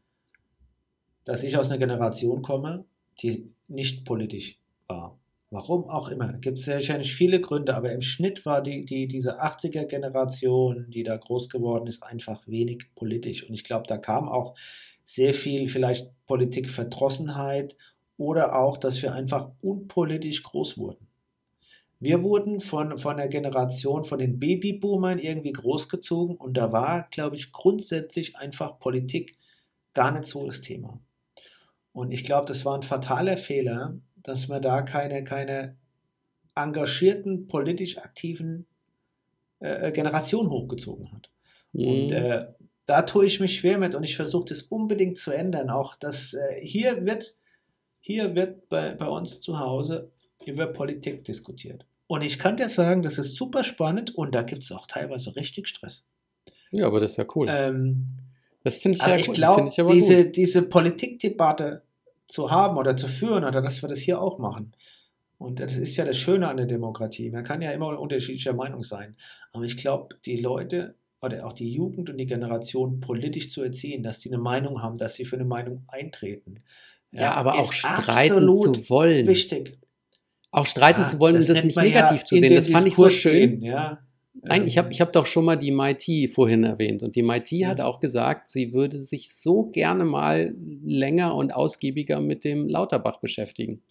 dass 1.26 1.43
ich 1.43 1.57
aus 1.57 1.69
einer 1.69 1.78
Generation 1.78 2.41
komme, 2.41 2.86
die 3.22 3.51
nicht 3.67 4.05
politisch 4.05 4.59
war. 4.88 5.17
Warum 5.54 5.89
auch 5.89 6.08
immer. 6.08 6.32
Gibt 6.32 6.60
es 6.60 6.68
wahrscheinlich 6.68 7.14
viele 7.14 7.41
Gründe, 7.41 7.76
aber 7.76 7.91
im 7.91 8.02
Schnitt 8.02 8.45
war 8.45 8.62
die, 8.62 8.86
die, 8.86 9.10
diese 9.10 9.41
80er-Generation, 9.41 10.89
die 10.89 11.04
da 11.04 11.18
groß 11.18 11.49
geworden 11.49 11.88
ist, 11.88 12.04
einfach 12.04 12.47
wenig 12.47 12.86
politisch. 12.95 13.43
Und 13.47 13.54
ich 13.54 13.66
glaube, 13.66 13.86
da 13.86 13.97
kam 13.97 14.30
auch 14.30 14.56
sehr 15.04 15.34
viel 15.34 15.68
vielleicht 15.68 16.10
Politikverdrossenheit 16.26 17.76
oder 18.16 18.58
auch, 18.58 18.78
dass 18.78 19.02
wir 19.02 19.14
einfach 19.14 19.52
unpolitisch 19.60 20.41
groß 20.43 20.78
wurden. 20.78 21.06
Wir 21.99 22.24
wurden 22.24 22.62
von, 22.62 22.97
von 22.97 23.18
der 23.18 23.28
Generation, 23.28 24.06
von 24.06 24.20
den 24.20 24.39
Babyboomern 24.39 25.20
irgendwie 25.20 25.52
großgezogen 25.52 26.38
und 26.38 26.56
da 26.56 26.72
war, 26.72 27.10
glaube 27.12 27.36
ich, 27.36 27.52
grundsätzlich 27.52 28.38
einfach 28.38 28.80
Politik 28.80 29.38
gar 29.93 30.12
nicht 30.12 30.28
so 30.28 30.45
das 30.45 30.62
Thema. 30.62 31.02
Und 31.91 32.12
ich 32.12 32.24
glaube, 32.24 32.47
das 32.47 32.64
war 32.64 32.76
ein 32.76 32.84
fataler 32.84 33.38
Fehler, 33.38 33.97
dass 34.24 34.47
man 34.47 34.61
da 34.61 34.82
keine, 34.82 35.24
keine 35.24 35.76
engagierten, 36.55 37.47
politisch 37.47 37.97
aktiven 37.97 38.65
äh, 39.59 39.91
Generation 39.91 40.49
hochgezogen 40.49 41.11
hat. 41.11 41.30
Und 41.74 42.07
Mhm. 42.07 42.11
äh, 42.13 42.45
da 42.86 43.03
tue 43.03 43.26
ich 43.26 43.39
mich 43.39 43.59
schwer 43.59 43.78
mit 43.78 43.95
und 43.95 44.03
ich 44.03 44.15
versuche 44.17 44.45
das 44.49 44.63
unbedingt 44.63 45.17
zu 45.17 45.32
ändern. 45.32 45.69
Auch 45.69 45.95
dass 45.95 46.34
äh, 46.34 46.59
hier 46.61 47.05
wird, 47.05 47.36
hier 48.01 48.36
wird 48.36 48.67
bei, 48.69 48.91
bei 48.93 49.07
uns 49.07 49.39
zu 49.39 49.59
Hause 49.59 50.11
über 50.45 50.67
Politik 50.67 51.24
diskutiert. 51.24 51.86
Und 52.07 52.24
ich 52.24 52.38
kann 52.39 52.57
dir 52.57 52.67
sagen, 52.69 53.03
das 53.03 53.17
ist 53.17 53.36
super 53.36 53.63
spannend 53.63 54.13
und 54.15 54.36
da 54.36 54.41
gibt 54.41 54.63
es 54.63 54.72
auch 54.74 54.88
teilweise 54.88 55.36
richtig 55.38 55.69
Stress. 55.69 56.05
ja, 56.72 56.86
aber 56.88 56.99
das 56.99 57.11
ist 57.11 57.17
ja 57.17 57.26
cool. 57.36 57.47
Ähm, 57.49 58.07
das 58.63 58.78
finde 58.80 58.97
ich 58.97 59.07
ja 59.07 59.15
ich 59.15 59.26
finde 59.26 59.69
ich 59.69 59.76
diese, 59.93 60.26
gut. 60.26 60.36
diese 60.36 60.61
Politikdebatte 60.63 61.84
zu 62.32 62.51
haben 62.51 62.77
oder 62.77 62.95
zu 62.95 63.07
führen 63.07 63.43
oder 63.43 63.61
dass 63.61 63.82
wir 63.82 63.89
das 63.89 63.99
hier 63.99 64.21
auch 64.21 64.39
machen. 64.39 64.73
Und 65.38 65.59
das 65.59 65.75
ist 65.75 65.97
ja 65.97 66.05
das 66.05 66.17
Schöne 66.17 66.47
an 66.47 66.57
der 66.57 66.67
Demokratie. 66.67 67.32
Man 67.32 67.43
kann 67.43 67.61
ja 67.61 67.71
immer 67.71 67.99
unterschiedlicher 67.99 68.53
Meinung 68.53 68.84
sein. 68.84 69.15
Aber 69.53 69.63
ich 69.63 69.75
glaube, 69.75 70.15
die 70.25 70.38
Leute 70.38 70.95
oder 71.21 71.45
auch 71.45 71.53
die 71.53 71.71
Jugend 71.71 72.09
und 72.09 72.17
die 72.17 72.25
Generation 72.25 72.99
politisch 72.99 73.51
zu 73.51 73.61
erziehen, 73.63 74.03
dass 74.03 74.19
die 74.19 74.29
eine 74.29 74.41
Meinung 74.41 74.82
haben, 74.82 74.97
dass 74.97 75.15
sie 75.15 75.25
für 75.25 75.36
eine 75.36 75.45
Meinung 75.45 75.84
eintreten. 75.88 76.63
Ja, 77.11 77.34
aber 77.34 77.59
ist 77.59 77.67
auch 77.67 77.73
streiten 77.73 78.55
zu 78.55 78.89
wollen. 78.89 79.27
Wichtig. 79.27 79.79
Auch 80.51 80.65
streiten 80.65 81.01
Ja, 81.01 81.07
zu 81.07 81.19
wollen 81.19 81.36
und 81.36 81.47
das 81.47 81.63
nicht 81.63 81.77
negativ 81.77 82.21
ja 82.21 82.25
zu 82.25 82.38
sehen. 82.38 82.53
Das 82.53 82.69
fand 82.69 82.88
ich 82.88 82.95
so 82.95 83.09
schön. 83.09 83.59
gehen, 83.59 83.63
ja. 83.63 83.99
Nein, 84.44 84.66
ich 84.68 84.78
habe 84.78 84.88
Ähm, 84.88 84.92
ich 84.92 85.02
hab 85.02 85.14
doch 85.14 85.26
schon 85.26 85.46
mal 85.46 85.56
die 85.58 85.72
MIT 85.72 86.32
vorhin 86.34 86.64
erwähnt. 86.64 87.04
Und 87.04 87.16
die 87.16 87.22
MIT 87.24 87.52
Ja. 87.52 87.70
hat 87.70 87.82
auch 87.82 88.00
gesagt, 88.00 88.50
sie 88.50 88.74
würde 88.74 89.02
sich 89.02 89.34
so 89.34 89.66
gerne 89.66 90.04
mal 90.06 90.56
länger 90.84 91.36
und 91.36 91.54
ausgiebiger 91.54 92.20
mit 92.20 92.44
dem 92.44 92.68
Lauterbach 92.68 93.20
beschäftigen. 93.20 93.82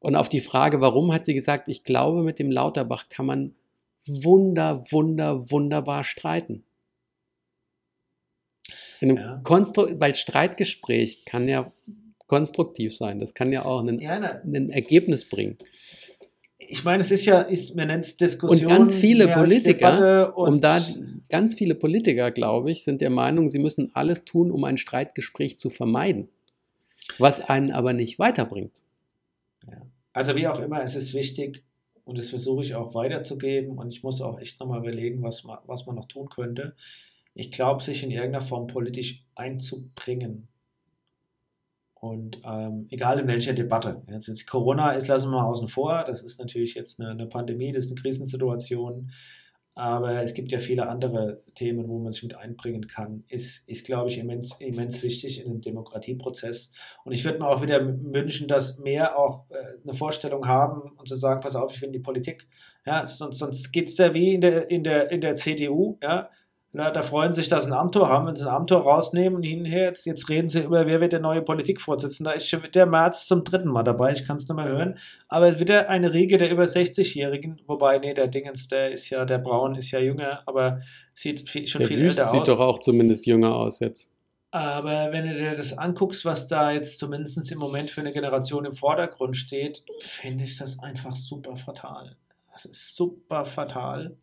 Und 0.00 0.16
auf 0.16 0.28
die 0.28 0.40
Frage, 0.40 0.80
warum, 0.80 1.12
hat 1.12 1.24
sie 1.24 1.34
gesagt, 1.34 1.68
ich 1.68 1.84
glaube, 1.84 2.22
mit 2.22 2.38
dem 2.38 2.50
Lauterbach 2.50 3.08
kann 3.08 3.26
man 3.26 3.54
wunder, 4.06 4.84
wunder, 4.90 5.50
wunderbar 5.50 6.04
streiten. 6.04 6.64
Ja. 9.00 9.40
Weil 9.44 10.14
Streitgespräch 10.14 11.24
kann 11.24 11.48
ja 11.48 11.72
konstruktiv 12.26 12.96
sein. 12.96 13.18
Das 13.18 13.34
kann 13.34 13.52
ja 13.52 13.64
auch 13.64 13.84
ja, 13.84 14.40
ein 14.44 14.70
Ergebnis 14.70 15.28
bringen. 15.28 15.56
Ich 16.58 16.84
meine, 16.84 17.02
es 17.02 17.10
ist 17.10 17.24
ja, 17.24 17.40
ist, 17.40 17.76
man 17.76 17.88
nennt 17.88 18.04
es 18.04 18.16
Diskussion. 18.16 18.70
Und 18.70 18.78
ganz 18.78 18.96
viele 18.96 19.28
Politiker, 19.28 20.36
um 20.36 20.60
da 20.60 20.84
ganz 21.28 21.54
viele 21.54 21.74
Politiker, 21.74 22.30
glaube 22.30 22.70
ich, 22.70 22.82
sind 22.82 23.00
der 23.00 23.10
Meinung, 23.10 23.48
sie 23.48 23.60
müssen 23.60 23.94
alles 23.94 24.24
tun, 24.24 24.50
um 24.50 24.64
ein 24.64 24.76
Streitgespräch 24.76 25.56
zu 25.56 25.70
vermeiden, 25.70 26.28
was 27.18 27.40
einen 27.40 27.70
aber 27.70 27.92
nicht 27.92 28.18
weiterbringt. 28.18 28.82
Also 30.12 30.34
wie 30.34 30.48
auch 30.48 30.60
immer, 30.60 30.82
es 30.82 30.96
ist 30.96 31.14
wichtig 31.14 31.62
und 32.04 32.18
das 32.18 32.30
versuche 32.30 32.62
ich 32.62 32.74
auch 32.74 32.94
weiterzugeben 32.94 33.78
und 33.78 33.92
ich 33.92 34.02
muss 34.02 34.20
auch 34.20 34.40
echt 34.40 34.58
nochmal 34.58 34.80
überlegen, 34.80 35.22
was 35.22 35.44
man, 35.44 35.58
was 35.66 35.86
man 35.86 35.94
noch 35.94 36.06
tun 36.06 36.28
könnte. 36.28 36.74
Ich 37.34 37.52
glaube, 37.52 37.84
sich 37.84 38.02
in 38.02 38.10
irgendeiner 38.10 38.44
Form 38.44 38.66
politisch 38.66 39.22
einzubringen. 39.36 40.48
Und 42.00 42.40
ähm, 42.44 42.86
egal 42.90 43.18
in 43.18 43.26
welcher 43.26 43.52
Debatte. 43.52 44.02
Jetzt, 44.08 44.28
jetzt 44.28 44.46
Corona 44.46 44.92
ist, 44.92 45.08
lassen 45.08 45.30
wir 45.30 45.38
mal 45.38 45.46
außen 45.46 45.68
vor. 45.68 46.04
Das 46.06 46.22
ist 46.22 46.38
natürlich 46.38 46.74
jetzt 46.74 47.00
eine, 47.00 47.10
eine 47.10 47.26
Pandemie, 47.26 47.72
das 47.72 47.86
ist 47.86 47.92
eine 47.92 48.00
Krisensituation. 48.00 49.10
Aber 49.74 50.24
es 50.24 50.34
gibt 50.34 50.50
ja 50.50 50.58
viele 50.58 50.88
andere 50.88 51.44
Themen, 51.54 51.88
wo 51.88 52.00
man 52.00 52.10
sich 52.10 52.24
mit 52.24 52.34
einbringen 52.34 52.88
kann. 52.88 53.22
Ist, 53.28 53.62
ist 53.68 53.86
glaube 53.86 54.10
ich, 54.10 54.18
immens, 54.18 54.56
immens 54.58 55.04
wichtig 55.04 55.40
in 55.40 55.50
einem 55.50 55.60
Demokratieprozess. 55.60 56.72
Und 57.04 57.12
ich 57.12 57.24
würde 57.24 57.38
mir 57.38 57.48
auch 57.48 57.62
wieder 57.62 57.86
wünschen, 57.86 58.48
dass 58.48 58.78
mehr 58.78 59.16
auch 59.16 59.48
äh, 59.50 59.80
eine 59.84 59.94
Vorstellung 59.94 60.48
haben 60.48 60.90
und 60.96 61.06
zu 61.06 61.14
sagen, 61.14 61.42
pass 61.42 61.54
auf, 61.54 61.72
ich 61.72 61.82
in 61.84 61.92
die 61.92 62.00
Politik. 62.00 62.48
Ja, 62.84 63.06
sonst, 63.06 63.38
sonst 63.38 63.70
geht 63.70 63.88
es 63.88 63.94
da 63.94 64.12
wie 64.14 64.34
in 64.34 64.40
der, 64.40 64.68
in, 64.68 64.82
der, 64.82 65.12
in 65.12 65.20
der 65.20 65.36
CDU, 65.36 65.96
ja. 66.02 66.28
Na, 66.78 66.92
da 66.92 67.02
freuen 67.02 67.32
sich, 67.32 67.48
dass 67.48 67.64
sie 67.64 67.70
ein 67.70 67.76
Amtor 67.76 68.08
haben, 68.08 68.28
wenn 68.28 68.36
sie 68.36 68.44
ein 68.44 68.54
Amtor 68.54 68.82
rausnehmen 68.82 69.34
und 69.34 69.42
hinher, 69.42 69.86
jetzt, 69.86 70.06
jetzt 70.06 70.28
reden 70.28 70.48
sie 70.48 70.60
über, 70.60 70.86
wer 70.86 71.00
wird 71.00 71.12
der 71.12 71.18
neue 71.18 71.42
Politikvorsitzende. 71.42 72.30
Da 72.30 72.36
ist 72.36 72.48
schon 72.48 72.62
der 72.72 72.86
März 72.86 73.26
zum 73.26 73.42
dritten 73.42 73.66
Mal 73.66 73.82
dabei, 73.82 74.12
ich 74.12 74.24
kann 74.24 74.36
es 74.36 74.44
nicht 74.44 74.54
mehr 74.54 74.68
hören. 74.68 74.96
Aber 75.26 75.58
wieder 75.58 75.90
eine 75.90 76.12
Riege 76.12 76.38
der 76.38 76.52
über 76.52 76.62
60-Jährigen, 76.62 77.60
wobei, 77.66 77.98
nee, 77.98 78.14
der 78.14 78.28
Dingens, 78.28 78.68
der 78.68 78.92
ist 78.92 79.10
ja, 79.10 79.24
der 79.24 79.38
Braun 79.38 79.74
ist 79.74 79.90
ja 79.90 79.98
jünger, 79.98 80.44
aber 80.46 80.80
sieht 81.16 81.50
viel, 81.50 81.66
schon 81.66 81.80
Der 81.80 81.88
viel 81.88 82.00
Wüst 82.00 82.20
älter 82.20 82.30
sieht 82.30 82.42
aus. 82.42 82.46
doch 82.46 82.60
auch 82.60 82.78
zumindest 82.78 83.26
jünger 83.26 83.56
aus 83.56 83.80
jetzt. 83.80 84.08
Aber 84.52 85.10
wenn 85.10 85.26
du 85.26 85.34
dir 85.34 85.56
das 85.56 85.76
anguckst, 85.76 86.24
was 86.24 86.46
da 86.46 86.70
jetzt 86.70 87.00
zumindest 87.00 87.50
im 87.50 87.58
Moment 87.58 87.90
für 87.90 88.02
eine 88.02 88.12
Generation 88.12 88.64
im 88.64 88.72
Vordergrund 88.74 89.36
steht, 89.36 89.82
finde 89.98 90.44
ich 90.44 90.56
das 90.56 90.78
einfach 90.78 91.16
super 91.16 91.56
fatal. 91.56 92.14
Das 92.52 92.66
ist 92.66 92.94
super 92.94 93.44
fatal. 93.44 94.16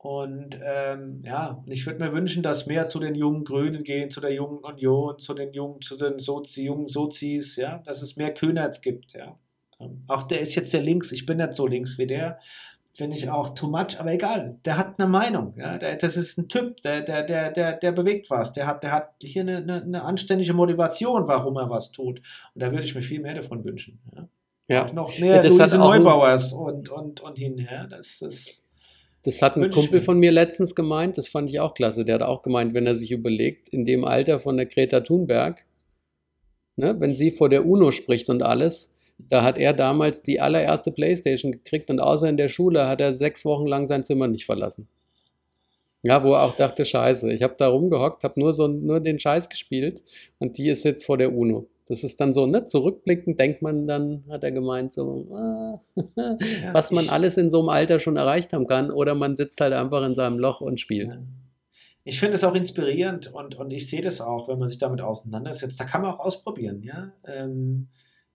Und 0.00 0.56
ähm, 0.62 1.22
ja, 1.24 1.60
und 1.64 1.72
ich 1.72 1.84
würde 1.84 2.04
mir 2.04 2.12
wünschen, 2.12 2.44
dass 2.44 2.66
mehr 2.66 2.86
zu 2.86 3.00
den 3.00 3.16
jungen 3.16 3.42
Grünen 3.42 3.82
gehen, 3.82 4.10
zu 4.10 4.20
der 4.20 4.32
jungen 4.32 4.58
Union, 4.58 5.18
zu 5.18 5.34
den 5.34 5.52
jungen, 5.52 5.80
zu 5.82 5.96
den 5.96 6.20
Sozi, 6.20 6.66
jungen 6.66 6.86
Sozis, 6.86 7.56
ja, 7.56 7.78
dass 7.78 8.00
es 8.00 8.16
mehr 8.16 8.32
Kühnerts 8.32 8.80
gibt, 8.80 9.12
ja. 9.14 9.36
Ähm, 9.80 10.04
Auch 10.06 10.22
der 10.22 10.40
ist 10.40 10.54
jetzt 10.54 10.72
der 10.72 10.82
links, 10.82 11.10
ich 11.10 11.26
bin 11.26 11.38
nicht 11.38 11.54
so 11.54 11.66
links 11.66 11.98
wie 11.98 12.06
der, 12.06 12.38
finde 12.92 13.16
ich 13.16 13.28
auch 13.28 13.50
too 13.56 13.68
much, 13.68 13.98
aber 13.98 14.12
egal, 14.12 14.58
der 14.64 14.78
hat 14.78 15.00
eine 15.00 15.08
Meinung, 15.08 15.54
ja, 15.56 15.78
der, 15.78 15.96
das 15.96 16.16
ist 16.16 16.38
ein 16.38 16.48
Typ, 16.48 16.80
der, 16.82 17.02
der, 17.02 17.24
der, 17.24 17.50
der, 17.50 17.76
der 17.76 17.90
bewegt 17.90 18.30
was, 18.30 18.52
der 18.52 18.68
hat, 18.68 18.84
der 18.84 18.92
hat 18.92 19.14
hier 19.20 19.42
eine, 19.42 19.56
eine, 19.56 19.82
eine 19.82 20.02
anständige 20.02 20.54
Motivation, 20.54 21.26
warum 21.26 21.56
er 21.56 21.70
was 21.70 21.90
tut. 21.90 22.20
Und 22.54 22.62
da 22.62 22.70
würde 22.70 22.84
ich 22.84 22.94
mir 22.94 23.02
viel 23.02 23.20
mehr 23.20 23.34
davon 23.34 23.64
wünschen. 23.64 23.98
Ja. 24.14 24.28
Ja. 24.68 24.84
Auch 24.86 24.92
noch 24.92 25.18
mehr 25.18 25.42
Ja, 25.42 25.48
Luise 25.48 25.78
Neubauers 25.78 26.52
und, 26.52 26.90
und, 26.90 27.20
und 27.20 27.38
hinher. 27.38 27.86
Das 27.88 28.20
ist. 28.20 28.67
Das 29.24 29.42
hat 29.42 29.56
ein 29.56 29.64
ich 29.64 29.72
Kumpel 29.72 29.98
mir. 29.98 30.02
von 30.04 30.18
mir 30.18 30.32
letztens 30.32 30.74
gemeint, 30.74 31.18
das 31.18 31.28
fand 31.28 31.50
ich 31.50 31.60
auch 31.60 31.74
klasse. 31.74 32.04
Der 32.04 32.16
hat 32.16 32.22
auch 32.22 32.42
gemeint, 32.42 32.74
wenn 32.74 32.86
er 32.86 32.94
sich 32.94 33.10
überlegt, 33.10 33.68
in 33.68 33.84
dem 33.84 34.04
Alter 34.04 34.38
von 34.38 34.56
der 34.56 34.66
Greta 34.66 35.00
Thunberg, 35.00 35.64
ne, 36.76 36.96
wenn 36.98 37.14
sie 37.14 37.30
vor 37.30 37.48
der 37.48 37.66
UNO 37.66 37.90
spricht 37.90 38.30
und 38.30 38.42
alles, 38.42 38.94
da 39.18 39.42
hat 39.42 39.58
er 39.58 39.72
damals 39.72 40.22
die 40.22 40.40
allererste 40.40 40.92
Playstation 40.92 41.52
gekriegt 41.52 41.90
und 41.90 42.00
außer 42.00 42.28
in 42.28 42.36
der 42.36 42.48
Schule 42.48 42.86
hat 42.86 43.00
er 43.00 43.12
sechs 43.12 43.44
Wochen 43.44 43.66
lang 43.66 43.86
sein 43.86 44.04
Zimmer 44.04 44.28
nicht 44.28 44.46
verlassen. 44.46 44.88
Ja, 46.02 46.22
wo 46.22 46.34
er 46.34 46.44
auch 46.44 46.54
dachte, 46.54 46.84
scheiße, 46.84 47.32
ich 47.32 47.42
habe 47.42 47.56
da 47.58 47.66
rumgehockt, 47.66 48.22
habe 48.22 48.38
nur, 48.38 48.52
so, 48.52 48.68
nur 48.68 49.00
den 49.00 49.18
Scheiß 49.18 49.48
gespielt 49.48 50.04
und 50.38 50.56
die 50.56 50.68
ist 50.68 50.84
jetzt 50.84 51.04
vor 51.04 51.18
der 51.18 51.34
UNO. 51.34 51.66
Das 51.88 52.04
ist 52.04 52.20
dann 52.20 52.32
so, 52.32 52.46
ne, 52.46 52.66
zurückblickend 52.66 53.40
denkt 53.40 53.62
man 53.62 53.86
dann, 53.86 54.24
hat 54.28 54.44
er 54.44 54.52
gemeint, 54.52 54.92
so, 54.92 55.26
ah, 55.34 55.80
was 56.72 56.90
man 56.90 57.08
alles 57.08 57.36
in 57.36 57.48
so 57.48 57.60
einem 57.60 57.70
Alter 57.70 57.98
schon 57.98 58.16
erreicht 58.16 58.52
haben 58.52 58.66
kann, 58.66 58.90
oder 58.90 59.14
man 59.14 59.34
sitzt 59.34 59.60
halt 59.60 59.72
einfach 59.72 60.04
in 60.04 60.14
seinem 60.14 60.38
Loch 60.38 60.60
und 60.60 60.80
spielt. 60.80 61.14
Ja. 61.14 61.20
Ich 62.04 62.20
finde 62.20 62.36
es 62.36 62.44
auch 62.44 62.54
inspirierend 62.54 63.32
und, 63.34 63.56
und 63.56 63.70
ich 63.70 63.90
sehe 63.90 64.00
das 64.00 64.20
auch, 64.20 64.48
wenn 64.48 64.58
man 64.58 64.68
sich 64.68 64.78
damit 64.78 65.02
auseinandersetzt. 65.02 65.78
Da 65.78 65.84
kann 65.84 66.02
man 66.02 66.12
auch 66.12 66.20
ausprobieren, 66.20 66.82
ja. 66.82 67.12
Ähm, 67.26 67.88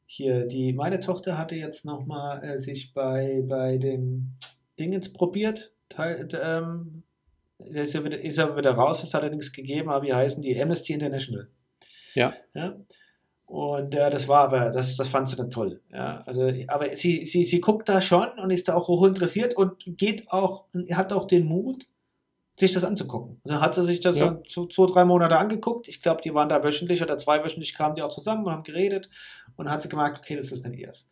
hier, 0.05 0.45
die, 0.45 0.73
meine 0.73 0.99
Tochter 0.99 1.37
hatte 1.37 1.55
jetzt 1.55 1.85
nochmal 1.85 2.43
äh, 2.43 2.59
sich 2.59 2.93
bei, 2.93 3.43
bei 3.47 3.77
den 3.77 4.35
Dingens 4.79 5.11
probiert, 5.11 5.73
Teil, 5.89 6.27
ähm, 6.39 7.03
der 7.59 7.83
ist 7.83 7.93
ja, 7.93 8.03
wieder, 8.03 8.19
ist 8.19 8.37
ja 8.37 8.55
wieder 8.55 8.71
raus, 8.71 9.03
ist 9.03 9.15
allerdings 9.15 9.51
gegeben, 9.51 9.89
aber 9.89 10.05
wie 10.05 10.13
heißen 10.13 10.41
die? 10.41 10.59
Amnesty 10.61 10.93
International. 10.93 11.47
Ja. 12.13 12.33
ja? 12.53 12.75
Und 13.53 13.93
äh, 13.93 14.09
das 14.09 14.27
war 14.27 14.45
aber, 14.45 14.71
das, 14.71 14.95
das 14.95 15.07
fand 15.07 15.29
sie 15.29 15.35
dann 15.35 15.51
toll. 15.51 15.79
Ja, 15.91 16.23
also, 16.25 16.51
aber 16.69 16.89
sie, 16.95 17.23
sie, 17.27 17.45
sie 17.45 17.61
guckt 17.61 17.87
da 17.87 18.01
schon 18.01 18.27
und 18.39 18.49
ist 18.49 18.67
da 18.67 18.73
auch 18.73 18.87
hoch 18.87 19.05
interessiert 19.05 19.55
und 19.55 19.83
geht 19.85 20.31
auch, 20.31 20.65
hat 20.89 21.13
auch 21.13 21.27
den 21.27 21.45
Mut, 21.45 21.85
sich 22.59 22.73
das 22.73 22.83
anzugucken. 22.83 23.39
Und 23.43 23.51
dann 23.51 23.61
hat 23.61 23.75
sie 23.75 23.83
sich 23.83 23.99
das 23.99 24.17
Ja. 24.17 24.39
so 24.47 24.65
zwei, 24.65 24.87
drei 24.87 25.05
Monate 25.05 25.37
angeguckt. 25.37 25.87
Ich 25.87 26.01
glaube, 26.01 26.23
die 26.23 26.33
waren 26.33 26.49
da 26.49 26.63
wöchentlich 26.63 27.03
oder 27.03 27.15
zweiwöchentlich 27.15 27.75
kamen 27.75 27.93
die 27.93 28.01
auch 28.01 28.09
zusammen 28.09 28.43
und 28.43 28.51
haben 28.51 28.63
geredet 28.63 29.07
und 29.55 29.69
hat 29.69 29.83
sie 29.83 29.89
gemerkt, 29.89 30.17
okay, 30.17 30.35
das 30.35 30.51
ist 30.51 30.65
nicht 30.65 30.79
ihrs. 30.79 31.11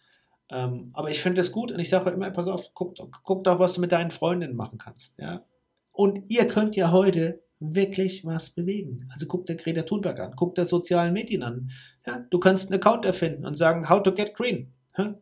Ähm, 0.49 0.89
aber 0.93 1.11
ich 1.11 1.21
finde 1.21 1.41
das 1.41 1.51
gut 1.51 1.71
und 1.71 1.77
ich 1.77 1.89
sage 1.89 2.09
immer, 2.09 2.31
pass 2.31 2.47
auf, 2.47 2.73
guck, 2.73 2.95
guck 3.21 3.43
doch, 3.43 3.59
was 3.59 3.73
du 3.73 3.81
mit 3.81 3.91
deinen 3.91 4.09
Freundinnen 4.09 4.55
machen 4.55 4.79
kannst. 4.79 5.13
Ja? 5.19 5.45
Und 5.91 6.27
ihr 6.31 6.47
könnt 6.47 6.75
ja 6.75 6.91
heute 6.91 7.43
wirklich 7.61 8.25
was 8.25 8.49
bewegen. 8.49 9.07
Also 9.13 9.27
guckt 9.27 9.47
der 9.47 9.55
Greta 9.55 9.83
Thunberg 9.83 10.19
an, 10.19 10.35
guckt 10.35 10.57
der 10.57 10.65
sozialen 10.65 11.13
Medien 11.13 11.43
an. 11.43 11.71
Ja? 12.05 12.25
Du 12.29 12.39
kannst 12.39 12.69
einen 12.71 12.81
Account 12.81 13.05
erfinden 13.05 13.45
und 13.45 13.55
sagen, 13.55 13.87
how 13.89 14.01
to 14.01 14.13
get 14.13 14.33
green. 14.33 14.73
Ja? 14.97 15.15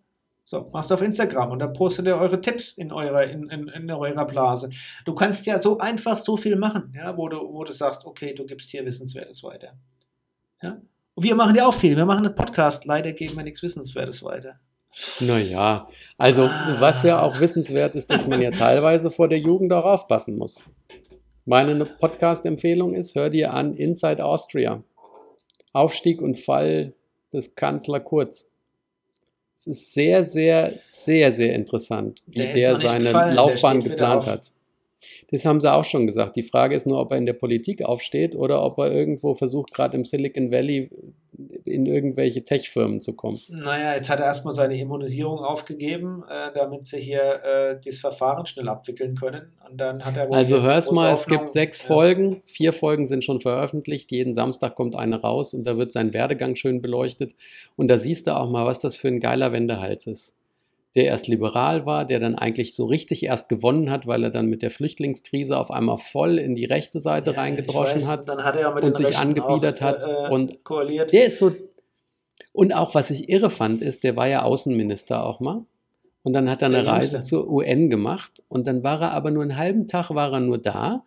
So, 0.46 0.68
machst 0.74 0.90
du 0.90 0.96
auf 0.96 1.02
Instagram 1.04 1.52
und 1.52 1.60
da 1.60 1.68
postet 1.68 2.08
ihr 2.08 2.16
eure 2.16 2.42
Tipps 2.42 2.72
in 2.72 2.92
eurer, 2.92 3.26
in, 3.26 3.50
in, 3.50 3.68
in 3.68 3.92
eurer 3.92 4.26
Blase. 4.26 4.72
Du 5.06 5.14
kannst 5.14 5.46
ja 5.46 5.60
so 5.60 5.78
einfach 5.78 6.18
so 6.18 6.38
viel 6.38 6.56
machen, 6.56 6.92
ja, 6.96 7.16
wo 7.16 7.30
du, 7.30 7.38
wo 7.38 7.64
du 7.64 7.72
sagst, 7.72 8.04
okay, 8.06 8.34
du 8.34 8.46
gibst 8.46 8.72
hier 8.72 8.84
Wissenswertes 8.84 9.44
weiter. 9.44 9.74
Ja? 10.64 10.82
Und 11.14 11.24
wir 11.24 11.36
machen 11.36 11.56
ja 11.56 11.68
auch 11.68 11.74
viel. 11.74 11.96
Wir 11.96 12.06
machen 12.06 12.26
einen 12.26 12.36
Podcast, 12.36 12.86
leider 12.86 13.12
geben 13.12 13.36
wir 13.36 13.44
nichts 13.44 13.62
Wissenswertes 13.62 14.24
weiter. 14.24 14.60
Naja, 15.20 15.88
also 16.18 16.46
Ah. 16.46 16.78
was 16.80 17.04
ja 17.04 17.22
auch 17.22 17.40
wissenswert 17.40 17.94
ist, 17.96 18.10
dass 18.10 18.26
man 18.26 18.42
ja 18.42 18.50
teilweise 18.50 19.12
vor 19.12 19.28
der 19.28 19.38
Jugend 19.38 19.72
auch 19.72 19.86
aufpassen 19.86 20.36
muss. 20.36 20.64
Meine 21.50 21.84
Podcast-Empfehlung 21.84 22.94
ist, 22.94 23.16
hör 23.16 23.32
dir 23.32 23.56
an 23.56 23.74
Inside 23.74 24.24
Austria. 24.24 24.84
Aufstieg 25.74 26.22
und 26.22 26.38
Fall 26.38 26.94
des 27.34 27.56
Kanzler 27.56 28.00
Kurz. 28.02 28.46
Es 29.58 29.66
ist 29.66 29.94
sehr, 29.96 30.24
sehr, 30.24 30.78
sehr, 30.86 31.32
sehr 31.32 31.56
interessant, 31.56 32.22
wie 32.28 32.38
Der 32.38 32.54
der, 32.54 32.76
seine 32.78 33.06
gefallen, 33.06 33.36
Laufbahn 33.36 33.82
geplant 33.82 34.28
hat. 34.28 34.52
Das 35.32 35.46
haben 35.46 35.62
sie 35.62 35.72
auch 35.72 35.84
schon 35.84 36.08
gesagt. 36.08 36.36
Die 36.36 36.44
Frage 36.44 36.76
ist 36.76 36.88
nur, 36.88 37.00
ob 37.00 37.12
er 37.12 37.18
in 37.18 37.26
der 37.26 37.34
Politik 37.34 37.84
aufsteht 37.84 38.36
oder 38.36 38.64
ob 38.64 38.78
er 38.78 38.92
irgendwo 38.92 39.34
versucht, 39.34 39.74
gerade 39.74 39.98
im 39.98 40.06
Silicon 40.06 40.52
Valley 40.52 40.90
in 41.66 41.86
irgendwelche 41.86 42.44
Tech-Firmen 42.44 43.00
zu 43.00 43.14
kommen. 43.14 43.40
Naja, 43.50 43.96
jetzt 43.96 44.10
hat 44.10 44.20
er 44.20 44.26
erstmal 44.26 44.54
seine 44.54 44.78
Immunisierung 44.78 45.40
aufgegeben, 45.40 46.24
äh, 46.30 46.52
damit 46.54 46.88
sie 46.88 47.00
hier 47.00 47.42
äh, 47.44 47.80
das 47.84 47.98
Verfahren 48.00 48.46
schnell 48.46 48.68
abwickeln 48.68 49.16
können. 49.16 49.54
Und 49.70 49.80
dann 49.80 50.04
hat 50.04 50.18
er 50.18 50.32
Also 50.32 50.62
hör's 50.62 50.92
mal, 50.92 51.14
es 51.14 51.22
Hoffnung, 51.22 51.40
gibt 51.40 51.52
sechs 51.52 51.82
ja. 51.84 51.88
Folgen, 51.88 52.42
vier 52.46 52.74
Folgen 52.74 53.06
sind 53.06 53.24
schon 53.24 53.40
veröffentlicht, 53.40 54.12
jeden 54.12 54.34
Samstag 54.34 54.76
kommt 54.76 54.96
eine 54.96 55.22
raus 55.22 55.54
und 55.54 55.64
da 55.66 55.78
wird 55.78 55.92
sein 55.92 56.14
Werdegang 56.14 56.56
schön 56.56 56.82
beleuchtet 56.82 57.34
und 57.76 57.88
da 57.88 57.98
siehst 57.98 58.28
du 58.28 58.36
auch 58.36 58.50
mal, 58.50 58.66
was 58.66 58.80
das 58.82 58.96
für 58.96 59.08
ein 59.08 59.20
geiler 59.20 59.54
Wendehals 59.54 60.08
ist. 60.08 60.36
Der 60.96 61.06
erst 61.06 61.28
liberal 61.28 61.86
war, 61.86 62.06
der 62.06 62.20
dann 62.20 62.36
eigentlich 62.36 62.76
so 62.76 62.86
richtig 62.86 63.24
erst 63.24 63.48
gewonnen 63.48 63.92
hat, 63.92 64.08
weil 64.08 64.24
er 64.24 64.32
dann 64.32 64.48
mit 64.48 64.62
der 64.62 64.72
Flüchtlingskrise 64.72 65.58
auf 65.58 65.70
einmal 65.70 65.98
voll 65.98 66.40
in 66.40 66.56
die 66.56 66.66
rechte 66.66 67.00
Seite 67.00 67.32
Ja, 67.32 67.38
reingedroschen 67.42 68.02
weiß, 68.02 68.08
hat. 68.08 68.28
Dann 68.28 68.44
hat 68.44 68.56
er 68.56 68.76
und 68.76 68.98
sich 68.98 69.08
Rechten 69.08 69.22
angebiedert 69.22 69.82
auch, 69.82 69.86
hat 69.86 70.06
äh, 70.06 70.34
und 70.34 70.64
koaliert. 70.64 71.14
Der 71.14 71.28
ist 71.28 71.38
so. 71.38 71.52
Und 72.52 72.74
auch 72.74 72.96
was 72.96 73.12
ich 73.12 73.30
irre 73.30 73.50
fand, 73.52 73.82
ist, 73.82 74.04
der 74.04 74.16
war 74.16 74.28
ja 74.28 74.42
Außenminister 74.42 75.24
auch 75.24 75.40
mal. 75.40 75.64
Und 76.24 76.34
dann 76.34 76.50
hat 76.50 76.62
er 76.62 76.68
eine 76.68 76.84
Der 76.84 76.88
Reise 76.88 77.18
Jüngste. 77.18 77.30
zur 77.30 77.50
UN 77.50 77.90
gemacht. 77.90 78.44
Und 78.50 78.68
dann 78.68 78.84
war 78.84 79.02
er 79.02 79.12
aber 79.12 79.32
nur 79.32 79.44
einen 79.44 79.58
halben 79.58 79.88
Tag 79.88 80.10
war 80.10 80.34
er 80.34 80.40
nur 80.40 80.58
da 80.58 81.04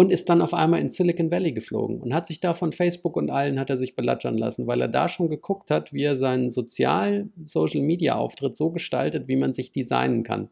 und 0.00 0.10
ist 0.10 0.30
dann 0.30 0.40
auf 0.40 0.54
einmal 0.54 0.80
ins 0.80 0.96
Silicon 0.96 1.30
Valley 1.30 1.52
geflogen 1.52 2.00
und 2.00 2.14
hat 2.14 2.26
sich 2.26 2.40
da 2.40 2.54
von 2.54 2.72
Facebook 2.72 3.18
und 3.18 3.30
allen 3.30 3.60
hat 3.60 3.68
er 3.68 3.76
sich 3.76 3.96
belatschern 3.96 4.38
lassen, 4.38 4.66
weil 4.66 4.80
er 4.80 4.88
da 4.88 5.10
schon 5.10 5.28
geguckt 5.28 5.70
hat, 5.70 5.92
wie 5.92 6.04
er 6.04 6.16
seinen 6.16 6.48
Sozial-Social-Media-Auftritt 6.48 8.56
so 8.56 8.70
gestaltet, 8.70 9.28
wie 9.28 9.36
man 9.36 9.52
sich 9.52 9.72
designen 9.72 10.22
kann. 10.22 10.48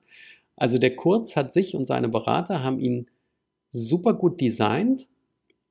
Also 0.54 0.76
der 0.76 0.96
Kurz 0.96 1.34
hat 1.34 1.54
sich 1.54 1.74
und 1.74 1.86
seine 1.86 2.10
Berater 2.10 2.62
haben 2.62 2.78
ihn 2.78 3.06
super 3.70 4.12
gut 4.12 4.38
designt 4.38 5.08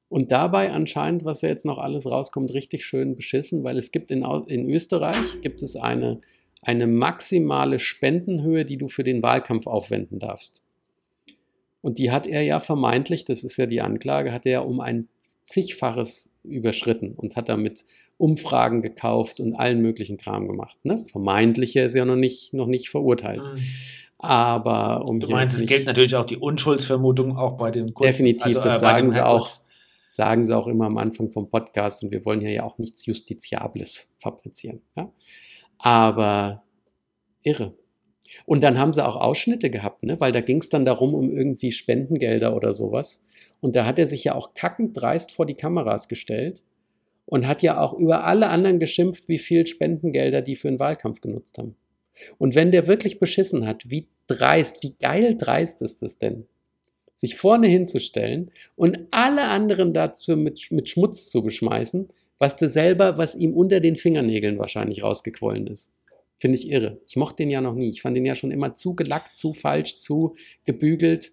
und 0.09 0.32
dabei 0.32 0.71
anscheinend, 0.71 1.23
was 1.23 1.41
ja 1.41 1.49
jetzt 1.49 1.65
noch 1.65 1.78
alles 1.78 2.09
rauskommt, 2.09 2.55
richtig 2.55 2.84
schön 2.84 3.15
beschissen, 3.15 3.63
weil 3.63 3.78
es 3.78 3.91
gibt 3.91 4.09
in, 4.09 4.23
in 4.47 4.67
Österreich 4.71 5.39
gibt 5.41 5.61
es 5.61 5.75
eine, 5.75 6.19
eine 6.63 6.88
maximale 6.88 7.78
Spendenhöhe, 7.78 8.65
die 8.65 8.78
du 8.78 8.88
für 8.88 9.03
den 9.03 9.21
Wahlkampf 9.21 9.67
aufwenden 9.67 10.17
darfst. 10.17 10.63
Und 11.88 11.99
die 11.99 12.11
hat 12.11 12.27
er 12.27 12.41
ja 12.41 12.59
vermeintlich, 12.59 13.23
das 13.23 13.45
ist 13.45 13.55
ja 13.55 13.65
die 13.65 13.79
Anklage, 13.79 14.33
hat 14.33 14.45
er 14.45 14.51
ja 14.51 14.59
um 14.59 14.81
ein 14.81 15.07
zigfaches 15.45 16.29
überschritten 16.43 17.13
und 17.13 17.38
hat 17.38 17.47
damit 17.47 17.85
Umfragen 18.17 18.81
gekauft 18.81 19.39
und 19.39 19.53
allen 19.53 19.81
möglichen 19.81 20.17
Kram 20.17 20.49
gemacht. 20.49 20.77
Ne? 20.83 21.05
Vermeintliche 21.09 21.79
ist 21.79 21.95
ja 21.95 22.03
noch 22.03 22.17
nicht, 22.17 22.53
noch 22.53 22.67
nicht 22.67 22.89
verurteilt. 22.89 23.41
Mhm. 23.41 23.61
Aber 24.17 25.07
um 25.07 25.21
Du 25.21 25.29
meinst, 25.29 25.55
es 25.55 25.65
gilt 25.65 25.85
natürlich 25.85 26.15
auch 26.15 26.25
die 26.25 26.35
Unschuldsvermutung 26.35 27.38
auch 27.38 27.55
bei 27.55 27.71
den 27.71 27.93
Kurzen. 27.93 28.11
Definitiv, 28.11 28.55
das 28.55 28.81
bei 28.81 28.88
sagen 28.89 29.09
sie 29.09 29.25
auch. 29.25 29.49
Sagen 30.09 30.45
sie 30.45 30.57
auch 30.57 30.67
immer 30.67 30.88
am 30.88 30.97
Anfang 30.97 31.31
vom 31.31 31.49
Podcast 31.49 32.03
und 32.03 32.11
wir 32.11 32.25
wollen 32.25 32.41
hier 32.41 32.51
ja 32.51 32.63
auch 32.63 32.79
nichts 32.79 33.05
Justiziables 33.05 34.09
fabrizieren. 34.19 34.81
Ja? 34.97 35.09
Aber 35.77 36.63
irre. 37.43 37.75
Und 38.45 38.63
dann 38.63 38.78
haben 38.78 38.93
sie 38.93 39.05
auch 39.05 39.15
Ausschnitte 39.15 39.69
gehabt, 39.69 40.03
ne? 40.03 40.19
weil 40.19 40.32
da 40.32 40.41
ging 40.41 40.57
es 40.57 40.69
dann 40.69 40.86
darum, 40.86 41.13
um 41.13 41.36
irgendwie 41.36 41.71
Spendengelder 41.71 42.55
oder 42.55 42.73
sowas. 42.73 43.23
Und 43.59 43.75
da 43.75 43.86
hat 43.86 43.99
er 43.99 44.07
sich 44.07 44.23
ja 44.23 44.36
auch 44.36 44.53
kackend 44.53 44.99
dreist 44.99 45.32
vor 45.32 45.45
die 45.45 45.55
Kameras 45.55 46.07
gestellt 46.07 46.61
und 47.25 47.47
hat 47.47 47.61
ja 47.61 47.80
auch 47.80 47.93
über 47.93 48.23
alle 48.23 48.47
anderen 48.47 48.80
geschimpft, 48.80 49.28
wie 49.28 49.39
viel 49.39 49.67
Spendengelder 49.67 50.41
die 50.41 50.55
für 50.55 50.69
den 50.69 50.80
Wahlkampf 50.80 51.21
genutzt 51.21 51.57
haben. 51.57 51.75
Und 52.38 52.55
wenn 52.55 52.71
der 52.71 52.88
wirklich 52.88 53.19
beschissen 53.19 53.67
hat, 53.67 53.89
wie 53.89 54.07
dreist, 54.28 54.82
wie 54.84 54.95
geil 54.99 55.36
dreist 55.38 55.82
ist 55.82 56.03
es 56.03 56.17
denn, 56.17 56.47
sich 57.13 57.36
vorne 57.36 57.67
hinzustellen 57.67 58.51
und 58.75 58.99
alle 59.11 59.43
anderen 59.43 59.93
dazu 59.93 60.36
mit, 60.36 60.71
mit 60.71 60.89
Schmutz 60.89 61.30
zu 61.30 61.43
beschmeißen, 61.43 62.09
was 62.39 62.55
der 62.55 62.69
selber, 62.69 63.17
was 63.17 63.36
ihm 63.36 63.53
unter 63.53 63.80
den 63.80 63.95
Fingernägeln 63.95 64.59
wahrscheinlich 64.59 65.03
rausgequollen 65.03 65.67
ist. 65.67 65.91
Finde 66.39 66.57
ich 66.57 66.69
irre. 66.69 67.01
Ich 67.07 67.15
mochte 67.15 67.38
den 67.38 67.49
ja 67.49 67.61
noch 67.61 67.73
nie. 67.73 67.89
Ich 67.89 68.01
fand 68.01 68.15
den 68.15 68.25
ja 68.25 68.35
schon 68.35 68.51
immer 68.51 68.75
zu 68.75 68.93
gelackt, 68.95 69.38
zu 69.38 69.53
falsch, 69.53 69.97
zu 69.99 70.35
gebügelt. 70.65 71.31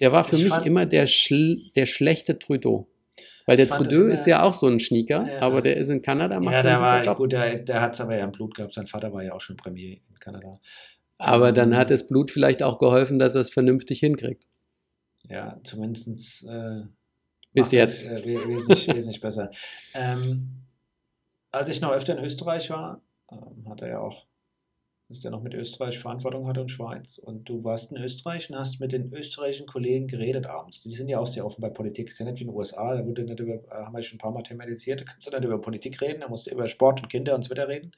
Der 0.00 0.12
war 0.12 0.24
für 0.24 0.36
Ich 0.36 0.44
mich 0.44 0.66
immer 0.66 0.84
der, 0.86 1.06
schl 1.06 1.70
der 1.76 1.86
schlechte 1.86 2.38
Trudeau. 2.38 2.88
Weil 3.46 3.56
der 3.56 3.66
es 3.70 3.76
Trudeau 3.76 4.06
ist 4.06 4.26
ja 4.26 4.42
auch 4.42 4.52
so 4.54 4.66
ein 4.68 4.80
Schnieker, 4.80 5.26
Ja. 5.26 5.40
aber 5.40 5.60
der 5.62 5.76
ist 5.76 5.88
in 5.90 6.00
Kanada, 6.02 6.40
macht 6.40 6.54
Ja, 6.54 6.62
der 6.62 6.80
war, 6.80 7.14
gut, 7.14 7.32
der, 7.32 7.58
der 7.58 7.80
hat 7.82 7.94
es 7.94 8.00
aber 8.00 8.16
ja 8.16 8.24
im 8.24 8.32
Blut 8.32 8.54
gehabt. 8.54 8.74
Sein 8.74 8.86
Vater 8.86 9.12
war 9.12 9.22
ja 9.22 9.32
auch 9.34 9.40
schon 9.40 9.56
Premier 9.56 9.92
in 10.08 10.18
Kanada. 10.18 10.60
Aber 11.18 11.52
dann 11.52 11.72
Ähm, 11.72 11.78
hat 11.78 11.90
das 11.90 12.06
Blut 12.06 12.30
vielleicht 12.30 12.62
auch 12.62 12.78
geholfen, 12.78 13.18
dass 13.18 13.34
er 13.34 13.42
es 13.42 13.50
vernünftig 13.50 14.00
hinkriegt. 14.00 14.46
Ja, 15.28 15.58
zumindest 15.64 16.44
äh, 16.44 16.82
Bis 17.52 17.70
jetzt. 17.70 18.06
das, 18.06 18.22
Äh, 18.22 18.24
we- 18.26 18.48
wesentlich, 18.48 18.88
wesentlich 18.88 19.20
besser. 19.20 19.50
Ähm, 19.94 20.64
als 21.52 21.68
ich 21.70 21.80
noch 21.80 21.92
öfter 21.92 22.18
in 22.18 22.24
Österreich 22.24 22.68
war, 22.70 23.00
ähm, 23.30 23.68
hat 23.68 23.80
er 23.82 23.88
ja 23.88 23.98
auch, 24.00 24.26
dass 25.08 25.20
der 25.20 25.30
noch 25.30 25.42
mit 25.42 25.54
Österreich 25.54 25.98
Verantwortung 25.98 26.46
hatte 26.46 26.62
und 26.62 26.70
Schweiz. 26.70 27.18
Und 27.18 27.48
du 27.48 27.62
warst 27.62 27.92
in 27.92 27.98
Österreich 27.98 28.50
und 28.50 28.56
hast 28.56 28.80
mit 28.80 28.92
den 28.92 29.12
österreichischen 29.12 29.66
Kollegen 29.66 30.08
geredet 30.08 30.46
abends. 30.46 30.80
Die 30.80 30.94
sind 30.94 31.08
ja 31.08 31.18
auch 31.18 31.26
sehr 31.26 31.44
offen 31.44 31.60
bei 31.60 31.70
Politik. 31.70 32.08
Ist 32.08 32.18
ja 32.18 32.24
nicht 32.24 32.38
wie 32.38 32.44
in 32.44 32.48
den 32.48 32.56
USA, 32.56 32.94
da 32.94 33.06
wurde 33.06 33.24
nicht 33.24 33.40
über, 33.40 33.54
äh, 33.54 33.84
haben 33.84 33.94
wir 33.94 34.02
schon 34.02 34.16
ein 34.16 34.20
paar 34.20 34.32
Mal 34.32 34.42
thematisiert, 34.42 35.02
da 35.02 35.04
kannst 35.04 35.26
du 35.26 35.30
nicht 35.30 35.44
über 35.44 35.60
Politik 35.60 36.00
reden, 36.00 36.20
da 36.20 36.28
musst 36.28 36.46
du 36.46 36.50
über 36.50 36.68
Sport 36.68 37.02
und 37.02 37.08
Kinder 37.08 37.34
und 37.34 37.42
so 37.42 37.50
weiter 37.50 37.68
reden. 37.68 37.92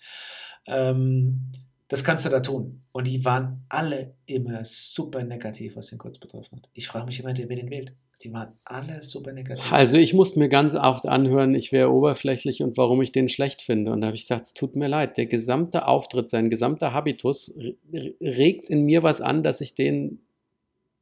Ähm, 0.66 1.52
das 1.88 2.02
kannst 2.02 2.24
du 2.24 2.30
da 2.30 2.40
tun. 2.40 2.82
Und 2.92 3.06
die 3.06 3.24
waren 3.24 3.64
alle 3.68 4.16
immer 4.26 4.64
super 4.64 5.22
negativ, 5.22 5.76
was 5.76 5.86
den 5.86 5.98
Kurz 5.98 6.18
betroffen 6.18 6.58
hat. 6.58 6.68
Ich 6.72 6.88
frage 6.88 7.06
mich 7.06 7.20
immer, 7.20 7.36
wer 7.36 7.44
den 7.46 7.70
wählt. 7.70 7.94
Die 8.22 8.32
waren 8.32 8.54
alle 8.64 9.02
super 9.02 9.32
negativ. 9.32 9.70
Also 9.70 9.98
ich 9.98 10.14
musste 10.14 10.38
mir 10.38 10.48
ganz 10.48 10.74
oft 10.74 11.06
anhören, 11.06 11.54
ich 11.54 11.70
wäre 11.70 11.92
oberflächlich 11.92 12.62
und 12.62 12.76
warum 12.78 13.02
ich 13.02 13.12
den 13.12 13.28
schlecht 13.28 13.60
finde. 13.60 13.92
Und 13.92 14.00
da 14.00 14.06
habe 14.06 14.16
ich 14.16 14.22
gesagt, 14.22 14.46
es 14.46 14.54
tut 14.54 14.74
mir 14.74 14.88
leid, 14.88 15.18
der 15.18 15.26
gesamte 15.26 15.86
Auftritt, 15.86 16.30
sein 16.30 16.48
gesamter 16.48 16.94
Habitus 16.94 17.54
re- 17.58 18.14
regt 18.20 18.70
in 18.70 18.84
mir 18.84 19.02
was 19.02 19.20
an, 19.20 19.42
dass 19.42 19.60
ich 19.60 19.74
den 19.74 20.20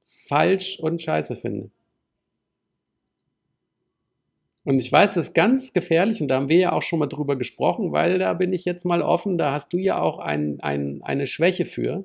falsch 0.03 0.79
und 0.81 1.01
scheiße 1.01 1.37
finde. 1.37 1.71
Und 4.65 4.81
ich 4.81 4.91
weiß, 4.91 5.15
das 5.15 5.27
ist 5.29 5.35
ganz 5.35 5.73
gefährlich 5.73 6.21
und 6.21 6.29
da 6.29 6.37
haben 6.37 6.49
wir 6.49 6.57
ja 6.57 6.73
auch 6.73 6.83
schon 6.83 6.99
mal 6.99 7.07
drüber 7.07 7.37
gesprochen, 7.37 7.93
weil 7.93 8.19
da 8.19 8.33
bin 8.33 8.53
ich 8.53 8.65
jetzt 8.65 8.85
mal 8.87 9.03
offen, 9.03 9.37
da 9.39 9.53
hast 9.53 9.73
du 9.73 9.77
ja 9.77 10.01
auch 10.01 10.19
ein, 10.19 10.59
ein, 10.61 11.03
eine 11.03 11.27
Schwäche 11.27 11.67
für. 11.67 12.05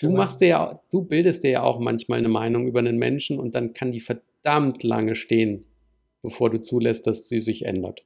Du 0.00 0.10
machst 0.10 0.40
dir 0.40 0.48
ja, 0.48 0.80
du 0.90 1.02
bildest 1.02 1.44
dir 1.44 1.50
ja 1.50 1.62
auch 1.62 1.78
manchmal 1.78 2.18
eine 2.18 2.28
Meinung 2.28 2.66
über 2.66 2.80
einen 2.80 2.98
Menschen 2.98 3.38
und 3.38 3.54
dann 3.54 3.72
kann 3.72 3.92
die 3.92 4.00
verdammt 4.00 4.82
lange 4.82 5.14
stehen, 5.14 5.66
bevor 6.22 6.50
du 6.50 6.60
zulässt, 6.60 7.06
dass 7.06 7.28
sie 7.28 7.40
sich 7.40 7.66
ändert. 7.66 8.04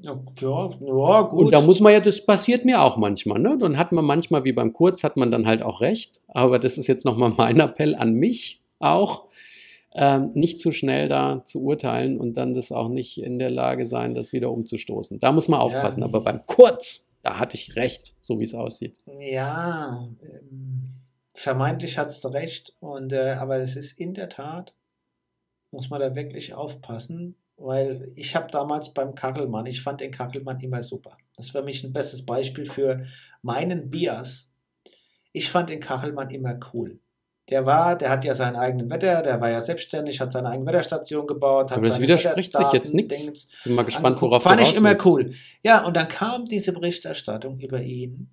Ja, 0.00 0.18
ja, 0.40 0.70
ja, 0.80 1.22
gut. 1.22 1.46
Und 1.46 1.52
da 1.52 1.60
muss 1.60 1.80
man 1.80 1.92
ja, 1.92 2.00
das 2.00 2.24
passiert 2.24 2.64
mir 2.64 2.82
auch 2.82 2.96
manchmal, 2.96 3.38
ne? 3.38 3.56
Dann 3.58 3.78
hat 3.78 3.92
man 3.92 4.04
manchmal, 4.04 4.44
wie 4.44 4.52
beim 4.52 4.72
Kurz, 4.72 5.04
hat 5.04 5.16
man 5.16 5.30
dann 5.30 5.46
halt 5.46 5.62
auch 5.62 5.80
recht. 5.80 6.20
Aber 6.28 6.58
das 6.58 6.78
ist 6.78 6.88
jetzt 6.88 7.04
nochmal 7.04 7.32
mein 7.36 7.60
Appell 7.60 7.94
an 7.94 8.14
mich 8.14 8.62
auch 8.80 9.28
ähm, 9.94 10.32
nicht 10.34 10.60
zu 10.60 10.72
schnell 10.72 11.08
da 11.08 11.42
zu 11.46 11.62
urteilen 11.62 12.18
und 12.18 12.34
dann 12.34 12.54
das 12.54 12.72
auch 12.72 12.88
nicht 12.88 13.22
in 13.22 13.38
der 13.38 13.50
Lage 13.50 13.86
sein, 13.86 14.14
das 14.14 14.32
wieder 14.32 14.50
umzustoßen. 14.50 15.20
Da 15.20 15.30
muss 15.30 15.48
man 15.48 15.60
aufpassen. 15.60 16.00
Ja. 16.00 16.06
Aber 16.06 16.20
beim 16.20 16.44
Kurz, 16.46 17.08
da 17.22 17.38
hatte 17.38 17.56
ich 17.56 17.76
recht, 17.76 18.14
so 18.20 18.40
wie 18.40 18.44
es 18.44 18.54
aussieht. 18.54 18.98
Ja, 19.20 20.08
ähm, 20.22 20.88
vermeintlich 21.34 21.98
hattest 21.98 22.24
du 22.24 22.28
recht. 22.28 22.74
Und, 22.80 23.12
äh, 23.12 23.32
aber 23.32 23.58
es 23.58 23.76
ist 23.76 24.00
in 24.00 24.14
der 24.14 24.28
Tat, 24.28 24.74
muss 25.70 25.90
man 25.90 26.00
da 26.00 26.14
wirklich 26.14 26.54
aufpassen, 26.54 27.36
weil 27.56 28.12
ich 28.16 28.34
habe 28.34 28.50
damals 28.50 28.94
beim 28.94 29.14
Kachelmann, 29.14 29.66
ich 29.66 29.82
fand 29.82 30.00
den 30.00 30.10
Kachelmann 30.12 30.60
immer 30.60 30.82
super. 30.82 31.16
Das 31.36 31.52
war 31.52 31.62
für 31.62 31.66
mich 31.66 31.84
ein 31.84 31.92
bestes 31.92 32.24
Beispiel 32.24 32.66
für 32.66 33.04
meinen 33.42 33.90
Bias. 33.90 34.50
Ich 35.32 35.50
fand 35.50 35.70
den 35.70 35.80
Kachelmann 35.80 36.30
immer 36.30 36.58
cool. 36.72 37.00
Der 37.50 37.66
war, 37.66 37.98
der 37.98 38.08
hat 38.08 38.24
ja 38.24 38.34
seinen 38.34 38.56
eigenen 38.56 38.88
Wetter, 38.88 39.22
der 39.22 39.38
war 39.40 39.50
ja 39.50 39.60
selbstständig, 39.60 40.18
hat 40.20 40.32
seine 40.32 40.48
eigene 40.48 40.66
Wetterstation 40.66 41.26
gebaut. 41.26 41.70
Hat 41.70 41.76
Aber 41.76 41.86
das 41.86 42.00
widerspricht 42.00 42.56
sich 42.56 42.72
jetzt 42.72 42.94
nichts. 42.94 43.48
Bin 43.64 43.74
mal 43.74 43.84
gespannt, 43.84 44.06
angeguckt. 44.06 44.30
worauf 44.30 44.42
Fand 44.44 44.62
ich 44.62 44.74
immer 44.74 44.92
willst. 44.92 45.04
cool. 45.04 45.34
Ja, 45.62 45.84
und 45.84 45.94
dann 45.94 46.08
kam 46.08 46.46
diese 46.46 46.72
Berichterstattung 46.72 47.58
über 47.58 47.82
ihn, 47.82 48.30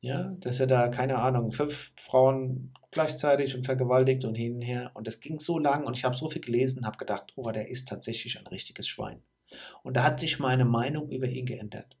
ja, 0.00 0.34
dass 0.40 0.60
er 0.60 0.66
da, 0.66 0.88
keine 0.88 1.18
Ahnung, 1.18 1.52
fünf 1.52 1.92
Frauen 1.96 2.72
gleichzeitig 2.90 3.54
und 3.54 3.64
vergewaltigt 3.64 4.24
und 4.24 4.34
hin 4.34 4.56
und 4.56 4.62
her. 4.62 4.90
Und 4.94 5.06
das 5.06 5.20
ging 5.20 5.38
so 5.38 5.58
lang 5.58 5.84
und 5.84 5.96
ich 5.96 6.04
habe 6.04 6.16
so 6.16 6.28
viel 6.28 6.40
gelesen 6.40 6.80
und 6.80 6.86
habe 6.86 6.96
gedacht, 6.96 7.32
oh, 7.36 7.50
der 7.50 7.68
ist 7.68 7.88
tatsächlich 7.88 8.38
ein 8.38 8.46
richtiges 8.46 8.88
Schwein. 8.88 9.22
Und 9.82 9.96
da 9.96 10.04
hat 10.04 10.20
sich 10.20 10.38
meine 10.38 10.64
Meinung 10.64 11.10
über 11.10 11.26
ihn 11.26 11.44
geändert. 11.46 11.96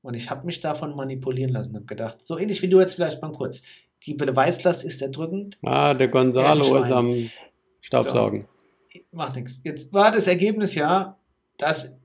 Und 0.00 0.14
ich 0.14 0.30
habe 0.30 0.46
mich 0.46 0.60
davon 0.60 0.94
manipulieren 0.96 1.52
lassen 1.52 1.70
und 1.70 1.76
habe 1.76 1.86
gedacht, 1.86 2.26
so 2.26 2.38
ähnlich 2.38 2.62
wie 2.62 2.68
du 2.68 2.80
jetzt 2.80 2.94
vielleicht 2.94 3.20
beim 3.20 3.32
Kurz. 3.32 3.62
Die 4.06 4.14
Beweislast 4.14 4.84
ist 4.84 5.02
erdrückend, 5.02 5.58
Ah, 5.62 5.92
der 5.92 6.08
Gonzalo 6.08 6.76
ist 6.76 6.86
ist 6.86 6.92
am 6.92 7.30
Staubsaugen. 7.80 8.46
macht 9.10 9.36
nichts. 9.36 9.60
Jetzt 9.64 9.92
war 9.92 10.12
das 10.12 10.28
Ergebnis 10.28 10.74
ja, 10.76 11.18
dass 11.58 11.98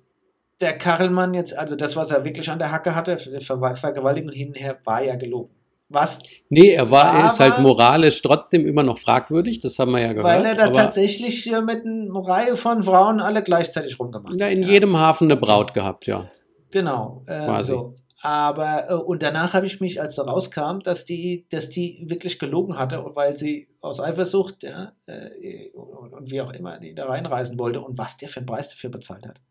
der 0.64 0.78
Karlmann 0.78 1.34
jetzt, 1.34 1.58
also 1.58 1.76
das, 1.76 1.96
was 1.96 2.10
er 2.10 2.24
wirklich 2.24 2.50
an 2.50 2.58
der 2.58 2.72
Hacke 2.72 2.96
hatte, 2.96 3.18
Ver 3.18 3.76
Vergewaltigung 3.76 4.32
hin 4.32 4.48
und 4.50 4.56
her, 4.56 4.78
war 4.86 5.04
ja 5.04 5.16
gelogen. 5.16 5.54
Was? 5.90 6.20
Nee, 6.50 6.70
er 6.70 6.90
war, 6.90 7.14
er 7.14 7.28
ist 7.28 7.40
halt 7.40 7.60
moralisch 7.60 8.22
trotzdem 8.22 8.66
immer 8.66 8.82
noch 8.82 8.98
fragwürdig, 8.98 9.60
das 9.60 9.78
haben 9.78 9.92
wir 9.92 10.00
ja 10.00 10.14
gehört. 10.14 10.26
Weil 10.26 10.46
er 10.46 10.56
da 10.56 10.70
tatsächlich 10.70 11.46
mit 11.46 11.86
einer 11.86 12.28
Reihe 12.28 12.58
von 12.58 12.82
Frauen 12.82 13.20
alle 13.20 13.44
gleichzeitig 13.44 14.00
rumgemacht 14.00 14.40
ja, 14.40 14.48
hat. 14.48 14.54
in 14.54 14.64
ja. 14.64 14.70
jedem 14.70 14.98
Hafen 14.98 15.30
eine 15.30 15.40
Braut 15.40 15.74
gehabt, 15.74 16.08
ja. 16.08 16.32
Genau. 16.72 17.22
Äh, 17.28 17.46
Quasi. 17.46 17.74
so. 17.74 17.96
Aber, 18.22 18.90
äh, 18.90 18.94
und 18.94 19.22
danach 19.22 19.54
habe 19.54 19.66
ich 19.66 19.82
mich, 19.82 20.02
als 20.02 20.16
da 20.16 20.24
rauskam, 20.24 20.80
dass 20.80 21.04
die, 21.04 21.46
dass 21.52 21.70
die 21.70 22.06
wirklich 22.08 22.40
gelogen 22.40 22.80
hatte, 22.80 23.04
weil 23.14 23.36
sie 23.36 23.68
aus 23.82 24.00
Eifersucht, 24.00 24.64
ja, 24.64 24.94
äh, 25.06 25.70
und, 25.74 26.14
und 26.14 26.32
wie 26.32 26.42
auch 26.42 26.54
immer, 26.54 26.80
die 26.80 26.96
da 26.96 27.06
reinreisen 27.06 27.60
wollte 27.60 27.82
und 27.82 27.98
was 27.98 28.18
der 28.18 28.30
für 28.30 28.40
einen 28.40 28.48
Preis 28.48 28.70
dafür 28.70 28.90
bezahlt 28.90 29.28
hat. 29.28 29.42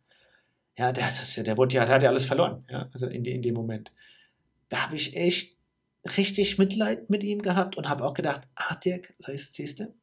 Ja, 0.79 0.93
das 0.93 1.23
ist 1.23 1.37
ja, 1.37 1.43
der 1.43 1.57
wurde 1.57 1.75
ja, 1.75 1.85
der 1.85 1.95
hat 1.97 2.03
ja 2.03 2.09
alles 2.09 2.25
verloren, 2.25 2.65
ja, 2.71 2.89
also 2.93 3.07
in, 3.07 3.25
in 3.25 3.43
dem 3.43 3.55
Moment. 3.55 3.93
Da 4.71 4.85
habe 4.87 4.97
ich 4.97 5.17
echt 5.17 5.57
richtig 6.17 6.59
Mitleid 6.59 7.11
mit 7.11 7.23
ihm 7.23 7.43
gehabt 7.43 7.77
und 7.77 7.89
habe 7.89 8.05
auch 8.05 8.15
gedacht, 8.15 8.43
ah, 8.55 8.75
Dirk, 8.77 9.13
siehst 9.19 9.81
du, 9.81 9.95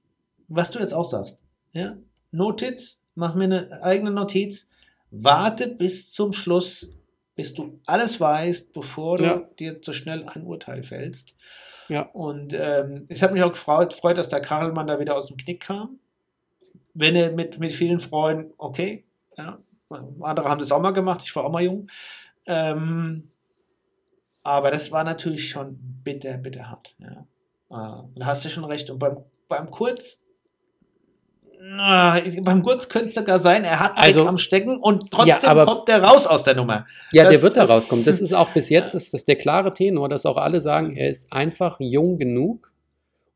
was 0.47 0.71
du 0.71 0.79
jetzt 0.79 0.93
auch 0.93 1.03
sagst, 1.09 1.41
ja, 1.73 1.97
Notiz, 2.31 3.03
mach 3.15 3.33
mir 3.35 3.45
eine 3.45 3.81
eigene 3.83 4.11
Notiz, 4.11 4.69
warte 5.11 5.67
bis 5.67 6.11
zum 6.11 6.33
Schluss, 6.33 6.91
bis 7.35 7.53
du 7.55 7.79
alles 7.85 8.19
weißt, 8.19 8.73
bevor 8.73 9.17
du 9.17 9.23
Ja. 9.23 9.37
dir 9.59 9.81
zu 9.81 9.93
schnell 9.93 10.23
ein 10.27 10.43
Urteil 10.43 10.83
fällst. 10.83 11.35
Ja. 11.87 12.03
Und 12.13 12.53
ähm, 12.53 13.05
es 13.09 13.23
hat 13.23 13.33
mich 13.33 13.41
auch 13.41 13.51
gefreut, 13.51 13.89
gefreut, 13.91 14.17
dass 14.19 14.29
der 14.29 14.41
Karlmann 14.41 14.85
da 14.85 14.99
wieder 14.99 15.15
aus 15.15 15.25
dem 15.27 15.37
Knick 15.37 15.61
kam. 15.61 15.97
Wenn 16.93 17.15
er 17.15 17.31
mit, 17.31 17.57
mit 17.59 17.73
vielen 17.73 17.99
Freunden, 17.99 18.53
okay, 18.57 19.05
ja, 19.37 19.57
andere 19.89 20.49
haben 20.49 20.59
das 20.59 20.71
auch 20.71 20.81
mal 20.81 20.91
gemacht, 20.91 21.21
ich 21.23 21.35
war 21.35 21.45
auch 21.45 21.51
mal 21.51 21.61
jung. 21.63 21.87
Ähm, 22.47 23.29
aber 24.43 24.71
das 24.71 24.91
war 24.91 25.03
natürlich 25.03 25.49
schon 25.49 25.77
bitter, 26.03 26.37
bitter 26.37 26.69
hart. 26.69 26.95
Ja. 26.99 27.25
Ah, 27.69 28.03
da 28.15 28.25
hast 28.25 28.45
du 28.45 28.49
schon 28.49 28.63
recht. 28.65 28.89
Und 28.89 28.99
beim, 28.99 29.17
beim 29.47 29.69
Kurz, 29.69 30.25
na, 31.61 32.19
beim 32.43 32.63
Kurz 32.63 32.87
könnte 32.89 33.09
es 33.09 33.15
sogar 33.15 33.39
sein, 33.39 33.63
er 33.65 33.79
hat 33.79 33.93
Also- 33.95 34.21
Dreck 34.21 34.29
am 34.29 34.37
Stecken 34.37 34.77
und 34.79 35.11
trotzdem 35.11 35.49
aber- 35.49 35.65
kommt 35.65 35.89
er 35.89 36.01
raus 36.01 36.25
aus 36.25 36.43
der 36.43 36.55
Nummer. 36.55 36.85
Ja, 37.11 37.23
der 37.23 37.33
Das 37.33 37.41
wird 37.41 37.57
da 37.57 37.65
rauskommen. 37.65 38.05
Das 38.05 38.21
ist 38.21 38.33
auch 38.33 38.51
bis 38.53 38.69
jetzt 38.69 38.95
ist 38.95 39.13
das 39.13 39.25
der 39.25 39.35
klare 39.35 39.73
Tenor, 39.73 40.07
dass 40.09 40.25
auch 40.25 40.37
alle 40.37 40.61
sagen, 40.61 40.95
er 40.95 41.09
ist 41.09 41.31
einfach 41.33 41.77
jung 41.79 42.17
genug 42.17 42.68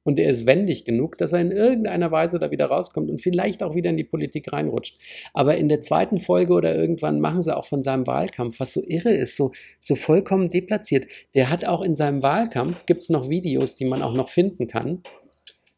und 0.04 0.20
er 0.20 0.30
ist 0.30 0.46
wendig 0.46 0.86
genug, 0.86 1.18
dass 1.18 1.34
er 1.34 1.42
in 1.42 1.52
irgendeiner 1.52 2.12
Weise 2.12 2.40
da 2.40 2.52
wieder 2.52 2.66
rauskommt 2.66 3.10
und 3.10 3.22
vielleicht 3.22 3.64
auch 3.64 3.76
wieder 3.76 3.90
in 3.90 3.98
die 3.98 4.04
Politik 4.04 4.52
reinrutscht. 4.52 4.98
Aber 5.34 5.56
in 5.56 5.70
der 5.70 5.82
zweiten 5.82 6.18
Folge 6.18 6.54
oder 6.54 6.76
irgendwann 6.76 7.20
machen 7.20 7.42
sie 7.42 7.56
auch 7.56 7.66
von 7.66 7.82
seinem 7.82 8.06
Wahlkampf, 8.06 8.60
was 8.60 8.74
so 8.74 8.84
irre 8.86 9.14
ist, 9.14 9.38
so, 9.38 9.52
so 9.80 9.96
vollkommen 9.96 10.50
deplatziert. 10.50 11.08
Der 11.36 11.50
hat 11.50 11.66
auch 11.66 11.82
in 11.82 11.96
seinem 11.96 12.22
Wahlkampf, 12.22 12.86
gibt 12.86 13.04
es 13.04 13.10
noch 13.10 13.30
Videos, 13.30 13.76
die 13.76 13.86
man 13.86 14.02
auch 14.02 14.14
noch 14.14 14.30
finden 14.30 14.68
kann, 14.68 15.04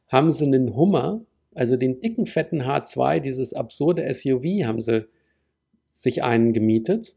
haben 0.07 0.31
sie 0.31 0.45
einen 0.45 0.75
Hummer, 0.75 1.21
also 1.53 1.77
den 1.77 2.01
dicken, 2.01 2.25
fetten 2.25 2.63
H2, 2.63 3.19
dieses 3.19 3.53
absurde 3.53 4.11
SUV, 4.13 4.65
haben 4.65 4.81
sie 4.81 5.07
sich 5.89 6.23
einen 6.23 6.53
gemietet 6.53 7.15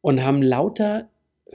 und 0.00 0.22
haben 0.22 0.42
lauter 0.42 1.08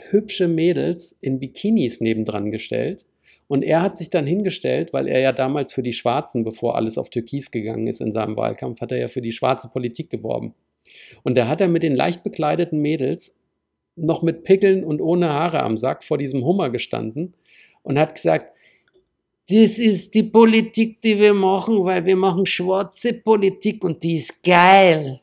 hübsche 0.09 0.47
Mädels 0.47 1.16
in 1.22 1.39
Bikinis 1.39 2.01
nebendran 2.01 2.51
gestellt. 2.51 3.05
Und 3.48 3.64
er 3.64 3.82
hat 3.82 3.98
sich 3.98 4.10
dann 4.10 4.26
hingestellt, 4.26 4.94
weil 4.94 5.08
er 5.08 5.20
ja 5.20 5.32
damals 5.32 5.74
für 5.74 5.84
die 5.84 5.94
Schwarzen, 5.94 6.44
bevor 6.44 6.76
alles 6.76 6.98
auf 6.98 7.10
Türkis 7.10 7.52
gegangen 7.52 7.88
ist 7.88 8.02
in 8.02 8.12
seinem 8.12 8.36
Wahlkampf, 8.38 8.82
hat 8.82 8.91
er 8.91 9.00
ja 9.00 9.08
für 9.08 9.22
die 9.22 9.32
schwarze 9.32 9.68
Politik 9.68 10.10
geworben. 10.10 10.54
Und 11.24 11.38
da 11.38 11.48
hat 11.48 11.62
er 11.62 11.68
mit 11.68 11.84
den 11.84 11.96
leicht 11.96 12.24
bekleideten 12.24 12.80
Mädels 12.80 13.36
noch 13.96 14.22
mit 14.22 14.44
Pickeln 14.44 14.84
und 14.84 15.02
ohne 15.02 15.30
Haare 15.30 15.62
am 15.64 15.78
Sack 15.78 16.04
vor 16.04 16.18
diesem 16.18 16.44
Hummer 16.44 16.70
gestanden 16.70 17.34
und 17.84 18.00
hat 18.00 18.16
gesagt, 18.16 18.54
das 19.50 19.78
ist 19.78 20.14
die 20.14 20.24
Politik, 20.24 21.02
die 21.02 21.20
wir 21.20 21.34
machen, 21.34 21.84
weil 21.84 22.06
wir 22.06 22.16
machen 22.16 22.46
schwarze 22.46 23.14
Politik 23.14 23.84
und 23.84 24.02
die 24.04 24.16
ist 24.16 24.41
geil. 24.41 25.20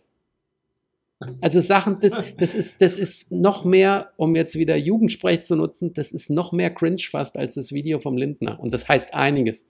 Also 1.41 1.61
Sachen, 1.61 1.99
das, 2.01 2.12
das, 2.39 2.55
ist, 2.55 2.81
das 2.81 2.97
ist 2.97 3.31
noch 3.31 3.64
mehr, 3.64 4.12
um 4.16 4.35
jetzt 4.35 4.55
wieder 4.55 4.77
Jugendsprech 4.77 5.43
zu 5.43 5.55
nutzen, 5.55 5.93
das 5.93 6.12
ist 6.12 6.31
noch 6.31 6.53
mehr 6.53 6.71
cringe 6.71 7.03
fast 7.11 7.37
als 7.37 7.55
das 7.55 7.73
Video 7.73 8.01
vom 8.01 8.16
Lindner. 8.16 8.59
Und 8.59 8.73
das 8.73 8.89
heißt 8.89 9.12
einiges. 9.12 9.66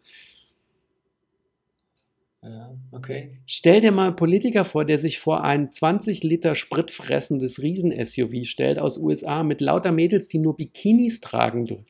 Ja, 2.42 2.74
okay. 2.92 3.38
Stell 3.46 3.80
dir 3.80 3.92
mal 3.92 4.06
einen 4.08 4.16
Politiker 4.16 4.64
vor, 4.64 4.84
der 4.84 4.98
sich 4.98 5.18
vor 5.18 5.44
ein 5.44 5.72
20 5.72 6.22
Liter 6.22 6.54
Sprit 6.54 6.90
fressendes 6.90 7.60
Riesen-SUV 7.60 8.44
stellt 8.44 8.78
aus 8.78 8.96
USA 8.96 9.42
mit 9.42 9.60
lauter 9.60 9.92
Mädels, 9.92 10.28
die 10.28 10.38
nur 10.38 10.56
Bikinis 10.56 11.20
tragen 11.20 11.66
dür- 11.66 11.84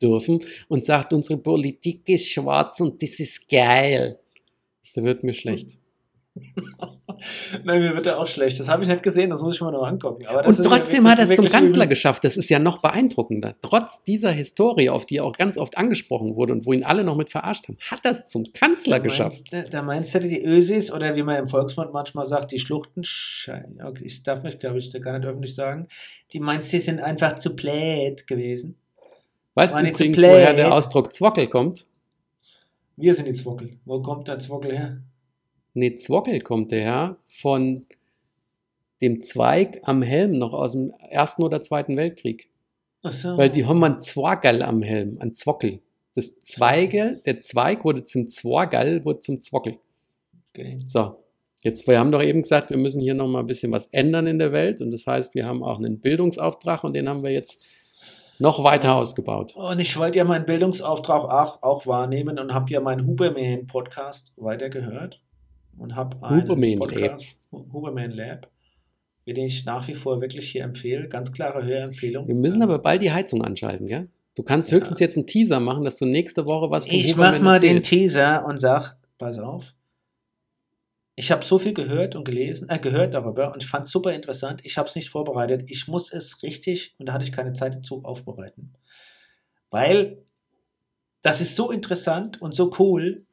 dürfen 0.00 0.44
und 0.68 0.84
sagt, 0.84 1.12
unsere 1.12 1.38
Politik 1.38 2.08
ist 2.08 2.28
schwarz 2.28 2.80
und 2.80 3.02
das 3.02 3.18
ist 3.18 3.48
geil. 3.48 4.18
Da 4.94 5.02
wird 5.02 5.24
mir 5.24 5.34
schlecht. 5.34 5.78
Nein, 7.64 7.80
mir 7.82 7.94
wird 7.94 8.06
er 8.06 8.18
auch 8.18 8.26
schlecht. 8.26 8.58
Das 8.60 8.68
habe 8.68 8.82
ich 8.84 8.88
nicht 8.88 9.02
gesehen, 9.02 9.30
das 9.30 9.42
muss 9.42 9.56
ich 9.56 9.60
mir 9.60 9.72
noch 9.72 9.82
angucken. 9.82 10.16
Und 10.18 10.22
ja 10.22 10.42
trotzdem 10.42 10.64
wirklich- 11.04 11.04
hat 11.10 11.18
er 11.18 11.28
es 11.28 11.34
zum 11.36 11.46
Kanzler 11.48 11.76
übel. 11.84 11.88
geschafft. 11.88 12.24
Das 12.24 12.36
ist 12.36 12.48
ja 12.48 12.58
noch 12.58 12.78
beeindruckender. 12.78 13.56
Trotz 13.62 14.02
dieser 14.04 14.30
Historie, 14.30 14.90
auf 14.90 15.06
die 15.06 15.16
er 15.18 15.24
auch 15.24 15.32
ganz 15.36 15.58
oft 15.58 15.76
angesprochen 15.76 16.36
wurde 16.36 16.52
und 16.54 16.66
wo 16.66 16.72
ihn 16.72 16.84
alle 16.84 17.04
noch 17.04 17.16
mit 17.16 17.30
verarscht 17.30 17.68
haben, 17.68 17.76
hat 17.90 18.04
er 18.04 18.12
es 18.12 18.26
zum 18.26 18.44
Kanzler 18.52 18.98
Da 18.98 19.02
geschafft. 19.02 19.52
meinst, 19.52 19.74
da 19.74 19.82
meinst 19.82 20.14
du 20.14 20.20
die 20.20 20.42
Ösis 20.42 20.92
oder 20.92 21.16
wie 21.16 21.22
man 21.22 21.36
im 21.36 21.48
Volksmund 21.48 21.92
manchmal 21.92 22.26
sagt, 22.26 22.52
die 22.52 22.60
Schluchten, 22.60 23.02
okay, 23.84 24.04
ich 24.04 24.22
darf 24.22 24.42
mich, 24.42 24.58
glaube 24.58 24.78
ich, 24.78 24.92
gar 25.02 25.18
nicht 25.18 25.28
öffentlich 25.28 25.54
sagen, 25.54 25.88
die 26.32 26.40
meinst 26.40 26.72
du, 26.72 26.76
die 26.76 26.82
sind 26.82 27.00
einfach 27.00 27.36
zu 27.36 27.54
blöd 27.56 28.26
gewesen. 28.26 28.76
Weißt 29.54 29.74
du 29.74 29.78
übrigens, 29.80 30.22
woher 30.22 30.54
der? 30.54 30.72
Ausdruck 30.72 31.12
Zwockel 31.12 31.48
kommt? 31.48 31.86
Wir 32.96 33.14
sind 33.14 33.26
die 33.26 33.34
Zwockel. 33.34 33.78
Wo 33.84 34.00
kommt 34.00 34.28
der 34.28 34.38
Zwockel 34.38 34.72
her? 34.72 35.02
Nee, 35.80 35.96
Zwockel 35.96 36.42
kommt 36.42 36.72
der 36.72 36.80
her 36.82 37.16
von 37.24 37.86
dem 39.00 39.22
Zweig 39.22 39.80
am 39.84 40.02
Helm 40.02 40.32
noch 40.32 40.52
aus 40.52 40.72
dem 40.72 40.90
Ersten 41.08 41.42
oder 41.42 41.62
Zweiten 41.62 41.96
Weltkrieg. 41.96 42.50
Ach 43.02 43.14
so. 43.14 43.38
Weil 43.38 43.48
die 43.48 43.64
haben 43.64 43.82
einen 43.82 43.98
Zwaggerl 43.98 44.60
am 44.60 44.82
Helm, 44.82 45.16
ein 45.20 45.32
Zwockel. 45.32 45.80
Das 46.14 46.38
Zweige, 46.40 47.22
der 47.24 47.40
Zweig 47.40 47.82
wurde 47.82 48.04
zum 48.04 48.26
Zwargall, 48.26 49.06
wurde 49.06 49.20
zum 49.20 49.40
Zwockel. 49.40 49.78
Okay. 50.50 50.80
So, 50.84 51.24
jetzt, 51.62 51.88
wir 51.88 51.98
haben 51.98 52.12
doch 52.12 52.22
eben 52.22 52.42
gesagt, 52.42 52.68
wir 52.68 52.76
müssen 52.76 53.00
hier 53.00 53.14
noch 53.14 53.28
mal 53.28 53.40
ein 53.40 53.46
bisschen 53.46 53.72
was 53.72 53.86
ändern 53.86 54.26
in 54.26 54.38
der 54.38 54.52
Welt. 54.52 54.82
Und 54.82 54.90
das 54.90 55.06
heißt, 55.06 55.34
wir 55.34 55.46
haben 55.46 55.62
auch 55.62 55.78
einen 55.78 55.98
Bildungsauftrag 55.98 56.84
und 56.84 56.94
den 56.94 57.08
haben 57.08 57.22
wir 57.22 57.30
jetzt 57.30 57.64
noch 58.38 58.62
weiter 58.64 58.96
ausgebaut. 58.96 59.54
Und 59.56 59.78
ich 59.78 59.96
wollte 59.96 60.18
ja 60.18 60.24
meinen 60.24 60.44
Bildungsauftrag 60.44 61.24
auch, 61.24 61.62
auch 61.62 61.86
wahrnehmen 61.86 62.38
und 62.38 62.52
habe 62.52 62.70
ja 62.70 62.82
meinen 62.82 63.06
Huberman-Podcast 63.06 64.34
weitergehört. 64.36 65.22
Und 65.80 65.96
habe 65.96 66.22
einen 66.22 66.42
Huberman 66.42 66.78
Podcast, 66.78 67.48
Huberman 67.50 68.10
Lab, 68.10 68.50
den 69.26 69.36
ich 69.36 69.64
nach 69.64 69.88
wie 69.88 69.94
vor 69.94 70.20
wirklich 70.20 70.50
hier 70.50 70.62
empfehle. 70.64 71.08
Ganz 71.08 71.32
klare 71.32 71.64
Hörempfehlung. 71.64 72.28
Wir 72.28 72.34
müssen 72.34 72.60
aber 72.60 72.78
bald 72.80 73.00
die 73.00 73.10
Heizung 73.12 73.42
anschalten, 73.42 73.86
gell? 73.86 74.10
Du 74.34 74.42
kannst 74.42 74.70
Ja. 74.70 74.76
höchstens 74.76 75.00
jetzt 75.00 75.16
einen 75.16 75.26
Teaser 75.26 75.58
machen, 75.58 75.82
dass 75.84 75.96
du 75.98 76.04
nächste 76.04 76.44
Woche 76.44 76.70
was 76.70 76.86
von 76.86 76.94
Ich 76.94 77.16
mach 77.16 77.28
Huberman 77.28 77.42
mal 77.42 77.60
den 77.60 77.78
erzählst. 77.78 77.88
Teaser 78.14 78.44
und 78.44 78.58
sag, 78.58 78.98
pass 79.16 79.38
auf. 79.38 79.74
Ich 81.16 81.30
habe 81.32 81.44
so 81.44 81.58
viel 81.58 81.72
gehört 81.72 82.14
und 82.14 82.24
gelesen, 82.24 82.68
äh, 82.68 82.78
gehört 82.78 83.14
darüber 83.14 83.52
und 83.54 83.62
ich 83.62 83.68
fand 83.68 83.86
es 83.86 83.92
super 83.92 84.12
interessant. 84.12 84.60
Ich 84.64 84.76
habe 84.76 84.88
es 84.88 84.94
nicht 84.94 85.08
vorbereitet. 85.08 85.64
Ich 85.70 85.88
muss 85.88 86.12
es 86.12 86.42
richtig, 86.42 86.94
und 86.98 87.06
da 87.06 87.14
hatte 87.14 87.24
ich 87.24 87.32
keine 87.32 87.54
Zeit 87.54 87.74
dazu, 87.74 88.04
aufbereiten. 88.04 88.74
Weil 89.70 90.22
das 91.22 91.40
ist 91.40 91.56
so 91.56 91.70
interessant 91.70 92.40
und 92.40 92.54
so 92.54 92.70
cool, 92.78 93.24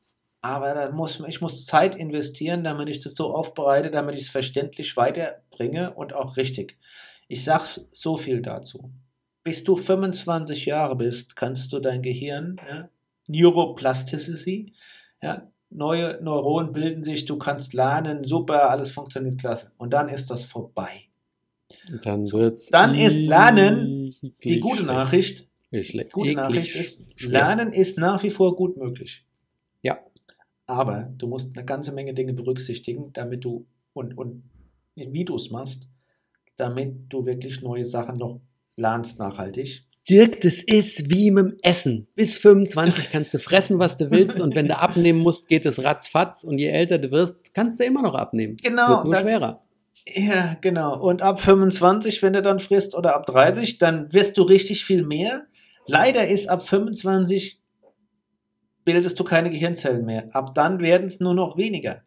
aber 0.47 0.73
da 0.73 0.91
muss, 0.91 1.21
ich 1.27 1.41
muss 1.41 1.65
Zeit 1.65 1.95
investieren, 1.95 2.63
damit 2.63 2.89
ich 2.89 2.99
das 2.99 3.15
so 3.15 3.33
aufbereite, 3.33 3.91
damit 3.91 4.15
ich 4.15 4.23
es 4.23 4.29
verständlich 4.29 4.95
weiterbringe 4.95 5.93
und 5.93 6.13
auch 6.13 6.37
richtig. 6.37 6.77
Ich 7.27 7.43
sage 7.43 7.65
so 7.91 8.17
viel 8.17 8.41
dazu. 8.41 8.91
Bis 9.43 9.63
du 9.63 9.75
25 9.75 10.65
Jahre 10.65 10.95
bist, 10.95 11.35
kannst 11.35 11.73
du 11.73 11.79
dein 11.79 12.01
Gehirn, 12.01 12.57
ja, 12.67 12.89
Neuroplasticity, 13.27 14.73
ja, 15.21 15.51
neue 15.69 16.19
Neuronen 16.21 16.73
bilden 16.73 17.03
sich, 17.03 17.25
du 17.25 17.37
kannst 17.37 17.73
lernen, 17.73 18.23
super, 18.23 18.69
alles 18.69 18.91
funktioniert 18.91 19.39
klasse. 19.39 19.71
Und 19.77 19.91
dann 19.91 20.09
ist 20.09 20.29
das 20.31 20.45
vorbei. 20.45 21.07
Dann 22.03 22.31
wird's 22.31 22.67
Dann 22.67 22.95
ist 22.95 23.17
Lernen 23.17 24.13
die 24.43 24.59
gute 24.59 24.77
schlecht. 24.77 24.87
Nachricht. 24.87 25.47
Schlecht. 25.81 26.13
Gute 26.13 26.33
Nachricht 26.33 26.75
ist, 26.75 27.19
schlimm. 27.19 27.31
Lernen 27.33 27.73
ist 27.73 27.97
nach 27.97 28.23
wie 28.23 28.29
vor 28.29 28.55
gut 28.55 28.77
möglich. 28.77 29.25
Ja. 29.81 29.99
Aber 30.67 31.09
du 31.17 31.27
musst 31.27 31.55
eine 31.57 31.65
ganze 31.65 31.91
Menge 31.93 32.13
Dinge 32.13 32.33
berücksichtigen, 32.33 33.11
damit 33.13 33.43
du 33.45 33.65
und, 33.93 34.17
und 34.17 34.43
wie 34.95 35.25
du 35.25 35.35
es 35.35 35.49
machst, 35.49 35.89
damit 36.57 36.95
du 37.09 37.25
wirklich 37.25 37.61
neue 37.61 37.85
Sachen 37.85 38.17
noch 38.17 38.41
lernst 38.75 39.17
nachhaltig. 39.19 39.85
Dirk, 40.09 40.39
das 40.41 40.63
ist 40.63 41.09
wie 41.09 41.31
mit 41.31 41.45
dem 41.45 41.57
Essen. 41.61 42.07
Bis 42.15 42.37
25 42.37 43.09
kannst 43.11 43.33
du 43.33 43.39
fressen, 43.39 43.79
was 43.79 43.97
du 43.97 44.09
willst. 44.11 44.39
Und 44.39 44.55
wenn 44.55 44.67
du 44.67 44.77
abnehmen 44.77 45.19
musst, 45.19 45.47
geht 45.49 45.65
es 45.65 45.83
ratzfatz. 45.83 46.43
Und 46.43 46.59
je 46.59 46.67
älter 46.67 46.97
du 46.97 47.11
wirst, 47.11 47.53
kannst 47.53 47.79
du 47.79 47.83
immer 47.83 48.01
noch 48.01 48.15
abnehmen. 48.15 48.57
Genau, 48.57 48.89
Wird 48.89 49.03
nur 49.05 49.13
dann- 49.13 49.23
schwerer. 49.23 49.63
Ja, 50.05 50.55
genau. 50.61 50.97
Und 51.01 51.21
ab 51.21 51.41
25, 51.41 52.21
wenn 52.23 52.31
du 52.33 52.41
dann 52.41 52.59
frisst, 52.61 52.95
oder 52.95 53.15
ab 53.15 53.25
30, 53.25 53.77
dann 53.79 54.13
wirst 54.13 54.37
du 54.37 54.43
richtig 54.43 54.85
viel 54.85 55.03
mehr. 55.03 55.45
Leider 55.85 56.27
ist 56.27 56.47
ab 56.49 56.63
25 56.65 57.59
bildest 58.87 59.19
du 59.19 59.25
keine 59.25 59.49
Gehirnzellen 59.49 60.05
mehr. 60.05 60.29
Ab 60.31 60.55
dann 60.55 60.79
werden 60.79 61.07
es 61.07 61.19
nur 61.19 61.33
noch 61.33 61.57
weniger. 61.57 62.03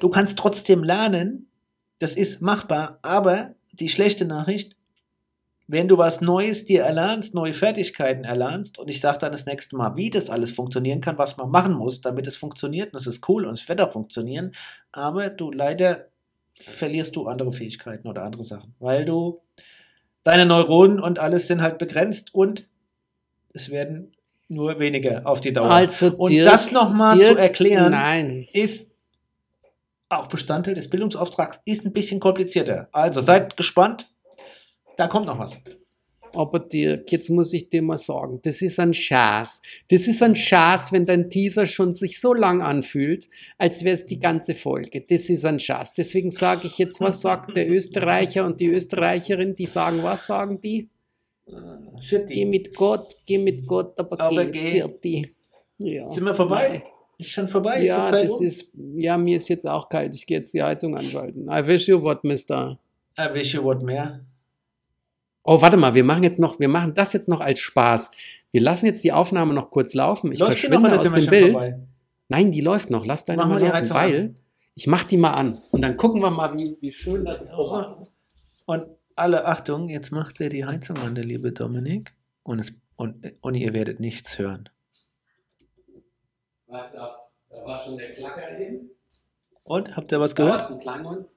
Du 0.00 0.08
kannst 0.08 0.38
trotzdem 0.38 0.82
lernen, 0.82 1.50
das 1.98 2.16
ist 2.16 2.40
machbar, 2.40 2.98
aber 3.02 3.56
die 3.72 3.90
schlechte 3.90 4.24
Nachricht, 4.24 4.74
wenn 5.66 5.86
du 5.86 5.98
was 5.98 6.22
Neues 6.22 6.64
dir 6.64 6.82
erlernst, 6.82 7.34
neue 7.34 7.52
Fertigkeiten 7.52 8.24
erlernst, 8.24 8.78
und 8.78 8.88
ich 8.88 9.02
sage 9.02 9.18
dann 9.18 9.32
das 9.32 9.44
nächste 9.44 9.76
Mal, 9.76 9.96
wie 9.96 10.08
das 10.08 10.30
alles 10.30 10.52
funktionieren 10.52 11.02
kann, 11.02 11.18
was 11.18 11.36
man 11.36 11.50
machen 11.50 11.74
muss, 11.74 12.00
damit 12.00 12.26
es 12.26 12.38
funktioniert, 12.38 12.94
und 12.94 13.00
es 13.00 13.06
ist 13.06 13.28
cool 13.28 13.44
und 13.44 13.52
es 13.52 13.68
wird 13.68 13.82
auch 13.82 13.92
funktionieren, 13.92 14.52
aber 14.92 15.28
du 15.28 15.52
leider 15.52 16.06
verlierst 16.54 17.16
du 17.16 17.26
andere 17.26 17.52
Fähigkeiten 17.52 18.08
oder 18.08 18.22
andere 18.22 18.44
Sachen, 18.44 18.74
weil 18.78 19.04
du 19.04 19.42
deine 20.22 20.46
Neuronen 20.46 21.00
und 21.00 21.18
alles 21.18 21.48
sind 21.48 21.60
halt 21.60 21.76
begrenzt 21.76 22.34
und 22.34 22.66
es 23.52 23.68
werden 23.68 24.13
nur 24.54 24.78
weniger 24.78 25.26
auf 25.26 25.40
die 25.40 25.52
Dauer. 25.52 25.70
Also, 25.70 26.14
und 26.16 26.30
Dirk, 26.30 26.50
das 26.50 26.72
nochmal 26.72 27.20
zu 27.20 27.38
erklären, 27.38 27.92
Nein. 27.92 28.48
ist 28.52 28.94
auch 30.08 30.28
Bestandteil 30.28 30.74
des 30.74 30.88
Bildungsauftrags, 30.88 31.60
ist 31.64 31.84
ein 31.84 31.92
bisschen 31.92 32.20
komplizierter. 32.20 32.88
Also 32.92 33.20
seid 33.20 33.56
gespannt, 33.56 34.10
da 34.96 35.08
kommt 35.08 35.26
noch 35.26 35.38
was. 35.38 35.60
Aber 36.34 36.58
Dirk, 36.58 37.12
jetzt 37.12 37.30
muss 37.30 37.52
ich 37.52 37.68
dir 37.68 37.82
mal 37.82 37.98
sagen, 37.98 38.40
das 38.42 38.60
ist 38.60 38.80
ein 38.80 38.92
Schaß. 38.92 39.62
Das 39.88 40.08
ist 40.08 40.22
ein 40.22 40.34
Schaß, 40.34 40.92
wenn 40.92 41.06
dein 41.06 41.30
Teaser 41.30 41.66
schon 41.66 41.92
sich 41.92 42.20
so 42.20 42.34
lang 42.34 42.60
anfühlt, 42.60 43.28
als 43.56 43.84
wäre 43.84 43.94
es 43.94 44.06
die 44.06 44.18
ganze 44.18 44.54
Folge. 44.54 45.04
Das 45.08 45.28
ist 45.30 45.44
ein 45.44 45.60
Schaß. 45.60 45.94
Deswegen 45.94 46.30
sage 46.30 46.66
ich 46.66 46.78
jetzt, 46.78 47.00
was 47.00 47.22
sagt 47.22 47.56
der 47.56 47.70
Österreicher 47.70 48.44
und 48.44 48.60
die 48.60 48.68
Österreicherin? 48.68 49.54
Die 49.54 49.66
sagen, 49.66 50.02
was 50.02 50.26
sagen 50.26 50.60
die? 50.60 50.88
Für 51.46 52.20
Geh 52.24 52.34
die. 52.34 52.44
mit 52.46 52.74
Gott, 52.74 53.14
geh 53.26 53.38
mit 53.38 53.66
Gott, 53.66 53.98
aber, 53.98 54.18
Aber 54.20 54.44
geh, 54.46 54.60
geh. 54.72 54.80
für 54.82 54.88
die. 54.88 55.30
Ja. 55.78 56.10
Sind 56.10 56.24
wir 56.24 56.34
vorbei? 56.34 56.68
Nein. 56.68 56.82
Ist 57.18 57.30
schon 57.30 57.46
vorbei? 57.48 57.78
Ist 57.80 57.88
Ja, 57.88 58.06
Zeit 58.06 58.24
das 58.24 58.32
um? 58.32 58.46
ist, 58.46 58.72
ja, 58.96 59.16
mir 59.18 59.36
ist 59.36 59.48
jetzt 59.48 59.66
auch 59.66 59.88
kalt. 59.88 60.14
Ich 60.14 60.26
gehe 60.26 60.38
jetzt 60.38 60.52
die 60.54 60.62
Heizung 60.62 60.96
anschalten. 60.96 61.48
I 61.48 61.66
wish 61.66 61.86
you 61.86 62.00
what, 62.02 62.24
Mister. 62.24 62.78
I 63.18 63.32
wish 63.32 63.54
you 63.54 63.62
what 63.62 63.82
mehr. 63.82 64.24
Oh, 65.44 65.60
warte 65.60 65.76
mal, 65.76 65.94
wir 65.94 66.04
machen 66.04 66.22
jetzt 66.22 66.38
noch, 66.38 66.58
wir 66.58 66.68
machen 66.68 66.94
das 66.94 67.12
jetzt 67.12 67.28
noch 67.28 67.40
als 67.40 67.60
Spaß. 67.60 68.10
Wir 68.50 68.62
lassen 68.62 68.86
jetzt 68.86 69.04
die 69.04 69.12
Aufnahme 69.12 69.52
noch 69.52 69.70
kurz 69.70 69.92
laufen. 69.94 70.32
Ich 70.32 70.38
Läuft 70.38 70.58
verschwinde 70.58 70.88
oder 70.88 70.96
aus 70.98 71.12
dem 71.12 71.26
Bild. 71.26 71.52
vorbei? 71.52 71.78
Nein, 72.28 72.50
die 72.50 72.62
läuft 72.62 72.88
noch. 72.90 73.04
Lass 73.04 73.24
deine 73.24 73.44
mal 73.44 73.60
laufen, 73.62 73.90
weil 73.90 74.20
an. 74.20 74.36
ich 74.74 74.86
mach 74.86 75.04
die 75.04 75.18
mal 75.18 75.32
an 75.34 75.60
und 75.70 75.82
dann 75.82 75.96
gucken 75.98 76.20
wir 76.22 76.30
mal, 76.30 76.56
wie, 76.56 76.76
wie 76.80 76.90
schön 76.92 77.24
das 77.26 77.42
ist. 77.42 77.52
Und 78.66 78.86
alle 79.16 79.46
Achtung, 79.46 79.88
jetzt 79.88 80.10
macht 80.10 80.40
er 80.40 80.48
die 80.48 80.64
Heizung 80.64 80.98
an, 80.98 81.14
der 81.14 81.24
liebe 81.24 81.52
Dominik. 81.52 82.14
Und, 82.42 82.58
es, 82.58 82.74
und, 82.96 83.34
und 83.40 83.54
ihr 83.54 83.72
werdet 83.72 84.00
nichts 84.00 84.38
hören. 84.38 84.68
Warte 86.66 87.00
ab, 87.00 87.30
da 87.48 87.64
war 87.64 87.78
schon 87.78 87.96
der 87.96 88.12
Klacker 88.12 88.58
eben. 88.58 88.90
Und 89.62 89.96
habt 89.96 90.12
ihr 90.12 90.20
was 90.20 90.34
gehört? 90.34 90.70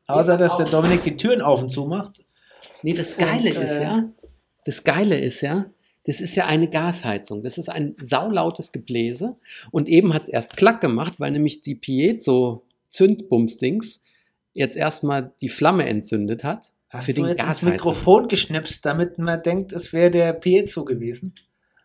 Außer 0.07 0.37
dass 0.37 0.57
der. 0.57 0.65
Dominik 0.65 1.03
die 1.03 1.15
Türen 1.15 1.41
auf 1.41 1.61
und 1.61 1.69
zu 1.69 1.85
macht. 1.85 2.21
Nee, 2.83 2.93
das 2.93 3.17
Geile 3.17 3.55
Und, 3.55 3.63
ist 3.63 3.79
äh, 3.79 3.83
ja, 3.83 4.09
das 4.65 4.83
Geile 4.83 5.17
ist 5.17 5.41
ja, 5.41 5.71
das 6.05 6.19
ist 6.19 6.35
ja 6.35 6.45
eine 6.45 6.69
Gasheizung. 6.69 7.41
Das 7.41 7.57
ist 7.57 7.69
ein 7.69 7.95
saulautes 8.01 8.73
Gebläse. 8.73 9.37
Und 9.71 9.87
eben 9.87 10.13
hat 10.13 10.23
es 10.23 10.29
erst 10.29 10.57
Klack 10.57 10.81
gemacht, 10.81 11.19
weil 11.19 11.31
nämlich 11.31 11.61
die 11.61 11.75
Piezo 11.75 12.65
Zündbumsdings 12.89 14.03
jetzt 14.53 14.75
erstmal 14.75 15.31
die 15.41 15.49
Flamme 15.49 15.85
entzündet 15.85 16.43
hat. 16.43 16.73
Hast 16.89 17.05
für 17.05 17.13
du 17.13 17.21
den 17.21 17.29
jetzt 17.29 17.39
ins 17.39 17.47
Gasheizer. 17.47 17.71
Mikrofon 17.71 18.27
geschnipst, 18.27 18.85
damit 18.85 19.17
man 19.17 19.41
denkt, 19.41 19.73
es 19.73 19.91
wäre 19.91 20.11
der 20.11 20.33
Piezo 20.33 20.85
gewesen? 20.85 21.33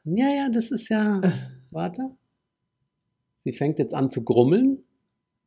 Ja, 0.05 0.28
ja, 0.28 0.48
das 0.48 0.70
ist 0.70 0.88
ja. 0.88 1.20
Warte. 1.70 2.11
Sie 3.36 3.53
fängt 3.53 3.78
jetzt 3.78 3.94
an 3.94 4.11
zu 4.11 4.22
grummeln. 4.22 4.84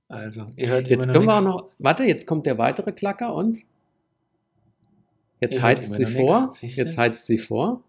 Also, 0.08 0.48
ihr 0.56 0.68
hört 0.68 0.88
Jetzt 0.88 1.06
immer 1.06 1.14
können 1.14 1.26
wir 1.26 1.38
auch 1.38 1.42
noch. 1.42 1.70
Warte, 1.80 2.04
jetzt 2.04 2.28
kommt 2.28 2.46
der 2.46 2.58
weitere 2.58 2.92
Klacker 2.92 3.34
und. 3.34 3.60
Jetzt 5.40 5.56
Ihr 5.56 5.62
heizt 5.62 5.94
sie 5.94 6.06
vor. 6.06 6.54
du? 6.60 6.66
Jetzt 6.68 6.98
heizt 6.98 7.26
sie 7.26 7.38
vor. 7.38 7.84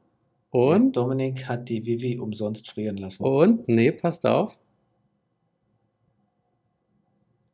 Der 0.53 0.61
Und. 0.61 0.97
Dominik 0.97 1.49
hat 1.49 1.69
die 1.69 1.85
Vivi 1.85 2.19
umsonst 2.19 2.71
frieren 2.71 2.97
lassen. 2.97 3.25
Und. 3.25 3.69
Nee, 3.69 3.93
passt 3.93 4.25
auf. 4.25 4.57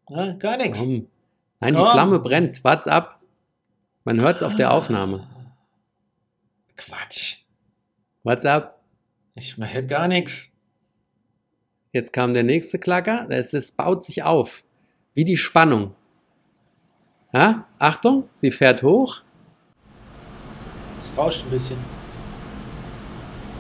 Ah, 0.06 0.32
gar 0.34 0.58
nichts. 0.58 0.78
Komm. 0.78 1.06
Nein, 1.60 1.74
die 1.74 1.80
Komm. 1.80 1.90
Flamme 1.90 2.18
brennt. 2.20 2.62
Wart's 2.64 2.86
ab. 2.86 3.21
Man 4.05 4.20
hört 4.20 4.36
es 4.36 4.42
auf 4.42 4.57
der 4.57 4.72
Aufnahme. 4.72 5.28
Quatsch. 6.76 7.36
Wart's 8.24 8.44
ab. 8.44 8.80
Ich 9.34 9.57
hört 9.57 9.88
gar 9.88 10.09
nichts. 10.09 10.57
Jetzt 11.92 12.12
kam 12.12 12.34
der 12.34 12.42
nächste 12.42 12.78
Klacker. 12.78 13.26
Es, 13.30 13.53
es 13.53 13.70
baut 13.70 14.05
sich 14.05 14.22
auf. 14.22 14.64
Wie 15.14 15.24
die 15.24 15.36
Spannung. 15.36 15.94
Ja? 17.32 17.66
Achtung, 17.78 18.28
sie 18.32 18.50
fährt 18.50 18.82
hoch. 18.82 19.22
Es 21.00 21.16
rauscht 21.16 21.44
ein 21.44 21.50
bisschen. 21.50 21.78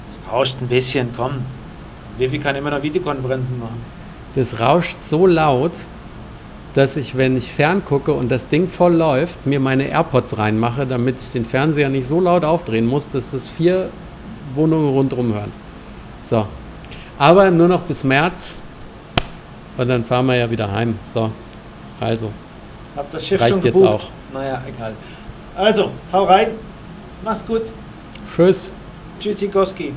Es 0.08 0.32
rauscht 0.32 0.60
ein 0.60 0.68
bisschen, 0.68 1.12
komm. 1.14 1.44
Vivi 2.18 2.38
kann 2.38 2.56
immer 2.56 2.70
noch 2.70 2.82
Videokonferenzen 2.82 3.58
machen. 3.58 3.82
Das 4.34 4.60
rauscht 4.60 5.00
so 5.00 5.26
laut, 5.26 5.72
dass 6.74 6.96
ich, 6.96 7.16
wenn 7.16 7.36
ich 7.36 7.52
ferngucke 7.52 8.12
und 8.12 8.30
das 8.30 8.48
Ding 8.48 8.68
voll 8.68 8.94
läuft, 8.94 9.46
mir 9.46 9.60
meine 9.60 9.88
AirPods 9.88 10.38
reinmache, 10.38 10.86
damit 10.86 11.16
ich 11.20 11.30
den 11.30 11.44
Fernseher 11.44 11.88
nicht 11.88 12.06
so 12.06 12.20
laut 12.20 12.44
aufdrehen 12.44 12.86
muss, 12.86 13.08
dass 13.08 13.30
das 13.30 13.48
vier 13.48 13.90
Wohnungen 14.54 14.88
rundherum 14.88 15.34
hören. 15.34 15.52
So. 16.22 16.46
Aber 17.18 17.50
nur 17.50 17.68
noch 17.68 17.82
bis 17.82 18.04
März. 18.04 18.60
Und 19.76 19.88
dann 19.88 20.04
fahren 20.04 20.26
wir 20.26 20.36
ja 20.36 20.50
wieder 20.50 20.70
heim. 20.70 20.98
So. 21.12 21.30
Also. 22.00 22.30
Hab 22.96 23.10
das 23.10 23.26
Schiff 23.26 23.40
Reicht 23.40 23.54
schon 23.54 23.62
jetzt 23.62 23.74
gebucht. 23.74 23.88
auch. 23.88 24.08
Naja, 24.32 24.62
egal. 24.66 24.94
Also, 25.54 25.90
hau 26.12 26.24
rein. 26.24 26.48
Mach's 27.24 27.46
gut. 27.46 27.62
Tschüss. 28.34 28.74
Tschüssikowski. 29.20 29.92